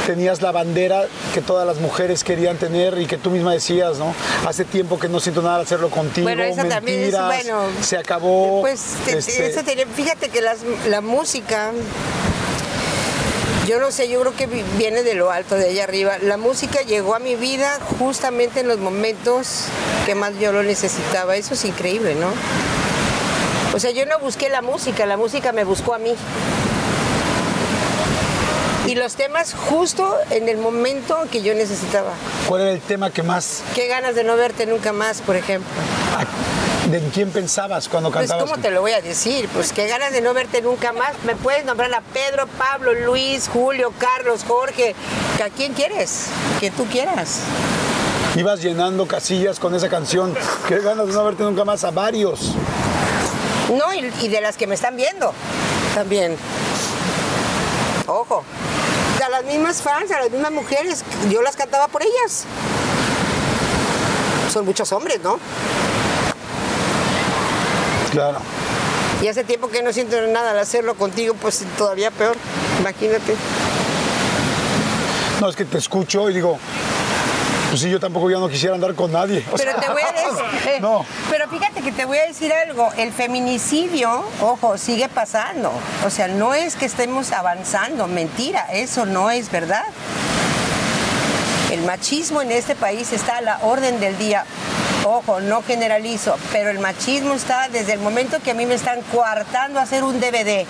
[0.07, 4.15] tenías la bandera que todas las mujeres querían tener y que tú misma decías, ¿no?
[4.47, 7.63] Hace tiempo que no siento nada al hacerlo contigo, Bueno, esa también es, mentiras, bueno,
[7.83, 8.61] se acabó.
[8.63, 10.59] Pues te- este, eso tenía- fíjate que las-
[10.89, 11.71] la música,
[13.67, 16.19] yo no sé, yo creo que vi- viene de lo alto, de allá arriba.
[16.21, 19.67] La música llegó a mi vida justamente en los momentos
[20.05, 21.37] que más yo lo necesitaba.
[21.37, 22.27] Eso es increíble, ¿no?
[23.75, 26.15] O sea, yo no busqué la música, la música me buscó a mí.
[28.87, 32.11] Y los temas justo en el momento que yo necesitaba.
[32.49, 35.71] ¿Cuál era el tema que más, Qué ganas de no verte nunca más, por ejemplo.
[36.91, 38.51] de en quién pensabas cuando Pues, cantabas?
[38.51, 39.49] ¿cómo te lo voy a decir?
[39.55, 41.13] Pues qué ganas de no verte nunca más.
[41.25, 44.95] Me puedes nombrar a Pedro, Pablo, Luis, Julio, Carlos, Jorge.
[45.43, 46.27] ¿A quién quieres?
[46.61, 47.39] Que tú quieras.
[48.35, 50.35] Ibas llenando casillas con esa canción.
[50.69, 52.53] Qué ganas de no verte nunca más a varios.
[53.77, 55.33] No, y, y de las que me están viendo
[55.95, 56.37] también.
[58.07, 58.45] Ojo.
[59.25, 62.45] A las mismas fans, a las mismas mujeres, yo las cantaba por ellas.
[64.53, 65.39] Son muchos hombres, ¿no?
[68.11, 68.39] Claro.
[69.23, 72.37] Y hace tiempo que no siento nada al hacerlo contigo, pues todavía peor.
[72.81, 73.37] Imagínate.
[75.41, 76.59] No, es que te escucho y digo,
[77.73, 79.43] pues sí, yo tampoco ya no quisiera andar con nadie.
[79.51, 80.73] O Pero sea, te voy a decir.
[80.83, 81.07] No.
[81.31, 82.91] Pero fíjate que te voy a decir algo.
[82.99, 85.73] El feminicidio, ojo, sigue pasando.
[86.05, 88.09] O sea, no es que estemos avanzando.
[88.09, 89.85] Mentira, eso no es verdad.
[91.71, 94.45] El machismo en este país está a la orden del día.
[95.07, 99.01] Ojo, no generalizo, pero el machismo está desde el momento que a mí me están
[99.11, 100.67] coartando a hacer un DVD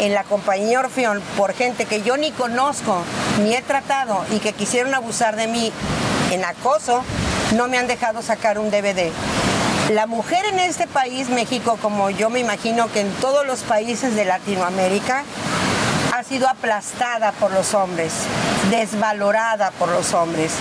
[0.00, 3.04] en la compañía Orfeón por gente que yo ni conozco
[3.44, 5.72] ni he tratado y que quisieron abusar de mí
[6.32, 7.02] en acoso,
[7.54, 9.10] no me han dejado sacar un DVD.
[9.90, 14.14] La mujer en este país, México, como yo me imagino que en todos los países
[14.14, 15.24] de Latinoamérica,
[16.12, 18.12] ha sido aplastada por los hombres,
[18.70, 20.52] desvalorada por los hombres.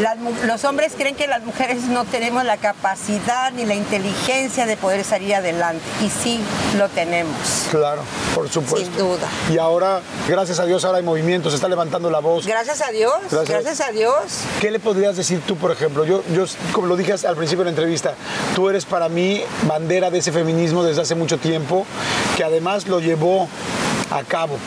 [0.00, 4.76] Las los hombres creen que las mujeres no tenemos la capacidad ni la inteligencia de
[4.76, 5.84] poder salir adelante.
[6.02, 6.40] Y sí,
[6.76, 7.36] lo tenemos.
[7.70, 8.02] Claro,
[8.34, 8.90] por supuesto.
[8.90, 9.28] Sin duda.
[9.52, 12.44] Y ahora, gracias a Dios, ahora hay movimiento, se está levantando la voz.
[12.44, 13.48] Gracias a Dios, Gracias.
[13.48, 14.14] gracias, a Dios.
[14.60, 16.04] ¿Qué le podrías decir tú, por ejemplo?
[16.04, 18.14] Yo, yo, como lo dije al principio de la entrevista,
[18.56, 21.86] tú eres para mí bandera de ese feminismo desde hace mucho tiempo,
[22.36, 23.48] que además lo llevó
[24.10, 24.58] a cabo.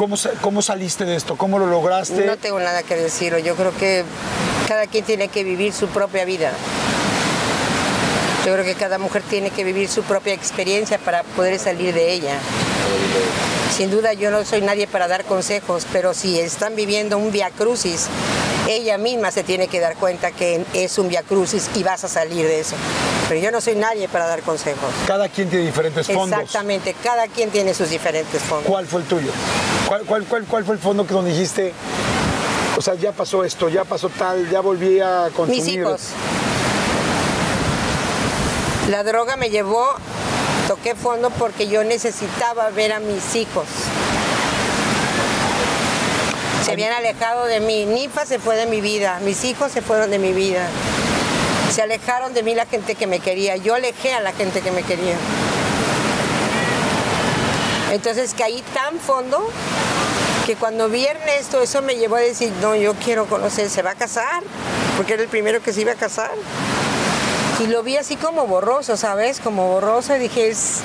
[0.00, 1.36] ¿Cómo, cómo saliste de esto?
[1.36, 2.24] ¿Cómo lo lograste?
[2.24, 3.36] No tengo nada que decir.
[3.44, 4.02] Yo creo que
[4.66, 6.52] cada quien tiene que vivir su propia vida.
[8.46, 12.14] Yo creo que cada mujer tiene que vivir su propia experiencia para poder salir de
[12.14, 12.38] ella.
[13.76, 17.50] Sin duda yo no soy nadie para dar consejos, pero si están viviendo un via
[17.50, 18.06] crucis,
[18.70, 22.08] ella misma se tiene que dar cuenta que es un via crucis y vas a
[22.08, 22.74] salir de eso.
[23.30, 24.92] Pero yo no soy nadie para dar consejos.
[25.06, 26.40] Cada quien tiene diferentes fondos.
[26.40, 28.66] Exactamente, cada quien tiene sus diferentes fondos.
[28.66, 29.30] ¿Cuál fue el tuyo?
[29.86, 31.72] ¿Cuál, cuál, cuál, cuál fue el fondo que donde dijiste,
[32.76, 35.62] O sea, ya pasó esto, ya pasó tal, ya volví a consumir.
[35.62, 36.00] Mis hijos.
[38.88, 39.86] La droga me llevó,
[40.66, 43.66] toqué fondo porque yo necesitaba ver a mis hijos.
[46.64, 47.86] Se habían alejado de mí.
[47.86, 50.66] Nifa se fue de mi vida, mis hijos se fueron de mi vida.
[51.70, 53.56] Se alejaron de mí la gente que me quería.
[53.56, 55.14] Yo alejé a la gente que me quería.
[57.92, 59.48] Entonces caí tan fondo
[60.46, 63.82] que cuando vi a Ernesto eso me llevó a decir, no, yo quiero conocer, se
[63.82, 64.42] va a casar,
[64.96, 66.30] porque era el primero que se iba a casar.
[67.60, 69.38] Y lo vi así como borroso, ¿sabes?
[69.38, 70.78] Como borroso y dije, es...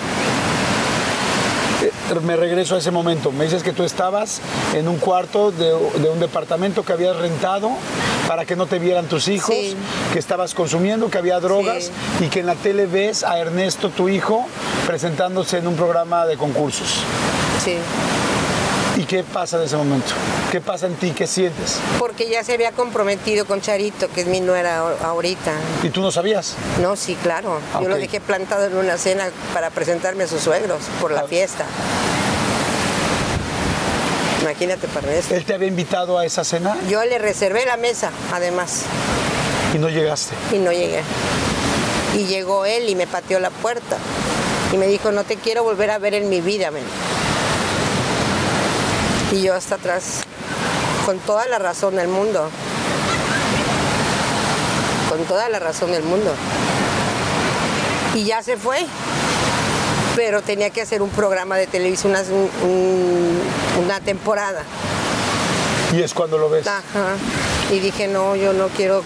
[1.82, 1.92] Eh,
[2.22, 3.32] Me regreso a ese momento.
[3.32, 4.42] Me dices que tú estabas
[4.74, 7.72] en un cuarto de, de un departamento que habías rentado
[8.28, 9.76] para que no te vieran tus hijos, Sí.
[10.14, 14.10] que estabas consumiendo, que había drogas y que en la tele ves a Ernesto, tu
[14.10, 14.46] hijo,
[14.88, 17.04] presentándose en un programa de concursos.
[17.64, 17.76] Sí.
[18.98, 20.08] ¿Y qué pasa en ese momento?
[20.52, 21.12] ¿Qué pasa en ti?
[21.12, 21.80] ¿Qué sientes?
[22.00, 25.52] Porque ya se había comprometido con Charito, que es mi nuera ahor- ahorita.
[25.84, 26.56] ¿Y tú no sabías?
[26.82, 27.60] No, sí, claro.
[27.74, 31.22] Ah, Yo lo dejé plantado en una cena para presentarme a sus suegros por la
[31.22, 31.28] Ah.
[31.28, 31.66] fiesta.
[34.46, 35.34] Imagínate para Ernesto.
[35.34, 38.84] Él te había invitado a esa cena Yo le reservé la mesa, además,
[39.74, 40.36] y no llegaste.
[40.52, 41.02] y no llegué.
[42.16, 43.98] Y llegó él y me pateó la puerta.
[44.72, 46.84] Y me dijo, no te quiero volver a ver en mi vida, men.
[49.32, 50.22] Y yo hasta atrás,
[51.08, 52.52] con toda la razón del mundo.
[55.10, 56.32] Con toda la razón del mundo.
[58.14, 58.86] Y ya se fue.
[60.16, 62.14] Pero tenía que hacer un programa de televisión,
[62.64, 63.42] un-
[63.84, 64.64] una temporada.
[65.94, 66.66] Y es cuando lo ves.
[66.68, 66.82] Ajá.
[67.72, 69.04] Y dije, no, yo no quiero.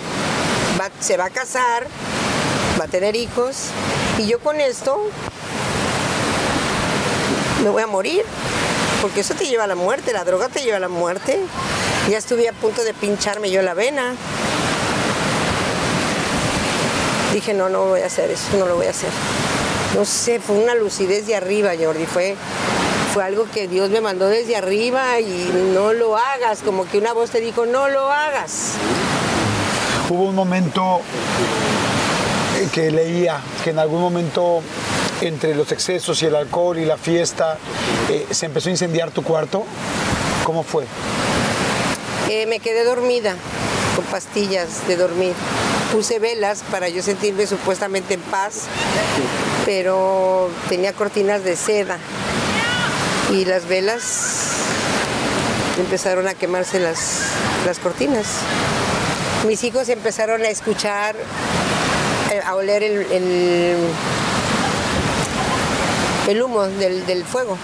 [0.79, 1.87] Va- se va a casar,
[2.79, 3.55] va a tener hijos.
[4.17, 4.97] Y yo con esto
[7.63, 8.23] me voy a morir.
[9.01, 11.39] Porque eso te lleva a la muerte, la droga te lleva a la muerte.
[12.09, 14.13] Ya estuve a punto de pincharme yo la vena.
[17.33, 19.09] Dije, no, no voy a hacer eso, no lo voy a hacer.
[19.95, 22.05] No sé, fue una lucidez de arriba, Jordi.
[22.05, 22.35] Fue,
[23.13, 26.59] fue algo que Dios me mandó desde arriba y no lo hagas.
[26.61, 28.73] Como que una voz te dijo, no lo hagas.
[30.09, 31.01] Hubo un momento
[32.73, 34.61] que leía que en algún momento
[35.21, 37.57] entre los excesos y el alcohol y la fiesta
[38.09, 39.65] eh, se empezó a incendiar tu cuarto.
[40.43, 40.85] ¿Cómo fue?
[42.29, 43.35] Eh, me quedé dormida
[43.95, 45.33] con pastillas de dormir.
[45.91, 48.67] Puse velas para yo sentirme supuestamente en paz,
[49.65, 51.97] pero tenía cortinas de seda
[53.31, 54.03] y las velas
[55.79, 57.21] empezaron a quemarse las,
[57.65, 58.25] las cortinas.
[59.47, 61.15] Mis hijos empezaron a escuchar,
[62.31, 63.77] eh, a oler el, el,
[66.27, 67.57] el humo del, del fuego.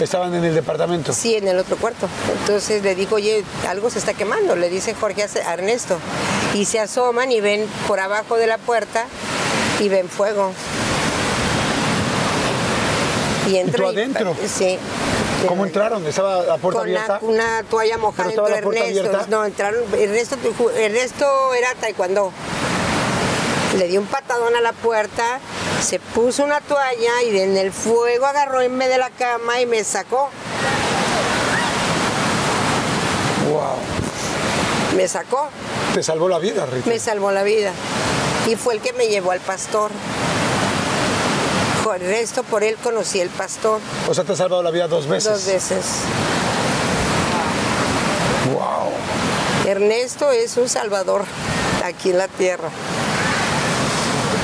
[0.00, 1.12] Estaban en el departamento.
[1.12, 2.08] Sí, en el otro cuarto.
[2.40, 5.98] Entonces le digo, oye, algo se está quemando, le dice Jorge a Ernesto.
[6.54, 9.04] Y se asoman y ven por abajo de la puerta
[9.78, 10.52] y ven fuego.
[13.50, 13.88] Y entro.
[13.88, 14.36] adentro?
[14.46, 14.78] sí.
[15.48, 16.06] ¿Cómo entraron?
[16.06, 17.18] ¿Estaba la puerta Con abierta?
[17.22, 19.08] una, una toalla mojada ¿Pero estaba entre la puerta Ernesto.
[19.08, 19.26] abierta?
[19.30, 19.80] No, entraron.
[19.98, 20.36] Ernesto,
[20.76, 22.32] Ernesto era taekwondo.
[23.78, 25.38] Le dio un patadón a la puerta,
[25.80, 29.66] se puso una toalla y en el fuego agarró en medio de la cama y
[29.66, 30.28] me sacó.
[33.48, 34.96] Wow.
[34.96, 35.48] Me sacó,
[35.94, 36.88] Te salvó la vida, Rita.
[36.90, 37.72] me salvó la vida.
[38.48, 39.90] Y fue el que me llevó al pastor.
[41.90, 44.86] Por el resto, por él conocí el pastor O sea, te ha salvado la vida
[44.86, 45.28] dos veces.
[45.32, 45.84] dos veces.
[48.52, 48.92] Wow.
[49.68, 51.24] Ernesto es un salvador
[51.84, 52.68] aquí en la tierra.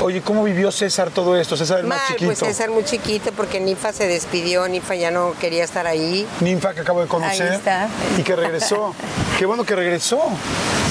[0.03, 1.57] Oye, ¿cómo vivió César todo esto?
[1.57, 2.27] César el más Mal, chiquito.
[2.27, 6.27] pues César muy chiquito porque Nifa se despidió, Nifa ya no quería estar ahí.
[6.41, 7.49] Ninfa que acabo de conocer.
[7.49, 7.89] Ahí está.
[8.19, 8.93] Y que regresó.
[9.39, 10.21] Qué bueno que regresó.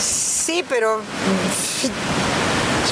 [0.02, 1.02] Sí, pero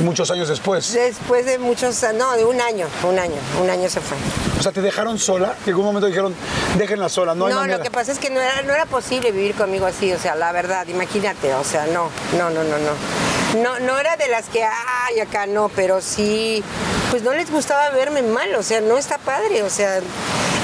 [0.02, 0.92] Muchos años después.
[0.94, 4.18] después de muchos, no, de un año, un año, un año se fue.
[4.60, 5.56] O sea, te dejaron sola.
[5.64, 6.34] Que en algún momento dijeron,
[6.78, 7.78] déjenla sola, no hay No, manera.
[7.78, 10.36] lo que pasa es que no era, no era posible vivir conmigo así, o sea,
[10.36, 13.62] la verdad, imagínate, o sea, no, no, no, no, no.
[13.62, 16.64] No, no era de las que, ay, acá no, pero sí,
[17.12, 20.00] pues no les gustaba verme mal, o sea, no está padre, o sea,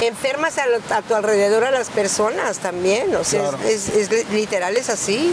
[0.01, 3.59] enfermas a, lo- a tu alrededor a las personas también, o sea, Claro.
[3.65, 5.31] es, es- es literal, es así.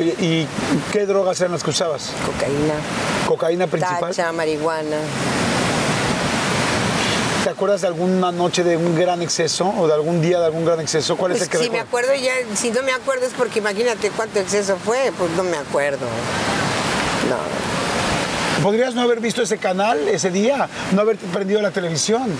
[0.00, 0.46] Oye, ¿y
[0.92, 2.12] qué drogas eran las que usabas?
[2.24, 2.74] Cocaína,
[3.28, 4.00] ¿Cocaína principal?
[4.00, 4.96] tacha, marihuana.
[7.44, 10.64] ¿Te acuerdas de alguna noche de un gran exceso o de algún día de algún
[10.64, 11.18] gran exceso?
[11.18, 14.10] ¿Cuál es el que si me acuerdo ya, si no me acuerdo es porque imagínate
[14.10, 16.06] cuánto exceso fue, pues no me acuerdo.
[17.28, 18.62] No.
[18.62, 20.66] ¿Podrías no haber visto ese canal ese día?
[20.92, 22.30] ¿No haber prendido la televisión?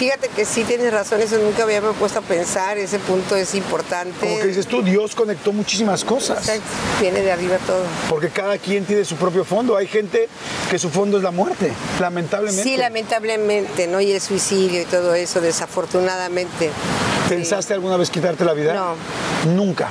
[0.00, 3.54] Fíjate que sí tienes razón, eso nunca había me puesto a pensar, ese punto es
[3.54, 4.18] importante.
[4.18, 6.38] Como que dices tú, Dios conectó muchísimas cosas.
[6.38, 6.62] Exacto,
[7.02, 7.82] Viene de arriba todo.
[8.08, 9.76] Porque cada quien tiene su propio fondo.
[9.76, 10.26] Hay gente
[10.70, 11.70] que su fondo es la muerte,
[12.00, 12.62] lamentablemente.
[12.62, 14.00] Sí, lamentablemente, ¿no?
[14.00, 16.70] Y el suicidio y todo eso, desafortunadamente.
[17.28, 18.72] ¿Pensaste alguna vez quitarte la vida?
[18.72, 18.94] No.
[19.52, 19.90] Nunca.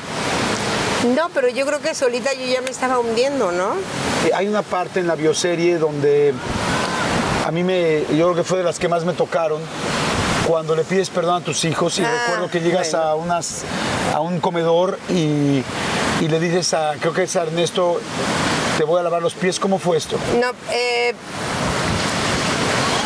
[1.15, 3.73] No, pero yo creo que solita yo ya me estaba hundiendo, ¿no?
[4.26, 6.34] Eh, Hay una parte en la bioserie donde
[7.49, 9.59] a mí me, yo creo que fue de las que más me tocaron,
[10.47, 13.05] cuando le pides perdón a tus hijos y Ah, recuerdo que llegas bueno.
[13.07, 13.63] a, unas,
[14.13, 15.63] a un comedor y,
[16.21, 17.99] y le dices a, creo que es a Ernesto,
[18.77, 20.15] te voy a lavar los pies, ¿cómo fue esto?
[20.39, 21.15] No, eh,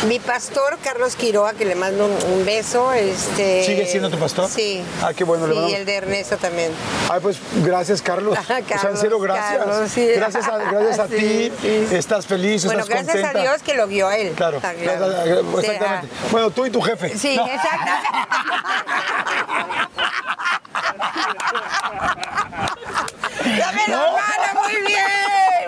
[0.08, 2.92] mi pastor, Carlos Quiroa, que le mando un, un beso.
[2.92, 4.48] Este, ¿Sigue siendo tu pastor?
[4.50, 4.82] Sí.
[5.02, 6.72] Ah, qué bueno, le Sí, y el de Ernesto también.
[7.10, 8.36] Ay, pues gracias, Carlos.
[8.38, 9.58] Ajá, o sea, en Carlos, serio, gracias.
[9.64, 10.06] Carlos, sí.
[10.14, 11.52] Gracias a, gracias a Sí, ti.
[11.62, 11.86] sí.
[11.96, 13.38] Estás feliz, Bueno, estás gracias contenta.
[13.38, 14.32] a Dios que lo vio a él.
[14.36, 15.84] Claro, gracias exactamente.
[15.86, 16.02] ah.
[16.30, 17.16] Bueno, tú y tu jefe.
[17.18, 17.46] Sí, No.
[21.14, 21.58] exacto.
[23.44, 24.12] Dame la No.
[24.12, 25.00] mano, muy bien,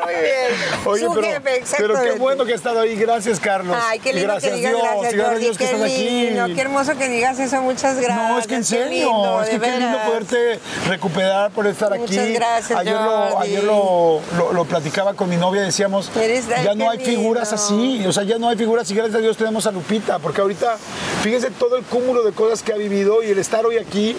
[0.05, 0.86] muy bien.
[0.86, 2.94] Oye, Su pero, jefe, pero qué bueno que has estado ahí.
[2.97, 3.77] Gracias, Carlos.
[3.89, 6.55] Ay, qué lindo gracias que digas Dios, gracias, Jordi, Dios que qué lindo, aquí.
[6.55, 8.16] qué hermoso que digas eso, muchas gracias.
[8.31, 12.02] No, es que en serio, lindo, es que qué lindo poderte recuperar por estar aquí.
[12.02, 16.74] Muchas gracias, ayer lo, ayer lo, lo- lo platicaba con mi novia, decíamos, Eres- ya
[16.74, 19.66] no hay figuras así, o sea, ya no hay figuras y gracias a Dios tenemos
[19.66, 20.77] a Lupita, porque ahorita,
[21.23, 24.16] fíjense todo el cúmulo de cosas que ha vivido y el estar hoy aquí,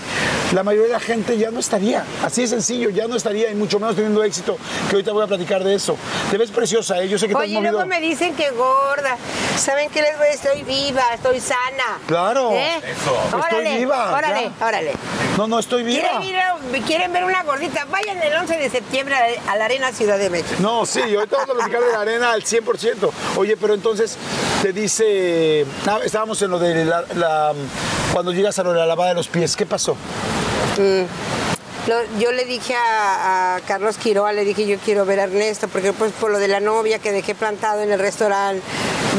[0.54, 3.56] la mayoría de la gente ya no estaría, así de sencillo, ya no estaría y
[3.56, 4.58] mucho menos teniendo éxito,
[4.90, 5.98] que ahorita voy a platicar de eso.
[6.32, 7.08] Te ves preciosa, ¿eh?
[7.10, 7.72] yo sé que te has Oye, movido.
[7.72, 9.18] luego me dicen que gorda.
[9.58, 10.38] ¿Saben qué les voy a decir?
[10.48, 11.98] Estoy viva, estoy sana.
[12.06, 12.52] Claro.
[12.52, 12.76] ¿Eh?
[12.78, 14.66] Estoy Órale, viva, Órale, ya.
[14.66, 14.92] órale.
[15.38, 16.02] No, no, estoy viva.
[16.08, 17.86] ¿Quieren, ir a- ¿Quieren ver una gordita?
[17.90, 20.56] Vayan el 11 de septiembre a a la Arena Ciudad de México.
[20.60, 23.12] No, sí, ahorita vamos a platicar de la arena al 100%.
[23.36, 24.16] Oye, pero entonces
[24.62, 27.54] te dice, ah, estábamos en lo de la, la-
[28.14, 29.96] cuando llegas a la lavada de los pies, ¿qué pasó?
[31.88, 35.68] Lo- yo le dije a, a Carlos Quiroa, le dije yo quiero ver a Ernesto,
[35.70, 38.62] porque pues por lo de la novia que dejé plantado en el restaurante,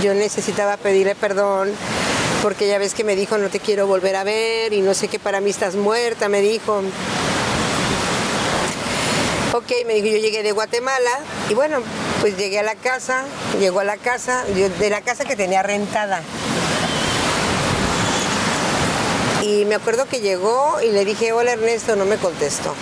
[0.03, 1.71] yo necesitaba pedirle perdón,
[2.43, 5.09] porque ya ves que me dijo no te quiero volver a ver y no sé
[5.09, 6.83] qué, para mí estás muerta, me dijo.
[9.55, 11.11] Ok, me dijo, yo llegué de Guatemala
[11.49, 11.79] y bueno,
[12.21, 13.25] pues llegué a la casa,
[13.59, 16.21] llegó a la casa, yo- de la casa que tenía rentada.
[19.43, 22.75] Y me acuerdo que llegó y le dije, hola Ernesto, no me contestó.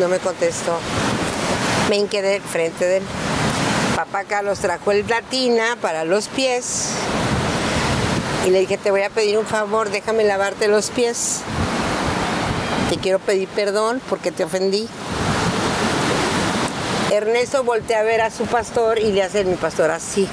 [0.00, 0.78] No me contestó.
[1.90, 3.02] Me hinqué frente de él.
[3.94, 6.90] Papá Carlos trajo el platina para los pies.
[8.46, 11.40] Y le dije, te voy a pedir un favor, déjame lavarte los pies.
[12.88, 14.88] Te quiero pedir perdón porque te ofendí.
[17.10, 20.26] Ernesto voltea a ver a su pastor y le hace mi pastor así.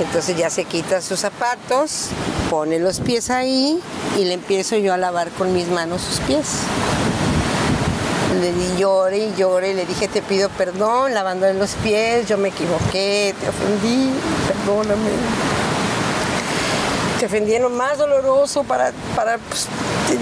[0.00, 2.08] Entonces ya se quita sus zapatos,
[2.50, 3.80] pone los pies ahí
[4.18, 6.46] y le empiezo yo a lavar con mis manos sus pies.
[8.40, 12.48] Le di llore y llore, le dije te pido perdón, lavándole los pies, yo me
[12.48, 14.10] equivoqué, te ofendí,
[14.48, 15.10] perdóname.
[17.20, 19.68] Te ofendí en lo más doloroso para, para pues,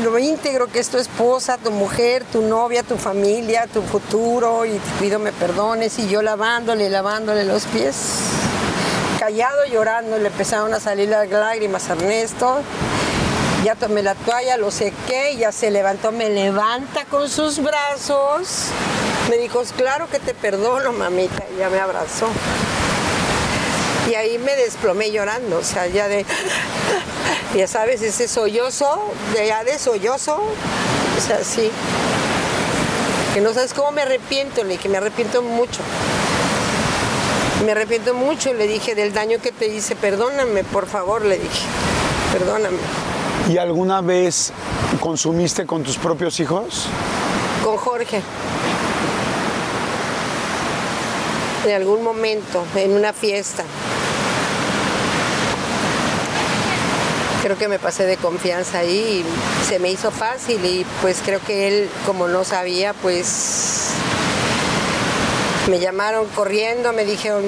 [0.03, 4.73] lo íntegro que es tu esposa, tu mujer, tu novia, tu familia, tu futuro y
[4.73, 7.97] te pido me perdones y yo lavándole, lavándole los pies
[9.23, 12.61] callado llorando, le empezaron a salir las lágrimas a Ernesto.
[13.62, 18.70] Ya tomé la toalla, lo sequé, ya se levantó, me levanta con sus brazos.
[19.31, 22.27] Me dijo, claro que te perdono, mamita, y ya me abrazó.
[24.11, 26.27] Y ahí me desplomé llorando, o sea, ya de,
[27.55, 31.70] ya sabes, ese sollozo, de ya de sollozo, o sea, sí.
[33.35, 35.78] Que no sabes cómo me arrepiento, le dije, me arrepiento mucho.
[37.64, 39.94] Me arrepiento mucho, le dije, del daño que te hice.
[39.94, 41.66] Perdóname, por favor, le dije.
[42.32, 42.78] Perdóname.
[43.48, 44.52] ¿Y alguna vez
[44.98, 46.86] consumiste con tus propios hijos?
[47.62, 48.20] Con Jorge.
[51.64, 53.62] En algún momento, en una fiesta.
[57.43, 61.40] Creo que me pasé de confianza ahí y se me hizo fácil y pues creo
[61.40, 63.90] que él, como no sabía, pues
[65.68, 67.44] me llamaron corriendo, me dijeron,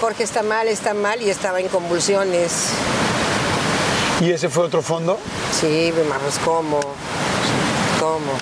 [0.00, 2.68] Jorge está mal, está mal y estaba en convulsiones.
[4.20, 5.18] ¿Y ese fue otro fondo?
[5.52, 6.80] Sí, pues ¿cómo?
[8.00, 8.32] ¿Cómo?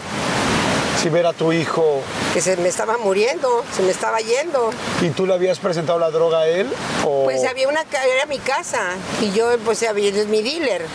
[1.03, 2.01] Si ver a tu hijo
[2.33, 4.71] Que se me estaba muriendo, se me estaba yendo.
[5.03, 6.73] y tú le habías presentado la droga a él
[7.05, 8.81] o Pues había una, era mi casa
[9.21, 10.87] y yo pues había, es mi dealer.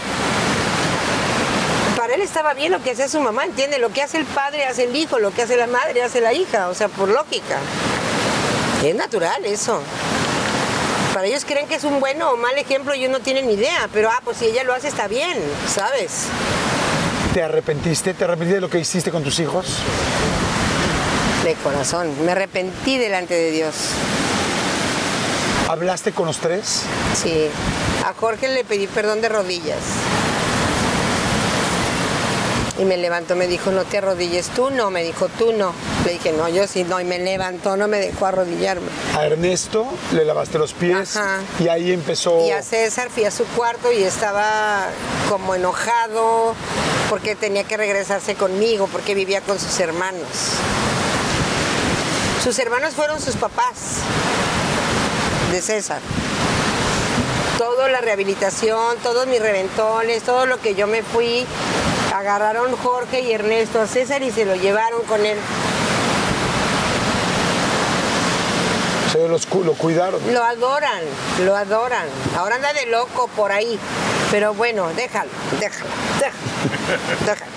[1.96, 4.66] Para él estaba bien lo que hacía su mamá, entiende, lo que hace el padre
[4.66, 7.58] hace el hijo, lo que hace la madre hace la hija, o sea, por lógica.
[8.84, 9.80] Es natural eso.
[11.14, 13.54] Para ellos creen que es un bueno o mal ejemplo y uno no tiene ni
[13.54, 15.38] idea, pero ah, pues si ella lo hace está bien,
[15.68, 16.26] ¿sabes?
[17.34, 18.14] ¿Te arrepentiste?
[18.16, 19.68] ¿Te arrepentiste de lo que hiciste con tus hijos?
[21.44, 23.76] De corazón, me arrepentí delante de Dios.
[25.70, 26.84] ¿Hablaste con los tres?
[27.22, 27.48] Sí,
[28.06, 29.78] a Jorge le pedí perdón de rodillas.
[32.82, 35.72] Y me levantó, me dijo, no te arrodilles, tú no, me dijo, tú no.
[36.04, 38.88] Le dije, no, yo sí, no, y me levantó, no me dejó arrodillarme.
[39.16, 41.42] A Ernesto le lavaste los pies Ajá.
[41.60, 42.44] y ahí empezó...
[42.44, 44.88] Y a César fui a su cuarto y estaba
[45.30, 46.56] como enojado
[47.08, 50.26] porque tenía que regresarse conmigo, porque vivía con sus hermanos.
[52.44, 53.98] Sus hermanos fueron sus papás
[55.52, 56.00] de César.
[57.60, 61.46] Toda la rehabilitación, todos mis reventones, todo lo que yo me fui,
[62.14, 65.38] agarraron Jorge y Ernesto a César y se lo llevaron con él.
[69.12, 70.22] Se los cu- lo cuidaron.
[70.34, 71.02] Lo adoran,
[71.44, 72.06] lo adoran.
[72.38, 73.78] Ahora anda de loco por ahí.
[74.32, 75.30] Pero bueno, déjalo,
[75.60, 75.90] déjalo,
[76.20, 77.52] déjalo, déjalo.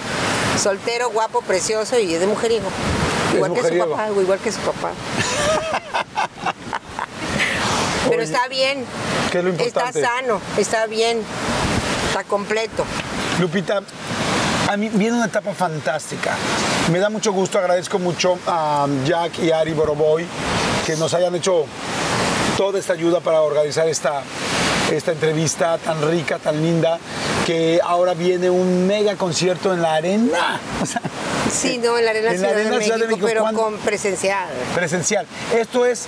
[0.61, 2.69] Soltero, guapo, precioso y es de mujeriego.
[3.31, 4.91] Es Igual que su papá, igual que su papá.
[8.09, 8.85] Pero Oye, está bien.
[9.31, 10.01] ¿qué es lo Está importante?
[10.01, 11.23] sano, está bien,
[12.09, 12.85] está completo.
[13.41, 13.83] Lupita,
[14.69, 16.37] a mí viene una etapa fantástica.
[16.91, 20.27] Me da mucho gusto, agradezco mucho a Jack y Ari Boroboy
[20.87, 21.65] que nos hayan hecho
[22.57, 24.23] toda esta ayuda para organizar esta,
[24.93, 26.99] esta entrevista tan rica, tan linda,
[27.47, 30.61] que ahora viene un mega concierto en la arena.
[30.83, 31.01] O sea,
[31.51, 33.41] Sí, no, en la Arena, En la Ciudad, Arena de Ciudad de México, México, pero
[33.43, 33.63] ¿cuándo?
[33.63, 34.49] con presencial.
[34.75, 35.27] presencial.
[35.55, 36.07] Esto es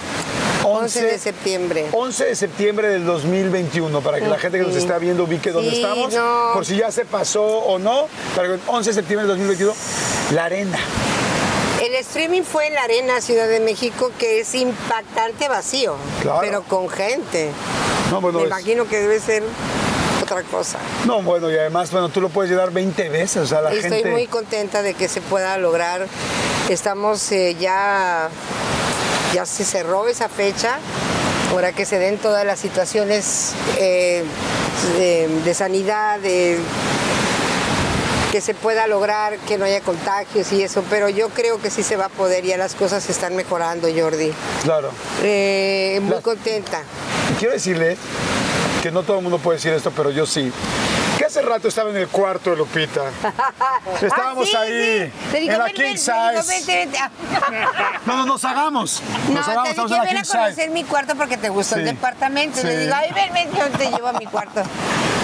[0.65, 1.87] 11, 11 de septiembre.
[1.93, 5.71] 11 de septiembre del 2021, para que la gente que nos está viendo ubique dónde
[5.71, 6.51] Sí, estamos, no.
[6.55, 9.73] por si ya se pasó o no, para que 11 de septiembre del 2021,
[10.35, 10.79] la arena.
[12.01, 16.39] Streaming fue en la Arena Ciudad de México, que es impactante vacío, Claro.
[16.41, 17.51] pero con gente.
[18.11, 19.43] No, bueno, Me es- imagino que debe ser
[20.23, 20.79] otra cosa.
[21.05, 23.91] No, bueno, y además, bueno, tú lo puedes llenar 20 veces, o sea, la Estoy
[23.91, 24.11] gente...
[24.11, 26.07] muy contenta de que se pueda lograr.
[26.69, 28.29] Estamos eh, ya,
[29.35, 30.79] ya se cerró esa fecha.
[31.53, 34.25] Ahora que se den todas las situaciones eh,
[34.99, 36.59] de, de sanidad, de
[38.33, 41.83] que se pueda lograr, que no haya contagios y eso, pero yo creo que sí
[41.83, 44.33] se va a poder, ya las cosas están mejorando, Jordi.
[44.63, 44.91] Claro.
[45.23, 46.83] Eh, muy Las- contenta.
[47.39, 47.97] Quiero decirle
[48.83, 50.53] que no todo el mundo puede decir esto, pero yo sí.
[51.19, 53.01] Que hace rato estaba en el cuarto de Lupita.
[54.03, 55.39] Estábamos Ah, sí, ahí, sí.
[55.39, 56.87] Digo, en la King Size.
[58.07, 59.03] No, no, nos hagamos.
[59.29, 60.39] No, Nos hagamos, te dije, ven a King Size.
[60.39, 62.63] conocer mi cuarto porque te gustó el departamento.
[62.63, 64.63] Le digo, ay, ven, ven, yo te llevo a mi cuarto.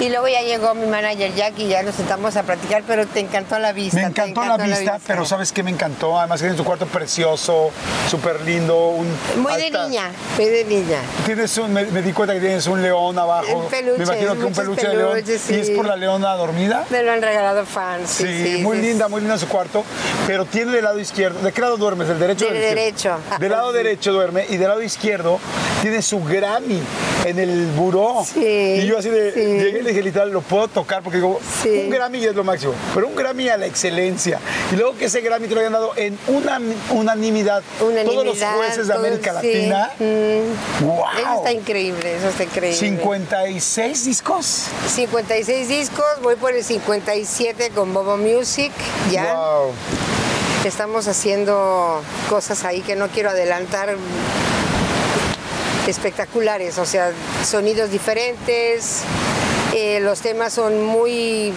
[0.03, 3.21] Y luego ya llegó mi manager Jack y ya nos sentamos a platicar, pero te
[3.21, 3.99] encantó la vista.
[3.99, 6.19] Me encantó la vista, pero ¿sabes qué me encantó?
[6.19, 7.71] Además que tienes tu cuarto precioso,
[8.11, 8.89] súper lindo.
[8.89, 9.07] Un,
[9.37, 10.99] Muy de niña, muy de niña.
[11.25, 13.59] Tienes un, me, me di cuenta que tienes un león abajo.
[13.59, 15.23] Un peluche, me imagino que un peluche de león.
[15.25, 16.85] ¿Y es por la leona dormida?
[16.91, 18.11] Me lo han regalado fans.
[18.11, 19.85] Sí, Sí, sí, muy linda, muy linda su cuarto,
[20.27, 21.39] pero tiene del lado izquierdo.
[21.43, 22.09] ¿De qué lado duermes?
[22.09, 23.19] ¿Del derecho Del derecho.
[23.39, 25.39] Del lado derecho duerme y del lado izquierdo
[25.81, 26.81] tiene su Grammy
[27.25, 28.25] en el buró.
[28.27, 28.41] Sí,
[28.83, 29.41] y yo así de, sí.
[29.41, 31.83] llegué y le dije, literal, lo puedo tocar porque digo, Sí.
[31.85, 34.39] un Grammy es lo máximo, pero un Grammy a la excelencia.
[34.73, 36.61] Y luego que ese Grammy te lo hayan dado en una
[36.91, 39.47] unanimidad, todos los jueces de todos, América sí.
[39.47, 39.91] Latina.
[39.99, 40.85] Mm.
[40.85, 41.05] ¡Wow!
[41.19, 42.77] Eso está increíble, eso está increíble.
[42.79, 44.67] 56 discos.
[44.89, 48.73] 56 discos, voy por el 57 con Bobo Music,
[49.11, 49.35] ya.
[49.35, 49.73] ¡Wow!
[50.65, 53.97] Estamos haciendo cosas ahí que no quiero adelantar
[55.87, 57.11] espectaculares, o sea,
[57.45, 59.03] sonidos diferentes,
[59.83, 61.53] eh, los temas son muy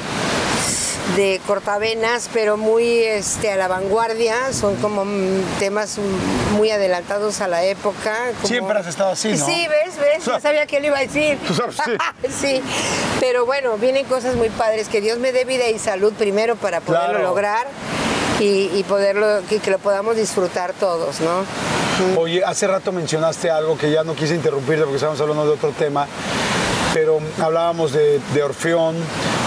[1.16, 5.06] de cortavenas, pero muy este, a la vanguardia, son como
[5.60, 5.98] temas
[6.58, 8.16] muy adelantados a la época.
[8.42, 9.46] como- Siempre has estado así, ¿no?
[9.46, 11.38] Sí, ves, ves, ya sabía que lo iba a decir.
[11.48, 11.92] Tú sabes, sí.
[12.42, 12.62] Sí,
[13.20, 14.90] pero bueno, vienen cosas muy padres.
[14.90, 17.24] Que Dios me dé vida y salud primero para poderlo Claro.
[17.24, 17.68] lograr
[18.40, 21.46] y, y poderlo, que, que lo podamos disfrutar todos, ¿no?
[22.20, 25.70] Oye, hace rato mencionaste algo que ya no quise interrumpirte porque estábamos hablando de otro
[25.72, 26.08] tema,
[26.96, 28.96] pero hablábamos de, de Orfeón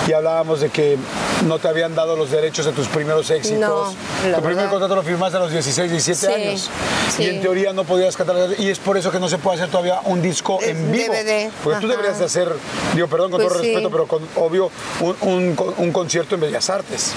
[0.07, 0.99] y hablábamos de que
[1.47, 3.59] no te habían dado los derechos de tus primeros éxitos.
[3.59, 6.71] No, tu primer contrato lo firmaste a los 16, 17 Sí, años.
[7.17, 7.23] sí.
[7.23, 8.37] Y en teoría no podías cantar.
[8.59, 11.15] Y es por eso que no se puede hacer todavía un disco Es en vivo.
[11.15, 12.53] DVD, Porque tú deberías de hacer,
[12.95, 13.69] digo, perdón con Pues todo sí.
[13.69, 14.71] respeto, pero con obvio,
[15.01, 17.13] un, un con- un concierto en Bellas Artes.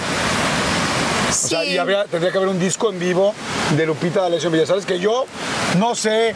[1.44, 3.34] O sea, y habría- tendría que haber un disco en vivo
[3.76, 5.26] de Lupita D'Alessio en Bellas Artes que yo
[5.78, 6.36] no sé,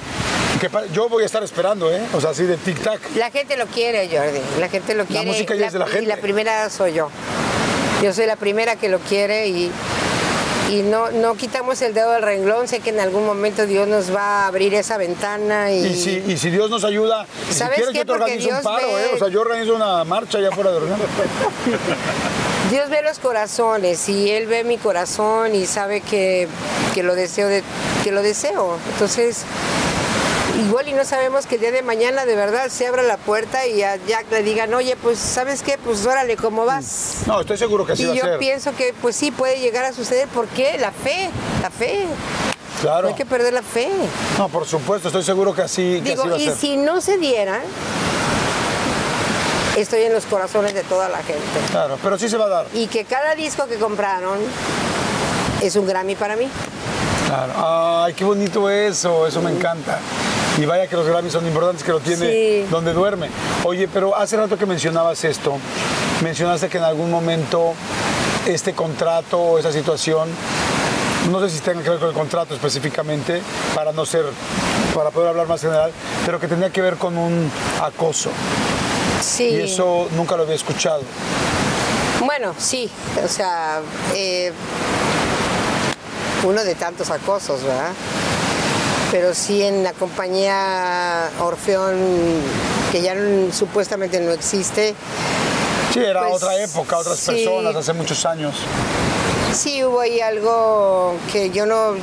[0.60, 2.02] que yo voy a estar esperando, ¿eh?
[2.14, 3.00] O sea, así de tic-tac.
[3.16, 4.40] La gente lo quiere, Jordi.
[4.60, 5.26] La gente lo quiere.
[5.26, 6.08] música ya es de la Y gente.
[6.08, 7.10] la primera soy yo.
[8.04, 9.72] Yo soy la primera que lo quiere y,
[10.72, 12.68] y no, no quitamos el dedo del renglón.
[12.68, 15.86] Sé que en algún momento Dios nos va a abrir esa ventana y...
[15.86, 18.00] Y si, y si Dios nos ayuda, si ¿Sabes quieres qué?
[18.00, 19.10] yo te organizo un Dios paro, ve- ¿eh?
[19.14, 21.06] O sea, yo organizo una marcha allá fuera de Orlando.
[22.72, 26.48] Dios ve los corazones y Él ve mi corazón y sabe que,
[26.96, 27.64] que lo deseo de,
[28.04, 28.78] que lo deseo.
[28.94, 29.44] Entonces,
[30.60, 33.66] igual y no sabemos que el día de mañana de verdad se abra la puerta
[33.68, 37.18] y a Jack le digan, oye, pues sabes qué, pues órale, ¿cómo vas?
[37.28, 39.86] No, estoy seguro que así Y va a yo pienso que pues sí puede llegar
[39.86, 40.28] a suceder.
[40.30, 40.78] ¿Por qué?
[40.78, 41.30] La fe,
[41.62, 42.06] la fe.
[42.06, 43.08] No Claro.
[43.08, 43.90] hay que perder la fe.
[44.38, 46.56] No, por supuesto, estoy seguro que así, que así Digo, a y ser.
[46.58, 47.62] si no se diera,
[49.78, 51.42] estoy en los corazones de toda la gente.
[51.72, 52.66] Claro, pero sí se va a dar.
[52.74, 54.38] Y que cada disco que compraron
[55.62, 56.50] es un Grammy para mí.
[57.28, 57.54] Claro.
[58.04, 60.00] Ay, qué bonito eso, eso me encanta.
[60.58, 62.66] Y vaya que los Grammys son importantes, que lo tiene Sí.
[62.70, 63.30] donde duerme.
[63.64, 65.58] Oye, pero hace rato que mencionabas esto,
[66.24, 67.74] mencionaste que en algún momento
[68.46, 70.30] este contrato o esa situación,
[71.32, 73.42] no sé si tenga que ver con el contrato específicamente,
[73.74, 74.24] para no ser,
[74.94, 75.92] para poder hablar más general,
[76.26, 78.30] pero que tenía que ver con un acoso.
[79.22, 79.46] Sí.
[79.50, 81.02] Y eso nunca lo había escuchado.
[82.24, 82.90] Bueno, sí.
[83.24, 83.82] O sea,
[84.14, 84.52] eh,
[86.46, 87.92] uno de tantos acosos, ¿verdad?
[89.12, 91.96] Pero sí en la compañía Orfeón,
[92.92, 93.16] que ya
[93.52, 94.96] supuestamente no existe,
[95.94, 97.32] Sí, era Pues, otra época, otras sí.
[97.32, 98.54] personas, hace muchos años.
[99.54, 101.94] sí hubo ahí algo que yo no,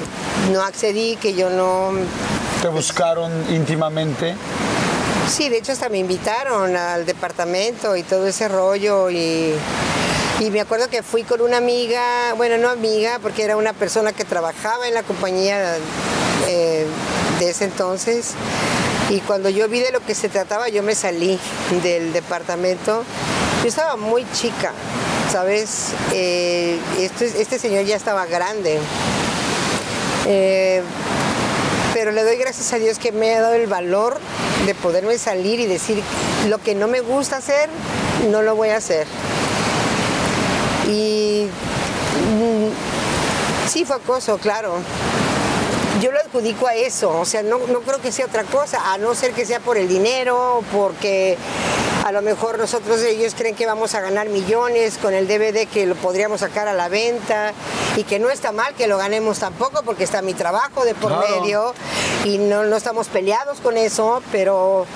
[0.51, 1.90] no accedí, que yo no...
[2.62, 4.35] Te buscaron íntimamente.
[5.28, 9.52] Sí, de hecho hasta me invitaron al departamento y todo ese rollo y,
[10.43, 14.12] y me acuerdo que fui con una amiga, bueno, no amiga, porque era una persona
[14.12, 15.77] que trabajaba en la compañía
[16.48, 16.85] eh,
[17.39, 18.35] de ese entonces
[19.09, 21.39] y cuando yo vi de lo que se trataba yo me salí
[21.85, 23.05] del departamento.
[23.62, 24.73] Yo estaba muy chica,
[25.31, 25.90] ¿sabes?
[26.12, 28.81] Eh, este, este señor ya estaba grande.
[30.27, 30.82] Eh,
[31.94, 34.19] pero le doy gracias a Dios que me ha dado el valor
[34.66, 36.02] de poderme salir y decir
[36.48, 37.69] lo que no me gusta hacer,
[38.28, 39.06] no lo voy a hacer.
[40.89, 44.75] Y mm, sí fue acoso, claro.
[46.01, 48.99] Yo lo adjudico a eso, o sea, no, no creo que sea otra cosa, a
[48.99, 51.37] no ser que sea por el dinero, porque
[52.05, 55.87] a lo mejor nosotros, ellos creen que vamos a ganar millones con el DVD que
[55.87, 57.53] lo podríamos sacar a la venta
[57.97, 61.13] y que no está mal que lo ganemos tampoco porque está mi trabajo de por
[61.13, 61.41] Claro.
[61.41, 61.75] medio
[62.25, 64.87] y no, no estamos peleados con eso, pero,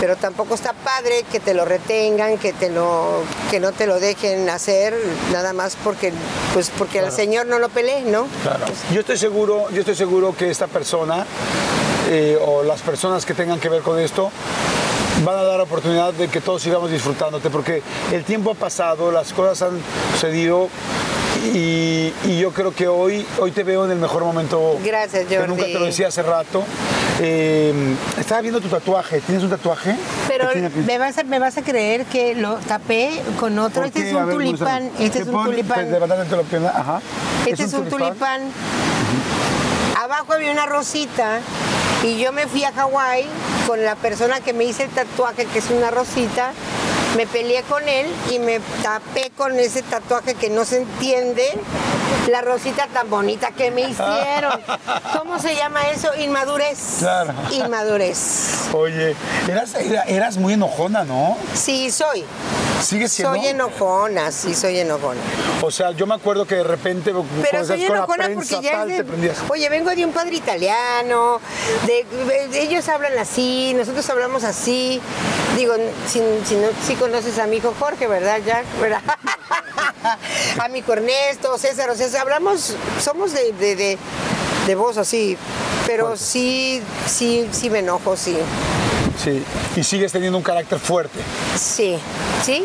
[0.00, 4.00] pero tampoco está padre que te lo retengan, que, te lo, que no te lo
[4.00, 4.94] dejen hacer,
[5.30, 6.12] nada más porque,
[6.54, 8.26] pues porque al Señor no lo peleé, ¿no?
[8.42, 8.64] Claro.
[8.92, 11.26] Yo estoy seguro, yo estoy seguro que esta persona
[12.08, 14.30] eh, o las personas que tengan que ver con esto
[15.24, 19.34] van a dar oportunidad de que todos sigamos disfrutándote, porque el tiempo ha pasado, las
[19.34, 19.78] cosas han
[20.12, 20.68] sucedido
[21.54, 24.78] y, y yo creo que hoy, hoy te veo en el mejor momento.
[24.84, 25.72] Gracias, Que nunca Jordi.
[25.72, 26.62] te lo decía hace rato.
[27.20, 27.72] Eh,
[28.18, 29.20] estaba viendo tu tatuaje.
[29.20, 29.94] ¿Tienes un tatuaje?
[30.28, 30.48] Pero
[30.86, 33.82] me vas, a, me vas a creer que lo tapé con otro.
[33.82, 34.90] ¿Por Este es un ver, tulipán.
[34.98, 35.86] Este ¿Qué es un tulipán.
[36.48, 37.00] Pierna, ajá.
[37.46, 38.40] Este es un tulipán.
[40.02, 41.40] Abajo había una rosita
[42.02, 43.26] y yo me fui a Hawái
[43.66, 46.52] con la persona que me hizo el tatuaje, que es una rosita.
[47.16, 51.44] Me peleé con él y me tapé con ese tatuaje que no se entiende.
[52.30, 54.60] La rosita tan bonita que me hicieron.
[55.18, 56.08] ¿Cómo se llama eso?
[56.18, 56.78] Inmadurez.
[57.00, 57.34] Claro.
[57.50, 58.68] Inmadurez.
[58.72, 59.16] Oye,
[59.48, 61.36] eras, era- eras muy enojona, ¿no?
[61.54, 62.24] Sí, soy.
[62.82, 63.36] ¿Sigues siendo?
[63.36, 65.20] Soy enojona, sí, soy enojona.
[65.60, 67.12] O sea, yo me acuerdo que de repente
[67.42, 69.32] Pero soy estás con la enojona prensa, porque ya tal, es de-.
[69.50, 71.40] Oye, vengo de un padre italiano,
[71.86, 72.06] de,
[72.48, 75.00] de- ellos hablan así, nosotros hablamos así.
[75.56, 75.74] Digo,
[76.06, 78.64] si, si no, si conoces a mi hijo Jorge, ¿verdad, Jack?
[78.78, 79.00] ¿Verdad?
[80.62, 83.98] a mi hijo Ernesto, César, o sea, hablamos, somos de, de, de,
[84.66, 85.36] de voz así,
[85.86, 88.36] pero sí, sí, sí me enojo, sí.
[89.22, 89.42] Sí,
[89.76, 91.18] y sigues teniendo un carácter fuerte.
[91.58, 91.98] Sí,
[92.44, 92.64] ¿sí?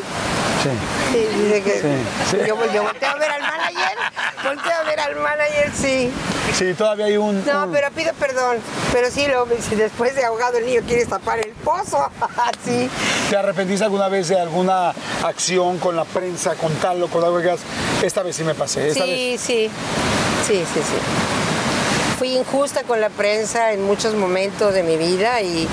[0.63, 0.69] Sí.
[1.11, 1.87] Sí, que- Sí,
[2.31, 2.37] sí.
[2.45, 3.97] Yo, yo volteo a ver al manager,
[4.45, 6.11] volteo a ver al manager, sí.
[6.57, 7.43] Sí, todavía hay un...
[7.45, 8.57] No, un- pero pido perdón.
[8.93, 12.09] Pero sí, lo, si después de ahogado el niño quieres tapar el pozo,
[12.65, 12.89] sí.
[13.29, 14.93] ¿Te arrepentiste alguna vez de alguna
[15.23, 17.55] acción con la prensa, con tal o con algo que
[18.05, 19.15] esta vez sí me pasé, esta vez?
[19.15, 19.69] Sí, sí.
[20.47, 20.95] Sí, sí, sí.
[22.19, 25.67] Fui injusta con la prensa en muchos momentos de mi vida y,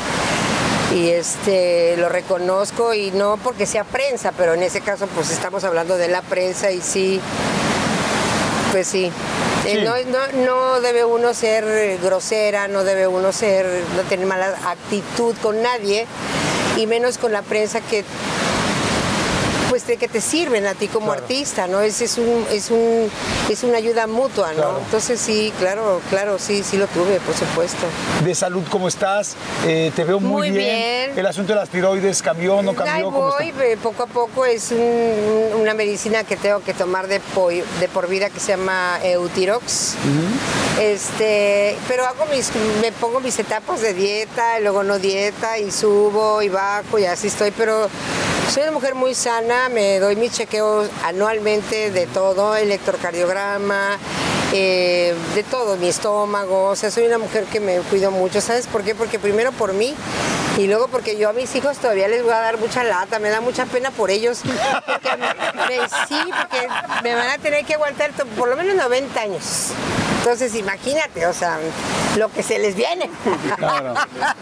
[0.93, 5.63] y este lo reconozco y no porque sea prensa, pero en ese caso pues estamos
[5.63, 7.21] hablando de la prensa y sí,
[8.73, 9.05] pues sí.
[9.05, 9.11] Eh,
[9.65, 9.79] Sí.
[9.85, 14.57] No, no, no debe uno ser eh, grosera, no debe uno ser, no tener mala
[14.67, 16.05] actitud con nadie
[16.77, 18.05] y menos con la prensa que
[19.83, 21.81] este, que te sirven a ti como artista, ¿no?
[21.81, 23.11] Es, es, un, es, un,
[23.51, 24.55] es una ayuda mutua, ¿no?
[24.55, 24.79] Claro.
[24.85, 27.85] Entonces sí, claro, claro, sí, sí lo tuve, por supuesto.
[28.25, 29.35] De salud, ¿cómo estás?
[29.67, 31.19] Eh, te veo muy, Muy bien.
[31.19, 32.95] El asunto de las tiroides cambió, no cambió.
[32.95, 37.19] Ahí voy, eh, poco a poco es un- una medicina que tengo que tomar de,
[37.19, 39.97] po- de por vida que se llama Eutirox.
[40.81, 42.51] Este, pero hago mis,
[42.81, 47.05] me pongo mis etapas de dieta, y luego no dieta y subo y bajo y
[47.05, 47.89] así estoy, pero
[48.51, 53.99] soy una mujer muy sana, me doy mis chequeos anualmente de todo, electrocardiograma,
[54.53, 58.67] eh, de todo, mi estómago, o sea, soy una mujer que me cuido mucho, ¿sabes
[58.67, 58.95] por qué?
[58.95, 59.95] Porque primero por mí
[60.59, 63.31] y luego porque yo a mis hijos todavía les voy a dar mucha lata, me
[63.31, 64.41] da mucha pena por ellos,
[64.87, 66.69] porque me- sí, porque
[67.03, 69.69] me van a tener que aguantar por lo menos 90 años.
[70.19, 71.59] Entonces, imagínate, o sea,
[72.17, 73.11] lo que se les viene.
[73.57, 73.95] Claro.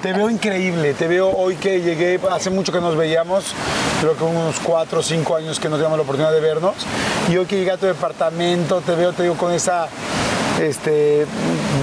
[0.02, 3.54] Te veo increíble, te veo hoy que llegué, hace mucho que nos veíamos,
[4.00, 6.74] creo que unos cuatro o cinco años que nos teníamos la oportunidad de vernos,
[7.30, 9.88] y hoy que llegué a tu departamento, te veo, te digo, con esa
[10.60, 11.26] este,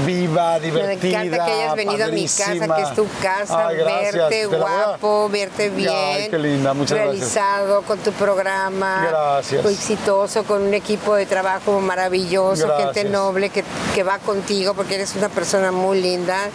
[0.06, 3.78] viva, Me divertida, encanta que hayas venido a mi casa, que es tu casa, Ay,
[3.78, 7.16] verte guapo, verte bien, Ay, qué linda, muchas gracias.
[7.16, 9.66] realizado con tu programa, Gracias.
[9.66, 13.64] exitoso, con un equipo de trabajo maravilloso, gente noble que,
[13.94, 16.50] que va contigo porque eres una persona muy linda.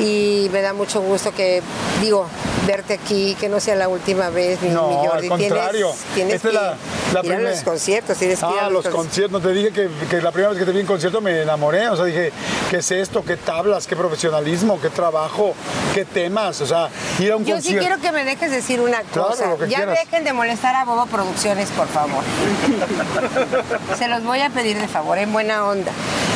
[0.00, 1.60] Y me da mucho gusto que,
[2.00, 2.26] digo,
[2.66, 5.28] verte aquí, que no sea la última vez, mi, No, mi al Jordi.
[5.28, 5.88] contrario.
[6.14, 6.76] Tienes, tienes Esta es que la- la
[7.10, 9.40] ir a primer- los conciertos, tienes que ir a Ah, los conciertos.
[9.40, 9.42] conciertos.
[9.42, 11.88] Te dije que, que la primera vez que te vi en concierto me enamoré.
[11.88, 12.30] O sea, dije,
[12.70, 13.24] ¿qué es esto?
[13.24, 13.86] ¿Qué tablas?
[13.88, 14.80] ¿Qué profesionalismo?
[14.80, 15.54] ¿Qué trabajo?
[15.94, 16.60] ¿Qué temas?
[16.60, 16.88] O sea,
[17.18, 17.86] ir a un Yo sí concierto.
[17.86, 19.46] quiero que me dejes decir una Claro, cosa.
[19.46, 19.98] lo que ya quieras.
[20.04, 22.22] dejen de molestar a Bobo Producciones, por favor.
[23.98, 25.90] Se los voy a pedir de favor, en buena onda.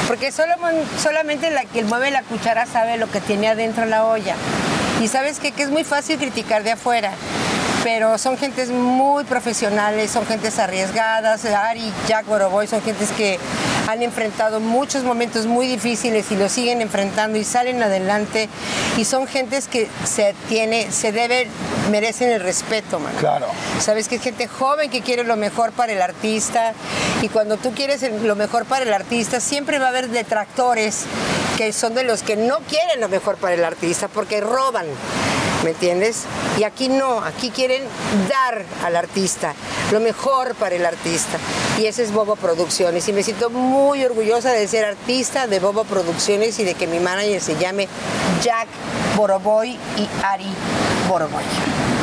[0.08, 0.54] Porque solo,
[1.00, 4.34] solamente la que mueve la cuchara sabe lo que tiene adentro la olla.
[5.00, 5.52] Y sabes qué?
[5.52, 7.12] que es muy fácil criticar de afuera.
[7.82, 11.44] Pero son gentes muy profesionales, son gentes arriesgadas.
[11.44, 13.38] Ari, Jack Boroboy son gentes que
[13.88, 18.48] han enfrentado muchos momentos muy difíciles y lo siguen enfrentando y salen adelante.
[18.96, 21.48] Y son gentes que se tiene, se debe,
[21.90, 23.12] merecen el respeto, man.
[23.18, 23.46] Claro.
[23.80, 26.74] Sabes que es gente joven que quiere lo mejor para el artista
[27.20, 31.04] y cuando tú quieres lo mejor para el artista siempre va a haber detractores
[31.56, 34.86] que son de los que no quieren lo mejor para el artista porque roban.
[35.64, 36.24] ¿Me entiendes?
[36.58, 37.82] Y aquí no, aquí quieren
[38.28, 39.54] dar al artista
[39.92, 41.38] lo mejor para el artista.
[41.78, 43.06] Y ese es Bobo Producciones.
[43.08, 46.98] Y me siento muy orgullosa de ser artista de Bobo Producciones y de que mi
[46.98, 47.88] manager se llame
[48.42, 48.68] Jack
[49.16, 50.50] Boroboy y Ari
[51.08, 51.42] Boroboy.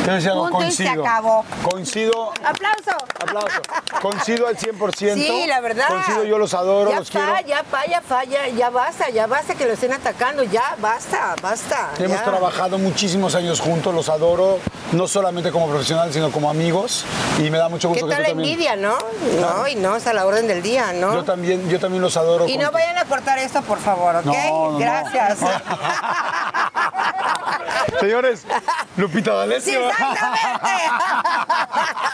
[0.05, 1.05] Te decía algo, Punto y se coincido.
[1.05, 1.45] acabó.
[1.69, 2.31] Coincido.
[2.43, 2.91] ¡Aplauso!
[3.19, 3.61] Aplauso.
[4.01, 5.13] Coincido al 100%.
[5.13, 5.87] Sí, la verdad.
[5.89, 7.47] Coincido, yo los adoro, ya los fa, quiero.
[7.47, 11.89] Ya falla, falla, ya basta, ya basta que lo estén atacando, ya basta, basta.
[11.99, 12.23] Hemos ya.
[12.23, 14.59] trabajado muchísimos años juntos, los adoro,
[14.93, 17.03] no solamente como profesionales, sino como amigos.
[17.37, 18.49] Y me da mucho ¿Qué gusto que tal tú la también.
[18.53, 18.97] envidia, no?
[19.41, 21.13] No, y no, es a la orden del día, ¿no?
[21.13, 22.47] Yo también, yo también los adoro.
[22.47, 24.25] y con- no vayan a cortar esto, por favor, ¿ok?
[24.25, 24.79] No, no, no.
[27.99, 28.45] Señores,
[28.97, 29.89] Lupita sí, D'Alessio.
[29.89, 30.69] exactamente.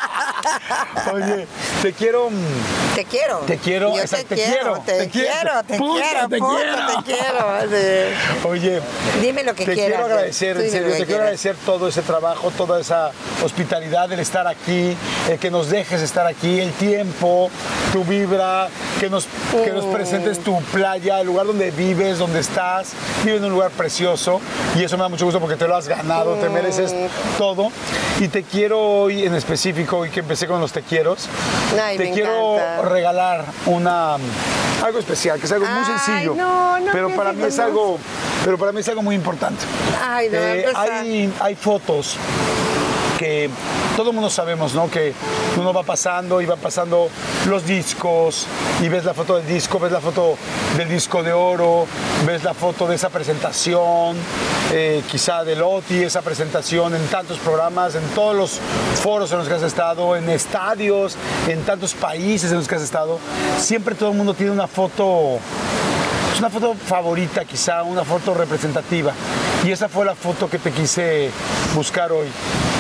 [1.14, 1.48] Oye,
[1.82, 2.30] te quiero.
[2.30, 3.38] mm, Te quiero.
[3.40, 5.64] Te quiero, Yo te te quiero, quiero, te te quiero.
[5.68, 6.88] te Puta, quiero, te puta, quiero.
[6.88, 8.50] te quiero.
[8.50, 8.82] Oye,
[9.22, 9.90] Dime lo que te quieras.
[9.98, 11.22] quiero agradecer, en serio, te quiero quieras.
[11.22, 13.12] agradecer todo ese trabajo, toda esa
[13.44, 14.96] hospitalidad, el estar aquí,
[15.30, 17.50] el que nos dejes estar aquí, el tiempo,
[17.92, 18.68] tu vibra,
[19.00, 19.28] que nos,
[19.64, 22.94] que nos presentes tu playa, el lugar donde vives, donde estás.
[23.24, 24.40] Vives en un lugar precioso
[24.76, 26.94] y eso me da mucho gusto porque te lo has ganado, te mereces
[27.38, 27.72] todo.
[28.20, 32.56] Y te quiero hoy en específico, y que empecé con los te quiero, te quiero
[32.56, 32.90] encanta.
[32.90, 34.18] regalar una
[34.84, 36.36] algo especial, que es algo muy sencillo.
[36.36, 37.98] no, no pero para mí es algo,
[38.44, 39.64] pero para mí es algo muy importante.
[40.06, 42.18] Ay, no, Eh, hay, hay fotos
[43.18, 43.50] que
[43.96, 44.90] todo el mundo sabemos, ¿no?
[44.90, 45.14] Que
[45.58, 47.10] uno va pasando y va pasando
[47.48, 48.46] los discos
[48.82, 50.38] y ves la foto del disco, ves la foto
[50.78, 51.88] del disco de oro,
[52.26, 54.18] ves la foto de esa presentación,
[54.74, 58.60] eh, quizá de Loti, esa presentación en tantos programas, en todos los
[59.02, 61.16] foros en los que has estado, en estadios,
[61.48, 63.20] en tantos países en los que has estado.
[63.60, 65.40] Siempre todo el mundo tiene una foto
[66.36, 69.14] es una foto favorita, quizá una foto representativa.
[69.64, 71.30] Y esa fue la foto que te quise
[71.74, 72.28] buscar hoy.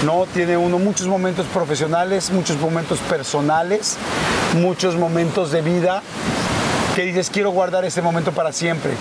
[0.05, 0.25] ¿no?
[0.33, 3.95] Tiene uno muchos momentos profesionales, muchos momentos personales,
[4.55, 6.03] muchos momentos de vida
[6.97, 8.91] que dices, quiero guardar ese momento para siempre.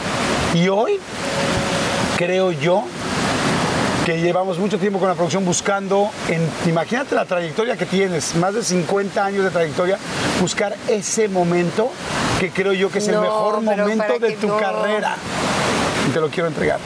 [0.55, 1.01] Y hoy,
[2.16, 2.85] creo yo,
[4.05, 8.52] que llevamos mucho tiempo con la producción buscando, en, imagínate la trayectoria que tienes, más
[8.52, 9.98] de 50 años de trayectoria,
[10.40, 11.90] buscar ese momento
[12.39, 14.59] que creo yo que es el mejor momento de tu no.
[14.59, 15.16] carrera.
[16.06, 16.78] Y te lo quiero entregar.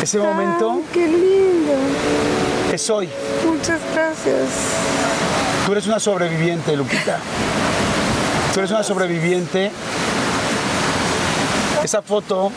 [0.00, 1.72] Ese momento, Qué lindo.
[2.72, 3.08] es hoy.
[3.44, 4.48] Muchas gracias.
[5.66, 7.18] Tú eres una sobreviviente, Lupita.
[8.54, 9.72] Tú eres una sobreviviente.
[11.82, 12.52] Esa foto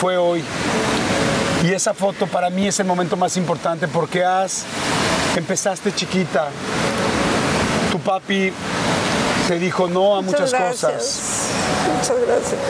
[0.00, 0.42] fue hoy.
[1.62, 4.64] Y esa foto para mí es el momento más importante porque has
[5.36, 6.48] empezaste chiquita.
[7.90, 8.52] Tu papi
[9.46, 11.48] te dijo no a muchas, cosas
[11.86, 12.60] Muchas gracias.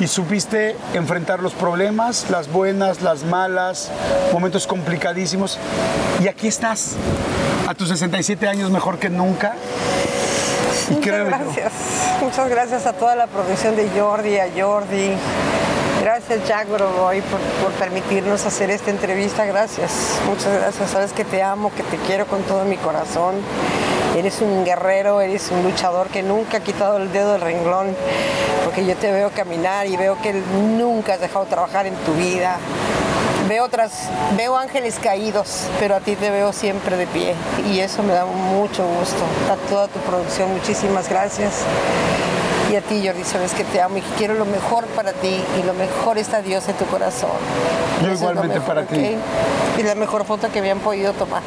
[0.00, 3.90] y supiste enfrentar los problemas, las buenas, las malas,
[4.32, 5.58] momentos complicadísimos.
[6.20, 6.94] Y aquí estás,
[7.68, 9.56] a tus 67 años mejor que nunca.
[10.90, 11.72] Y Muchas gracias.
[12.20, 15.16] Muchas gracias a toda la producción de Jordi, a Jordi.
[16.02, 19.44] Gracias Jack Brodoy por, permitirnos hacer esta entrevista.
[19.44, 20.18] Gracias.
[20.26, 20.90] Muchas gracias.
[20.90, 23.36] Sabes que te amo, que te quiero con todo mi corazón.
[24.16, 27.94] Eres un guerrero, eres un luchador que nunca ha quitado el dedo del renglón.
[28.64, 32.14] Porque yo te veo caminar y veo que nunca has dejado de trabajar en tu
[32.14, 32.58] vida.
[33.48, 37.34] Veo otras, veo ángeles caídos, pero a ti te veo siempre de pie
[37.70, 39.22] y eso me da mucho gusto.
[39.52, 41.62] A toda tu producción, muchísimas gracias.
[42.72, 45.44] Y a ti, Jordi, sabes que te amo y que quiero lo mejor para ti
[45.60, 47.28] y lo mejor está Dios en tu corazón.
[48.00, 49.14] Yo Eso igualmente mejor, para ti.
[49.78, 51.42] Y la mejor foto que me han podido tomar.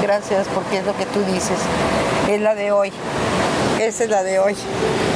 [0.00, 1.58] Gracias, porque es lo que tú dices.
[2.26, 2.90] Es la de hoy.
[3.80, 4.56] Esa es la de hoy.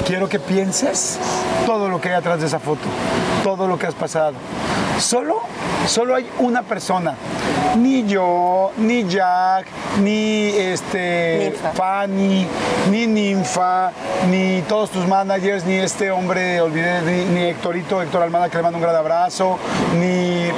[0.07, 1.19] Quiero que pienses
[1.67, 2.83] todo lo que hay atrás de esa foto,
[3.43, 4.35] todo lo que has pasado.
[4.99, 5.41] Solo,
[5.87, 7.15] solo hay una persona.
[7.79, 9.67] Ni yo, ni Jack,
[10.03, 11.71] ni este Ninfa.
[11.73, 12.47] Fanny,
[12.91, 13.93] ni Ninfa,
[14.29, 18.63] ni todos tus managers, ni este hombre, olvidé, ni, ni Héctorito, Héctor Almada, que le
[18.63, 19.59] mando un gran abrazo,
[19.99, 20.49] ni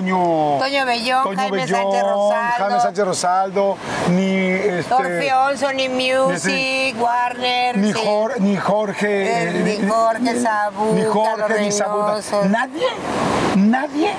[0.00, 2.52] Toño, Toño Bellón, Jaime Sánchez Rosaldo.
[2.58, 3.76] Jaime Sánchez Rosaldo,
[4.10, 7.76] ni este, Orfeón, Sony Music, Warner.
[7.76, 8.00] ni, sí.
[8.04, 12.02] Jor- ni Jorge, Eh, ni Jorge Sabú, ni Carlos Jorge, ni Sabú.
[12.02, 12.44] Reynoso.
[12.46, 12.88] Nadie,
[13.56, 14.12] nadie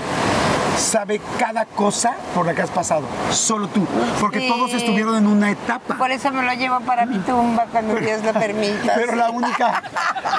[0.81, 3.03] sabe cada cosa por la que has pasado.
[3.31, 3.85] Solo tú.
[4.19, 4.47] Porque Sí.
[4.47, 5.95] todos estuvieron en una etapa.
[5.97, 8.93] Por eso me lo llevo para mi tumba cuando Dios lo permita.
[8.95, 9.83] Pero la única,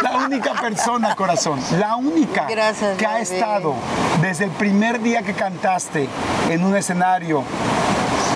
[0.03, 3.75] la única persona, corazón, la única Gracias, que ha estado
[4.21, 6.09] desde el primer día que cantaste
[6.51, 7.45] en un escenario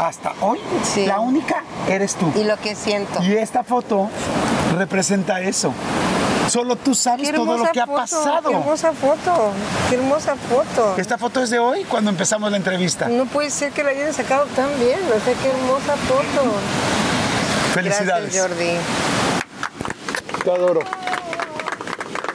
[0.02, 1.06] hasta hoy, Sí.
[1.06, 2.30] la única eres tú.
[2.36, 3.22] Y lo que siento.
[3.22, 4.08] Y esta foto
[4.76, 5.72] representa eso.
[6.56, 8.48] Solo tú sabes todo lo que ha pasado.
[8.48, 9.52] Qué hermosa foto.
[9.90, 10.94] Qué hermosa foto.
[10.96, 13.08] Esta foto es de hoy, cuando empezamos la entrevista.
[13.08, 14.98] No puede ser que la hayan sacado tan bien.
[15.00, 16.52] O sea, qué hermosa foto.
[17.74, 18.32] Felicidades.
[18.32, 18.70] Gracias, Jordi.
[20.44, 20.80] Te adoro.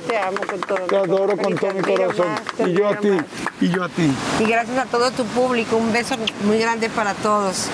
[0.08, 0.78] Te amo con todo.
[0.78, 2.28] Te adoro con todo mi corazón.
[2.28, 3.10] más, Y yo a ti.
[3.10, 3.26] más.
[3.60, 4.12] Y yo a ti.
[4.40, 5.78] Y gracias a todo tu público.
[5.78, 7.70] Un beso muy grande para todos.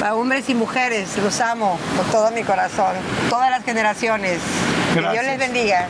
[0.00, 1.18] Para hombres y mujeres.
[1.18, 2.94] Los amo con todo mi corazón.
[3.28, 4.38] Todas las generaciones.
[4.94, 5.26] Que Dios Gracias.
[5.26, 5.86] les bendiga.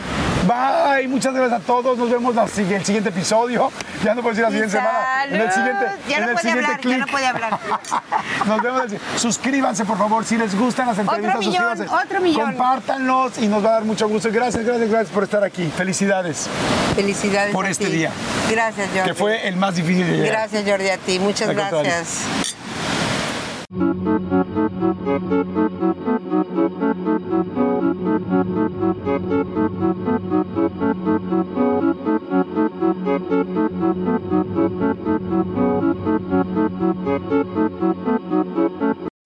[0.46, 1.96] Bye, muchas gracias a todos.
[1.98, 3.70] Nos vemos sigui- el siguiente episodio.
[4.02, 5.24] Ya no puedo decir la siguiente semana.
[5.26, 7.58] En el siguiente, Ya en no el puede hablar, ya no puede hablar.
[8.46, 8.82] Nos vemos.
[8.92, 11.38] el- Suscríbanse, por favor, si les gustan las entrevistas.
[11.40, 12.06] millón, suscríbanse.
[12.06, 12.46] otro millón.
[12.46, 14.30] Compártanlos y nos va a dar mucho gusto.
[14.32, 15.70] Gracias, gracias, gracias por estar aquí.
[15.76, 16.48] Felicidades.
[16.96, 17.52] Felicidades.
[17.52, 17.92] Por a este ti.
[17.92, 18.10] día.
[18.50, 19.08] Gracias, Jordi.
[19.08, 20.28] Que fue el más difícil de llegar.
[20.32, 21.18] Gracias, Jordi, a ti.
[21.18, 22.49] Muchas gracias.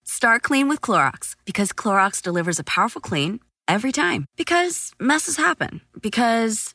[0.05, 4.27] Start clean with Clorox because Clorox delivers a powerful clean every time.
[4.37, 5.81] Because messes happen.
[6.03, 6.75] Because.